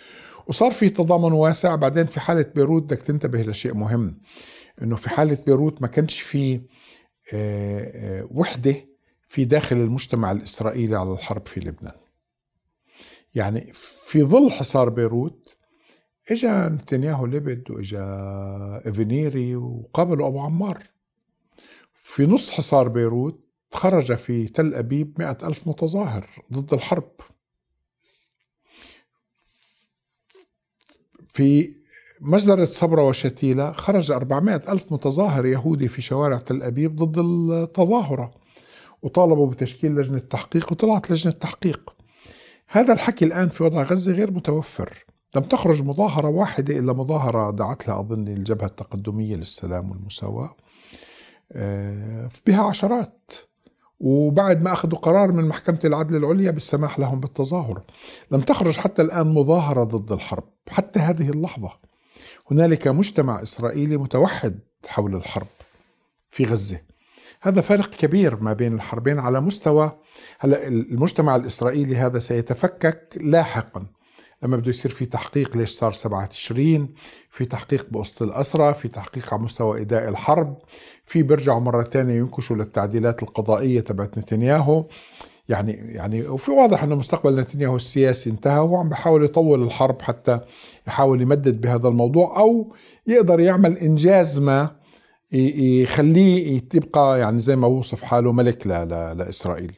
[0.47, 4.20] وصار في تضامن واسع بعدين في حالة بيروت بدك تنتبه لشيء مهم
[4.82, 8.74] إنه في حالة بيروت ما كانش في آه، آه، وحدة
[9.35, 11.94] في داخل المجتمع الإسرائيلي على الحرب في لبنان.
[13.35, 13.73] يعني
[14.05, 15.56] في ظل حصار بيروت
[16.31, 18.05] اجى نتنياهو لبد وإجا
[18.86, 20.82] إفنيري وقابلوا أبو عمار.
[21.94, 27.11] في نص حصار بيروت خرج في تل أبيب مئة ألف متظاهر ضد الحرب.
[31.28, 31.74] في
[32.20, 38.44] مجزرة صبرا وشتيلة خرج 400 ألف متظاهر يهودي في شوارع تل أبيب ضد التظاهرة.
[39.05, 41.94] وطالبوا بتشكيل لجنة تحقيق وطلعت لجنة تحقيق.
[42.68, 45.05] هذا الحكي الآن في وضع غزة غير متوفر.
[45.36, 50.56] لم تخرج مظاهرة واحدة إلا مظاهرة دعت لها أظن الجبهة التقدمية للسلام والمساواة
[51.52, 53.32] آه، بها عشرات.
[54.01, 57.82] وبعد ما أخذوا قرار من محكمة العدل العليا بالسماح لهم بالتظاهر.
[58.31, 61.70] لم تخرج حتى الآن مظاهرة ضد الحرب حتى هذه اللحظة.
[62.51, 65.47] هنالك مجتمع إسرائيلي متوحد حول الحرب
[66.31, 66.94] في غزة.
[67.45, 69.93] هذا فرق كبير ما بين الحربين على مستوى
[70.39, 73.87] هلا المجتمع الإسرائيلي هذا سيتفكك لاحقا.
[74.43, 76.95] لما بده يصير في تحقيق ليش صار سبعة تشرين
[77.31, 80.57] في تحقيق بقصة الأسرة في تحقيق على مستوى إداء الحرب
[81.05, 84.87] في بيرجعوا مرة تانية ينكشوا للتعديلات القضائية تبعت نتنياهو.
[85.49, 90.41] يعني يعني وفي واضح إنه مستقبل نتنياهو السياسي انتهى وهو عم بحاول يطول الحرب حتى
[90.87, 92.75] يحاول يمدد بهذا الموضوع أو
[93.07, 94.84] يقدر يعمل إنجاز ما
[95.35, 98.66] يخليه تبقى يعني زي ما وصف حاله ملك
[99.16, 99.73] لإسرائيل.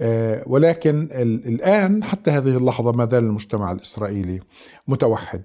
[0.00, 4.40] آه، ولكن الآن حتى هذه اللحظة ما زال المجتمع الإسرائيلي
[4.88, 5.42] متوحد.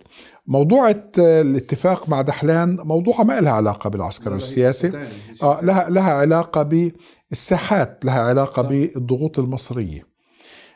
[0.48, 4.88] موضوع الاتفاق مع دحلان موضوع ما لها علاقة بالعسكر السياسي.
[5.44, 6.92] آه لها لها علاقة
[7.32, 10.08] بالساحات، لها علاقة بالضغوط المصرية.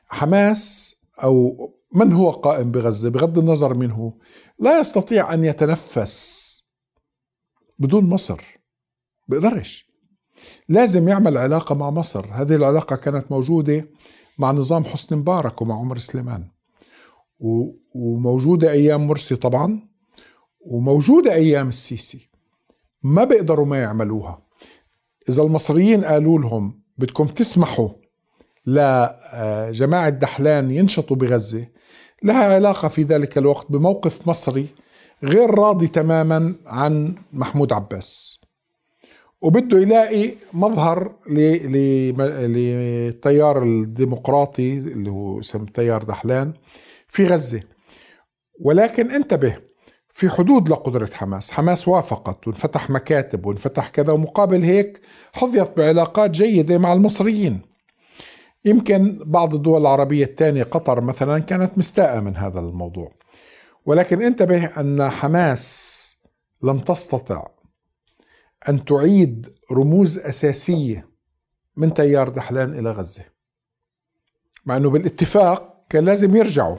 [0.08, 4.14] حماس أو من هو قائم بغزة بغض النظر منه
[4.60, 6.48] لا يستطيع أن يتنفس
[7.80, 8.57] بدون مصر.
[9.28, 9.88] بيقدرش.
[10.70, 12.26] لازم يعمل علاقة مع مصر.
[12.32, 13.88] هذه العلاقة كانت موجودة
[14.38, 16.48] مع نظام حسني مبارك ومع عمر سليمان.
[17.94, 19.88] وموجودة أيام مرسي طبعا
[20.62, 22.30] وموجودة أيام السيسي.
[23.04, 24.42] ما بيقدروا ما يعملوها.
[25.30, 27.90] إذا المصريين قالوا لهم بدكم تسمحوا
[28.66, 31.68] لجماعة دحلان ينشطوا بغزة
[32.24, 34.68] لها علاقة في ذلك الوقت بموقف مصري
[35.24, 38.37] غير راضي تماما عن محمود عباس.
[39.42, 41.16] وبده يلاقي مظهر
[42.48, 46.54] للتيار الديمقراطي اللي هو اسم تيار دحلان
[47.08, 47.60] في غزة.
[48.60, 49.56] ولكن انتبه
[50.10, 51.52] في حدود لقدرة حماس.
[51.52, 55.02] حماس وافقت وانفتح مكاتب وانفتح كذا ومقابل هيك
[55.34, 57.62] حظيت بعلاقات جيدة مع المصريين.
[58.66, 63.12] يمكن بعض الدول العربية الثانية قطر مثلا كانت مستاءة من هذا الموضوع.
[63.86, 65.98] ولكن انتبه أن حماس
[66.64, 67.48] لم تستطع
[68.70, 71.10] أن تعيد رموز أساسية
[71.78, 73.24] من تيار دحلان إلى غزة.
[74.66, 76.78] مع أنه بالاتفاق كان لازم يرجعوا.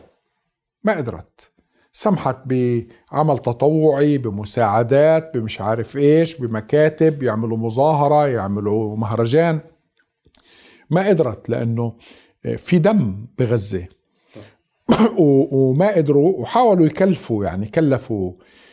[0.84, 1.50] ما قدرت.
[1.92, 9.60] سمحت بعمل تطوعي بمساعدات بمش عارف إيش بمكاتب يعملوا مظاهرة يعملوا مهرجان.
[10.90, 11.96] ما قدرت لأنه
[12.56, 13.86] في دم بغزة.
[15.52, 18.32] وما قدروا وحاولوا يكلفوا يعني كلفوا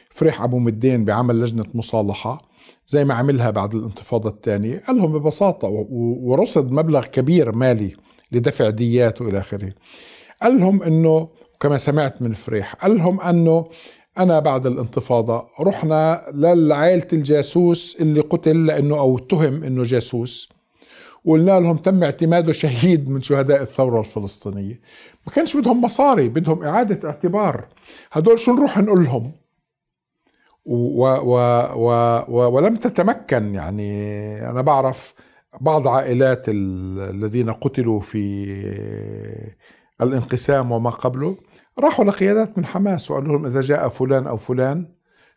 [0.09, 2.54] فريح أبو مدين بعمل لجنة مصالحة.
[2.87, 4.83] زي ما عملها بعد الانتفاضة الثانية.
[4.87, 5.67] قال لهم ببساطة
[6.21, 7.95] ورصد مبلغ كبير مالي
[8.31, 9.73] لدفع ديات وإلى آخره.
[10.41, 11.29] قال لهم أنه
[11.59, 13.65] كما سمعت من فريح قال لهم أنه
[14.17, 20.49] أنا بعد الانتفاضة رحنا للعائلة الجاسوس اللي قتل لأنه أو اتهم أنه جاسوس.
[21.25, 24.79] وقلنا لهم تم اعتماده شهيد من شهداء الثورة الفلسطينية.
[25.27, 27.67] ما كانش بدهم مصاري بدهم إعادة اعتبار.
[28.11, 29.31] هدول شو نروح نقول لهم؟
[30.65, 31.37] و و
[31.75, 31.89] و
[32.27, 34.49] و ولم تتمكن يعني.
[34.49, 35.13] أنا بعرف
[35.61, 38.45] بعض عائلات الذين قتلوا في
[40.01, 41.37] الانقسام وما قبله
[41.79, 44.85] راحوا لقيادات من حماس وقالوا لهم إذا جاء فلان أو فلان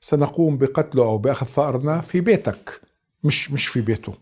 [0.00, 2.80] سنقوم بقتله أو بأخذ ثأرنا في بيتك
[3.24, 4.12] مش مش في بيته.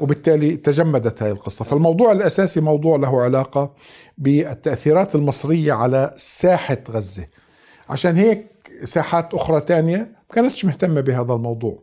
[0.00, 1.64] وبالتالي تجمدت هذه القصة.
[1.64, 3.74] فالموضوع الأساسي موضوع له علاقة
[4.18, 7.26] بالتأثيرات المصرية على ساحة غزة.
[7.88, 8.46] عشان هيك
[8.84, 11.82] ساحات أخرى تانية ما كانتش مهتمة بهذا الموضوع.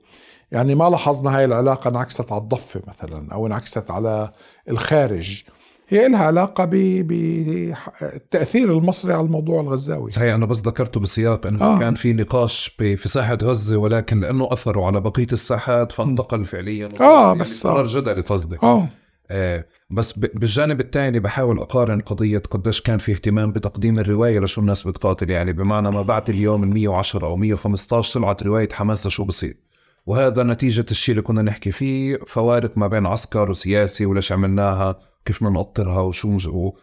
[0.52, 4.32] يعني ما لاحظنا هاي العلاقة انعكست على الضفة مثلا أو انعكست على
[4.70, 5.44] الخارج.
[5.90, 6.66] هي لها علاقة
[7.02, 10.12] بالتأثير المصري على الموضوع الغزاوي.
[10.12, 11.80] صحيح أنا بس ذكرته بسياق أنه آه.
[11.80, 16.90] كان في نقاش في ساحة غزة ولكن لأنه أثروا على بقية الساحات فانتقل فعليا.
[17.02, 18.88] آه يعني بس قرار جدلي قصدي آه.
[19.32, 24.88] آه بس بالجانب الثاني بحاول أقارن قضية قديش كان في اهتمام بتقديم الرواية لشو الناس
[24.88, 29.58] بتقاتل يعني بمعنى ما بعد اليوم ال 110 أو 115 طلعت رواية حماس لشو بصير.
[30.06, 35.44] وهذا نتيجة الشيء اللي كنا نحكي فيه فوارق ما بين عسكر وسياسي وليش عملناها كيف
[35.44, 36.38] بدنا نقطرها وشو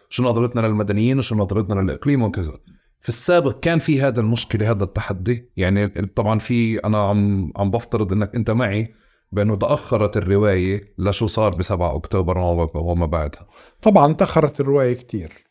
[0.09, 2.59] شو نظرتنا للمدنيين وشو نظرتنا للإقليم وكذا.
[3.01, 5.51] في السابق كان في هذا المشكلة هذا التحدي.
[5.57, 8.95] يعني طبعا في أنا عم عم بفترض إنك أنت معي
[9.37, 12.39] بأنه تاخرت الرواية لشو صار ب 7 أكتوبر
[12.75, 13.47] وما بعدها.
[13.83, 15.45] طبعا تأخرت الرواية كثير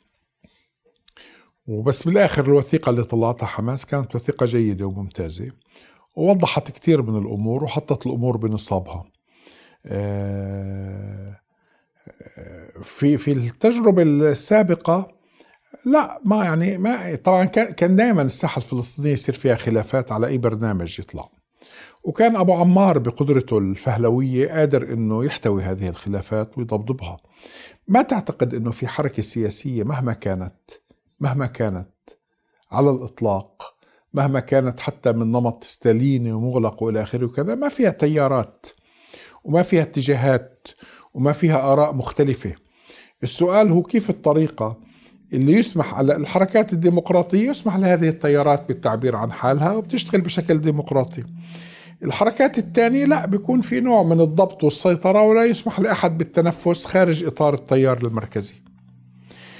[1.67, 5.51] وبس بالآخر الوثيقة اللي طلعتها حماس كانت وثيقة جيدة وممتازة.
[6.15, 9.03] ووضحت كثير من الأمور وحطت الأمور بنصابها.
[9.85, 11.39] آه
[12.83, 15.07] في في التجربة السابقة
[15.85, 20.37] لا ما يعني ما طبعا كان كان دائما الساحة الفلسطينية يصير فيها خلافات على أي
[20.37, 21.29] برنامج يطلع.
[22.05, 27.17] وكان أبو عمار بقدرته الفهلوية قادر إنه يحتوي هذه الخلافات ويضبضبها
[27.87, 30.55] ما تعتقد إنه في حركة سياسية مهما كانت
[31.19, 31.89] مهما كانت
[32.71, 33.75] على الإطلاق
[34.13, 38.67] مهما كانت حتى من نمط ستاليني ومغلق وإلى آخره وكذا ما فيها تيارات
[39.43, 40.67] وما فيها اتجاهات
[41.13, 42.53] وما فيها آراء مختلفة.
[43.23, 44.77] السؤال هو كيف الطريقة
[45.33, 51.23] اللي يسمح على الحركات الديمقراطية يسمح لهذه التيارات بالتعبير عن حالها وبتشتغل بشكل ديمقراطي؟
[52.03, 57.53] الحركات الثانية لا بيكون في نوع من الضبط والسيطرة ولا يسمح لأحد بالتنفس خارج إطار
[57.53, 58.55] التيار المركزي.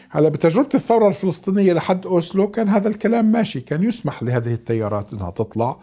[0.09, 5.31] هلا بتجربة الثورة الفلسطينية لحد أوسلو كان هذا الكلام ماشي كان يسمح لهذه التيارات أنها
[5.31, 5.77] تطلع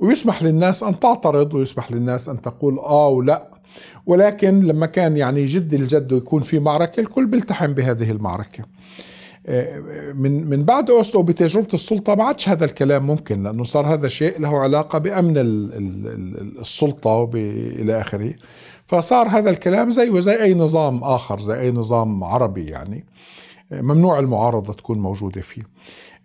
[0.00, 3.48] ويسمح للناس أن تعترض ويسمح للناس أن تقول آه ولا.
[4.06, 8.64] ولكن لما كان يعني جد الجد ويكون في معركة الكل بيلتحم بهذه المعركة.
[10.14, 14.40] من من بعد أوسلو بتجربة السلطة ما عادش هذا الكلام ممكن لأنه صار هذا شيء
[14.40, 15.34] له علاقة بأمن
[16.60, 18.34] السلطة والى آخره.
[18.86, 23.04] فصار هذا الكلام زيه زي أي نظام آخر زي أي نظام عربي يعني
[23.70, 25.62] ممنوع المعارضة تكون موجودة فيه.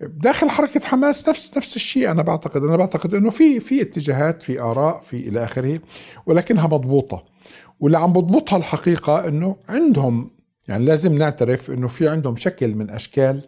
[0.02, 2.64] داخل حركة حماس نفس نفس الشيء أنا بعتقد.
[2.64, 5.80] أنا بعتقد إنه في في اتجاهات في آراء في إلى آخره
[6.26, 7.24] ولكنها مضبوطة.
[7.80, 10.30] واللي عم بضبطها الحقيقة إنه عندهم
[10.68, 13.48] يعني لازم نعترف إنه في عندهم شكل من أشكال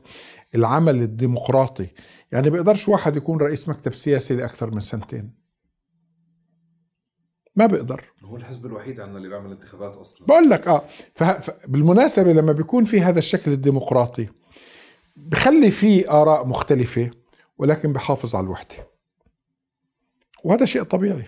[0.56, 1.88] العمل الديمقراطي.
[2.32, 5.46] يعني بيقدرش واحد يكون رئيس مكتب سياسي لأكثر من سنتين.
[7.56, 8.06] ما بيقدر.
[8.24, 10.28] هو الحزب الوحيد عندنا اللي بيعمل انتخابات أصلا.
[10.28, 10.84] بقول لك آه
[11.68, 14.28] بالمناسبة لما بيكون في هذا الشكل الديمقراطي
[15.16, 17.12] بخلي في آراء مختلفة
[17.58, 18.76] ولكن بحافظ على الوحدة.
[20.44, 21.26] وهذا شيء طبيعي.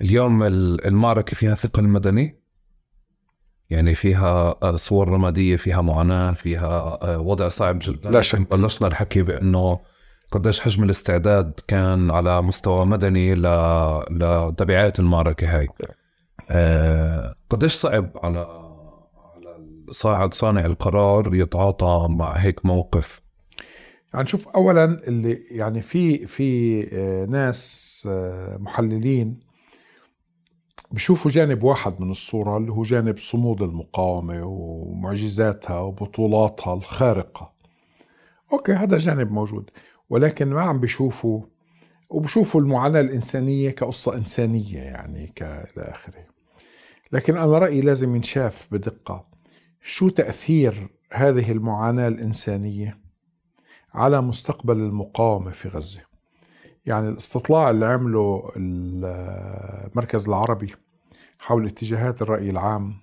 [0.00, 2.39] اليوم المعركة فيها ثقل مدني.
[3.70, 8.10] يعني فيها صور رمادية فيها معاناة فيها وضع صعب جدا.
[8.10, 9.80] لا شك بلشنا الحكي بأنه
[10.32, 13.42] قديش حجم الاستعداد كان على مستوى مدني ل...
[14.10, 15.68] لتبعات المعركة هاي.
[16.50, 23.22] آه، قديش صعب على على صاعد صانع القرار يتعاطى مع هيك موقف؟
[24.14, 29.40] يعني شوف اولا اللي يعني في في آه، ناس آه، محللين
[30.92, 37.52] بشوفوا جانب واحد من الصورة اللي هو جانب صمود المقاومة ومعجزاتها وبطولاتها الخارقة.
[38.52, 39.70] أوكي هذا جانب موجود.
[40.10, 41.42] ولكن ما عم بيشوفوا
[42.10, 46.26] وبشوفوا المعاناة الإنسانية كقصة إنسانية يعني كإلى آخره.
[47.12, 49.24] لكن أنا رأيي لازم ينشاف بدقة.
[49.82, 52.98] شو تأثير هذه المعاناة الإنسانية
[53.94, 56.09] على مستقبل المقاومة في غزة؟
[56.86, 60.74] يعني الاستطلاع اللي عمله المركز العربي
[61.38, 62.94] حول اتجاهات الرأي العام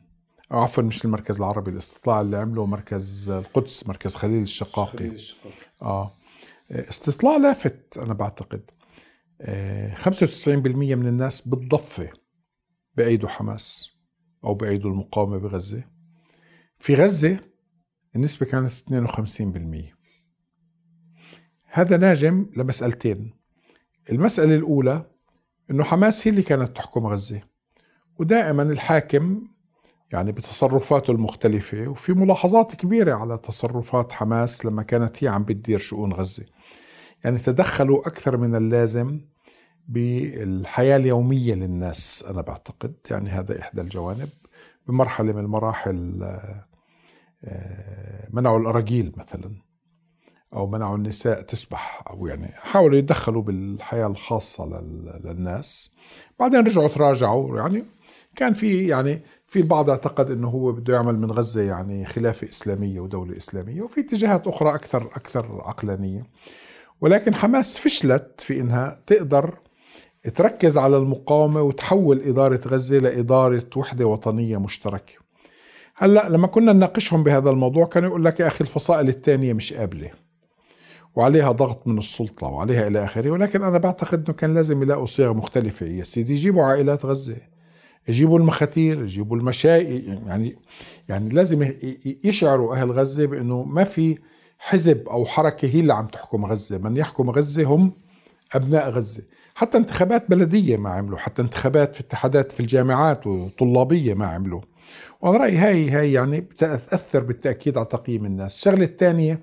[0.52, 4.98] أو عفوا مش المركز العربي الاستطلاع اللي عمله مركز القدس مركز خليل الشقاقي.
[4.98, 5.56] خليل الشقاقي.
[5.82, 6.14] آه.
[6.72, 8.72] استطلاع لافت أنا بعتقد.
[9.94, 12.10] 95% من الناس بالضفة
[12.96, 13.90] بأيدوا حماس
[14.44, 15.84] أو بأيدوا المقاومة بغزة.
[16.80, 17.40] في غزة
[18.16, 19.96] النسبة كانت 52%
[21.66, 23.37] هذا ناجم لمسألتين.
[24.12, 25.06] المسألة الأولى
[25.72, 27.42] أنه حماس هي اللي كانت تحكم غزة.
[28.20, 29.48] ودائما الحاكم
[30.12, 36.14] يعني بتصرفاته المختلفة وفي ملاحظات كبيرة على تصرفات حماس لما كانت هي عم بتدير شؤون
[36.14, 36.46] غزة.
[37.24, 39.22] يعني تدخلوا أكثر من اللازم
[39.88, 42.96] بالحياة اليومية للناس أنا بعتقد.
[43.12, 44.30] يعني هذا إحدى الجوانب.
[44.88, 46.24] بمرحلة من المراحل
[47.44, 49.67] آه، منعوا الأراجيل مثلا.
[50.54, 54.66] أو منعوا النساء تسبح أو يعني حاولوا يتدخلوا بالحياة الخاصة
[55.26, 55.96] للناس.
[56.40, 57.86] بعدين رجعوا تراجعوا يعني
[58.36, 63.00] كان في يعني في البعض اعتقد إنه هو بده يعمل من غزة يعني خلافة إسلامية
[63.00, 66.24] ودولة إسلامية وفي اتجاهات أخرى أكثر أكثر عقلانية.
[67.02, 69.58] ولكن حماس فشلت في إنها تقدر
[70.36, 75.14] تركز على المقاومة وتحول إدارة غزة لإدارة وحدة وطنية مشتركة.
[75.96, 80.27] هلأ لما كنا نناقشهم بهذا الموضوع كانوا يقول لك يا أخي الفصائل الثانية مش قابلة.
[81.18, 85.34] وعليها ضغط من السلطة وعليها إلى آخره ولكن أنا بعتقد إنه كان لازم يلاقوا صيغ
[85.34, 85.86] مختلفة.
[85.86, 87.38] يا سيدي جيبوا عائلات غزة
[88.08, 90.58] يجيبوا المخاتير يجيبوا المشاي يعني
[91.10, 91.74] يعني لازم
[92.24, 94.18] يشعروا أهل غزة بإنه ما في
[94.60, 96.78] حزب أو حركة هي اللي عم تحكم غزة.
[96.78, 97.92] من يحكم غزة هم
[98.54, 99.24] أبناء غزة.
[99.56, 104.62] حتى انتخابات بلدية ما عملوا حتى انتخابات في اتحادات في الجامعات وطلابية ما عملوا.
[105.22, 108.56] وأنا رأيي هاي هاي يعني بتاثر بالتأكيد على تقييم الناس.
[108.56, 109.42] الشغلة الثانية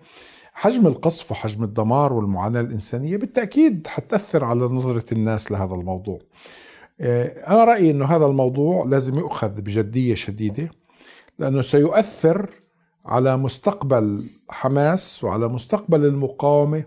[0.54, 6.18] حجم القصف وحجم الدمار والمعاناة الإنسانية بالتأكيد حتأثر على نظرة الناس لهذا الموضوع.
[7.00, 10.70] آه، أنا رأيي أنه هذا الموضوع لازم يؤخذ بجدية شديدة
[11.38, 12.50] لأنه سيؤثر
[13.06, 16.84] على مستقبل حماس وعلى مستقبل المقاومة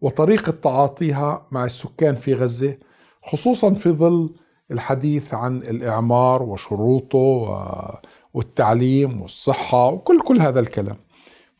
[0.00, 2.76] وطريقة تعاطيها مع السكان في غزة
[3.22, 4.34] خصوصا في ظل
[4.70, 8.00] الحديث عن الإعمار وشروطه
[8.34, 10.96] والتعليم والصحة وكل كل هذا الكلام.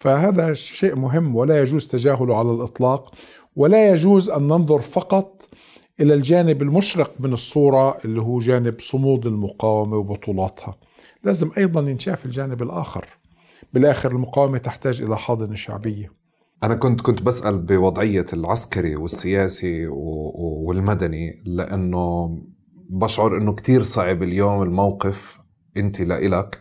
[0.01, 3.15] فهذا شيء مهم ولا يجوز تجاهله على الإطلاق
[3.57, 5.49] ولا يجوز أن ننظر فقط
[6.01, 10.77] إلى الجانب المشرق من الصورة اللي هو جانب صمود المقاومة وبطولاتها.
[11.25, 13.07] لازم أيضا ينشاف الجانب الآخر.
[13.73, 16.13] بالآخر المقاومة تحتاج إلى حاضنة شعبية.
[16.63, 19.87] أنا كنت كنت بسأل بوضعية العسكري والسياسي
[20.67, 22.39] والمدني لأنه
[22.91, 25.39] بشعر أنه كتير صعب اليوم الموقف.
[25.77, 26.61] أنت لإلك.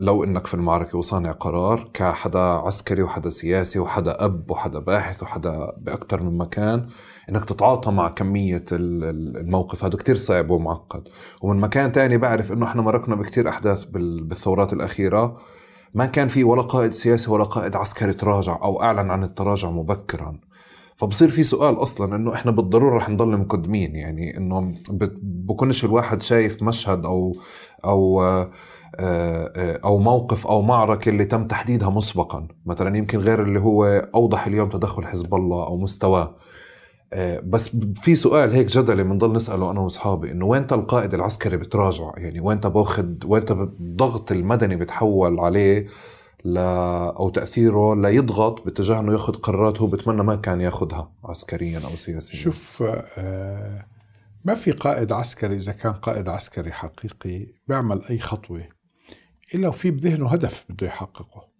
[0.00, 5.72] لو إنك في المعركة وصانع قرار كحدا عسكري وحدا سياسي وحدا أب وحدا باحث وحدا
[5.78, 6.86] باكثر من مكان
[7.30, 9.84] إنك تتعاطى مع كمية الموقف.
[9.84, 11.08] هذا كتير صعب ومعقد.
[11.42, 15.36] ومن مكان تاني بعرف إنه إحنا مرقنا بكتير أحداث بالثورات الأخيرة.
[15.94, 20.40] ما كان في ولا قائد سياسي ولا قائد عسكري تراجع أو أعلن عن التراجع مبكرا.
[20.96, 24.74] فبصير في سؤال أصلا إنه إحنا بالضرورة رح نضل مقدمين يعني إنه
[25.22, 27.36] بكونش الواحد شايف مشهد أو
[27.84, 28.22] أو
[28.94, 32.48] أو موقف أو معركة اللي تم تحديدها مسبقا.
[32.66, 36.34] مثلا يمكن غير اللي هو أوضح اليوم تدخل حزب الله أو مستواه
[37.14, 42.12] آه، بس في سؤال هيك جدلي بنضل نسأله أنا وأصحابي إنه وين القائد العسكري بتراجع؟
[42.16, 45.86] يعني وين باخذ وين الضغط المدني بتحول عليه
[46.44, 51.96] ل أو تأثيره ليضغط باتجاه إنه ياخذ قرارات هو بتمنى ما كان ياخذها عسكريا أو
[51.96, 52.38] سياسيا.
[52.38, 52.84] شوف
[53.18, 53.86] آه
[54.44, 58.62] ما في قائد عسكري إذا كان قائد عسكري حقيقي بيعمل أي خطوة.
[59.54, 61.52] إلا وفي بذهنه هدف بده يحققه.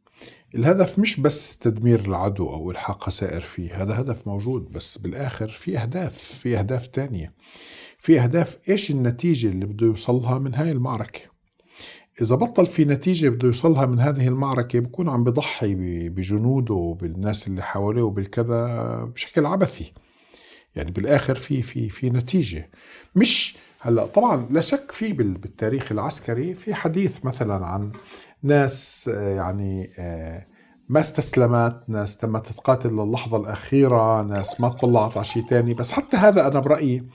[0.55, 5.79] الهدف مش بس تدمير العدو أو إلحاق خسائر فيه هذا هدف موجود بس بالآخر في
[5.79, 7.33] أهداف في أهداف تانية.
[7.99, 11.21] في أهداف إيش النتيجة اللي بده يوصلها من هاي المعركة؟
[12.21, 15.75] إذا بطل في نتيجة بده يوصلها من هذه المعركة بكون عم بضحي
[16.09, 19.93] بجنوده وبالناس اللي حواليه وبالكذا بشكل عبثي.
[20.77, 22.71] يعني بالآخر في في في نتيجة.
[23.15, 27.93] مش هلا طبعا لا شك في بالتاريخ العسكري في حديث مثلا عن
[28.43, 30.47] ناس آه، يعني آه،
[30.89, 35.75] ما استسلمت ناس تمت تقاتل للحظة الأخيرة ناس ما طلعت على شيء تاني.
[35.75, 37.07] بس حتى هذا أنا برأيي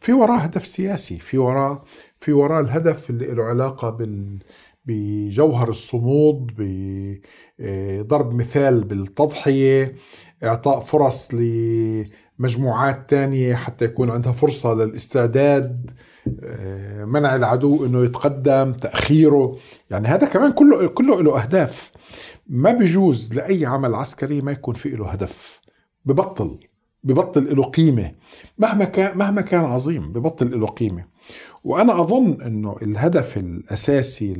[0.00, 1.84] في وراه هدف سياسي في وراه
[2.20, 4.38] في وراه الهدف اللي له علاقة بال
[4.84, 6.52] بجوهر الصمود
[7.58, 9.96] بضرب مثال بالتضحية
[10.44, 11.34] إعطاء فرص
[12.38, 15.90] لمجموعات تانية حتى يكون عندها فرصة للاستعداد
[16.42, 19.56] آه، منع العدو إنه يتقدم تأخيره.
[19.90, 21.90] يعني هذا كمان كله كله له أهداف.
[22.46, 25.60] ما بيجوز لأي عمل عسكري ما يكون في له هدف.
[26.04, 26.58] ببطل
[27.04, 28.12] ببطل له قيمة.
[28.58, 31.04] مهما كان مهما كان عظيم ببطل له قيمة.
[31.64, 34.34] وأنا أظن إنه الهدف الأساسي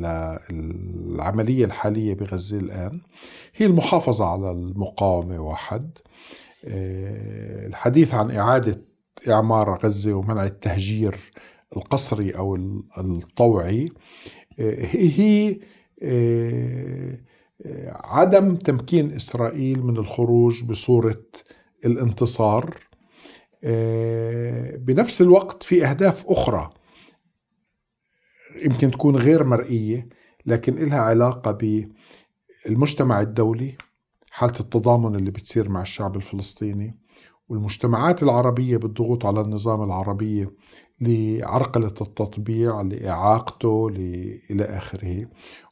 [0.51, 3.01] للعملية الحالية بغزة الآن
[3.57, 5.99] هي المحافظة على المقاومة واحد.
[6.65, 8.81] الحديث عن إعادة
[9.29, 11.17] إعمار غزة ومنع التهجير
[11.77, 12.57] القصري أو
[12.99, 13.89] الطوعي
[14.59, 15.59] آه، هي
[16.03, 17.19] آه،
[18.05, 21.23] عدم تمكين إسرائيل من الخروج بصورة
[21.85, 22.87] الانتصار.
[24.79, 26.71] بنفس الوقت في أهداف أخرى
[28.65, 30.07] يمكن تكون غير مرئية
[30.47, 31.51] لكن لها علاقة
[32.67, 33.77] بالمجتمع الدولي
[34.37, 36.99] حالة التضامن اللي بتصير مع الشعب الفلسطيني
[37.49, 40.49] والمجتمعات العربية بالضغوط على النظام العربي
[41.01, 43.89] لعرقلة التطبيع لإعاقته
[44.51, 45.19] إلى آخره.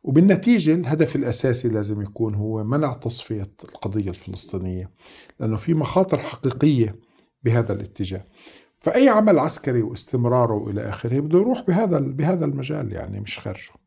[0.03, 4.91] وبالنتيجة الهدف الأساسي لازم يكون هو منع تصفية القضية الفلسطينية
[5.41, 6.97] لأنه في مخاطر حقيقية
[7.43, 8.24] بهذا الاتجاه.
[8.78, 13.84] فأي عمل عسكري واستمراره إلى آخره بده يروح بهذا بهذا المجال يعني مش خارجه.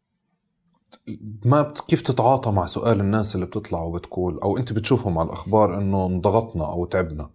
[1.45, 6.05] ما كيف تتعاطى مع سؤال الناس اللي بتطلع وبتقول أو أنت بتشوفهم على الأخبار إنه
[6.05, 7.29] انضغطنا أو تعبنا؟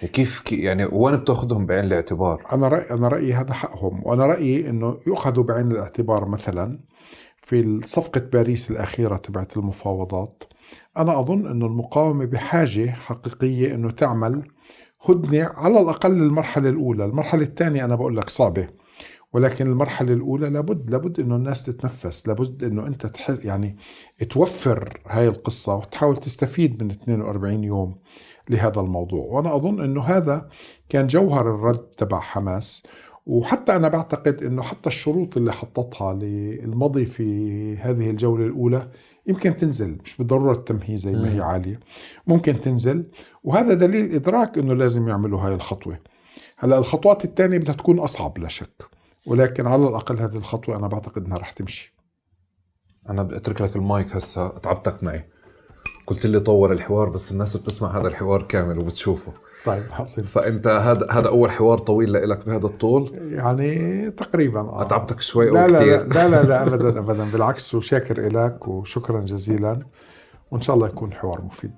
[0.00, 4.98] كيف يعني وين بتأخذهم بعين الاعتبار؟ أنا رايي أنا رأيي هذا حقهم وأنا رأيي إنه
[5.06, 6.78] يؤخذوا بعين الاعتبار مثلا
[7.36, 10.42] في صفقة باريس الأخيرة تبعت المفاوضات.
[10.96, 14.48] أنا أظن إنه المقاومة بحاجة حقيقية إنه تعمل
[15.08, 18.68] هدنة على الأقل المرحله الأولى، المرحلة الثانية أنا بقول لك صعبة.
[19.32, 23.76] ولكن المرحلة الأولى لابد لابد إنه الناس تتنفس لابد إنه أنت تحس يعني
[24.30, 27.98] توفر هاي القصة وتحاول تستفيد من 42 يوم
[28.50, 29.24] لهذا الموضوع.
[29.24, 30.48] وأنا أظن أنه هذا
[30.88, 32.82] كان جوهر الرد تبع حماس.
[33.26, 38.88] وحتى أنا بعتقد أنه حتى الشروط اللي حطتها للمضي في هذه الجولة الأولى
[39.26, 41.80] يمكن تنزل مش بالضرورة التمهيد زي ما هي عالية.
[42.26, 43.06] ممكن تنزل.
[43.44, 45.98] وهذا دليل إدراك أنه لازم يعملوا هاي الخطوة.
[46.58, 48.95] هلأ الخطوات الثانية بدها تكون أصعب لا شك.
[49.26, 51.96] ولكن على الأقل هذه الخطوة أنا بعتقد أنها رح تمشي.
[53.08, 55.28] أنا بترك لك المايك هسا تعبتك معي.
[56.06, 59.32] قلت لي طور الحوار بس الناس بتسمع هذا الحوار كامل وبتشوفه.
[59.64, 64.82] طيب حصل فأنت هذا هذا أول حوار طويل لك بهذا الطول؟ يعني تقريبا آه.
[64.82, 67.24] اتعبتك شوي لا أو لا كثير لا لا لا ابدا ابدا.
[67.24, 69.78] بالعكس وشاكر لك وشكرا جزيلا.
[70.50, 71.74] وإن شاء الله يكون حوار مفيد.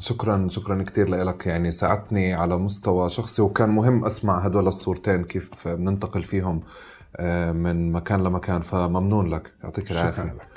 [0.00, 5.68] شكرا شكرا كثير لك يعني ساعدتني على مستوى شخصي وكان مهم أسمع هدول الصورتين كيف
[5.68, 6.60] بننتقل فيهم
[7.16, 8.62] آه، من مكان لمكان.
[8.62, 9.52] فممنون لك.
[9.64, 10.22] يعطيك العافية.
[10.22, 10.48] شكرا لك.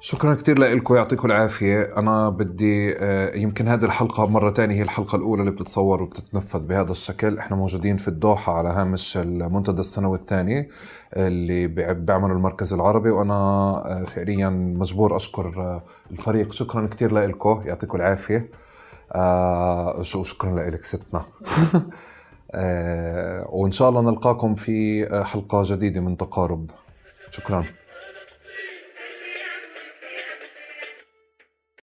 [0.00, 1.82] شكرا كثير لكم يعطيكم العافية.
[1.96, 6.90] أنا بدي آه، يمكن هذه الحلقة مرة تانية هي الحلقة الأولى اللي بتتصور وبتتنفذ بهذا
[6.90, 7.38] الشكل.
[7.38, 10.68] إحنا موجودين في الدوحة على هامش المنتدى السنوي الثاني
[11.16, 13.10] اللي بيعمله المركز العربي.
[13.10, 16.52] وأنا آه، فعليا مجبور أشكر آه، الفريق.
[16.52, 18.59] شكرا كثير لكم يعطيكم العافية.
[20.22, 21.24] شكرا لك ستنا
[23.52, 26.70] وإن شاء الله نلقاكم في حلقة جديدة من تقارب.
[27.30, 27.64] شكرا.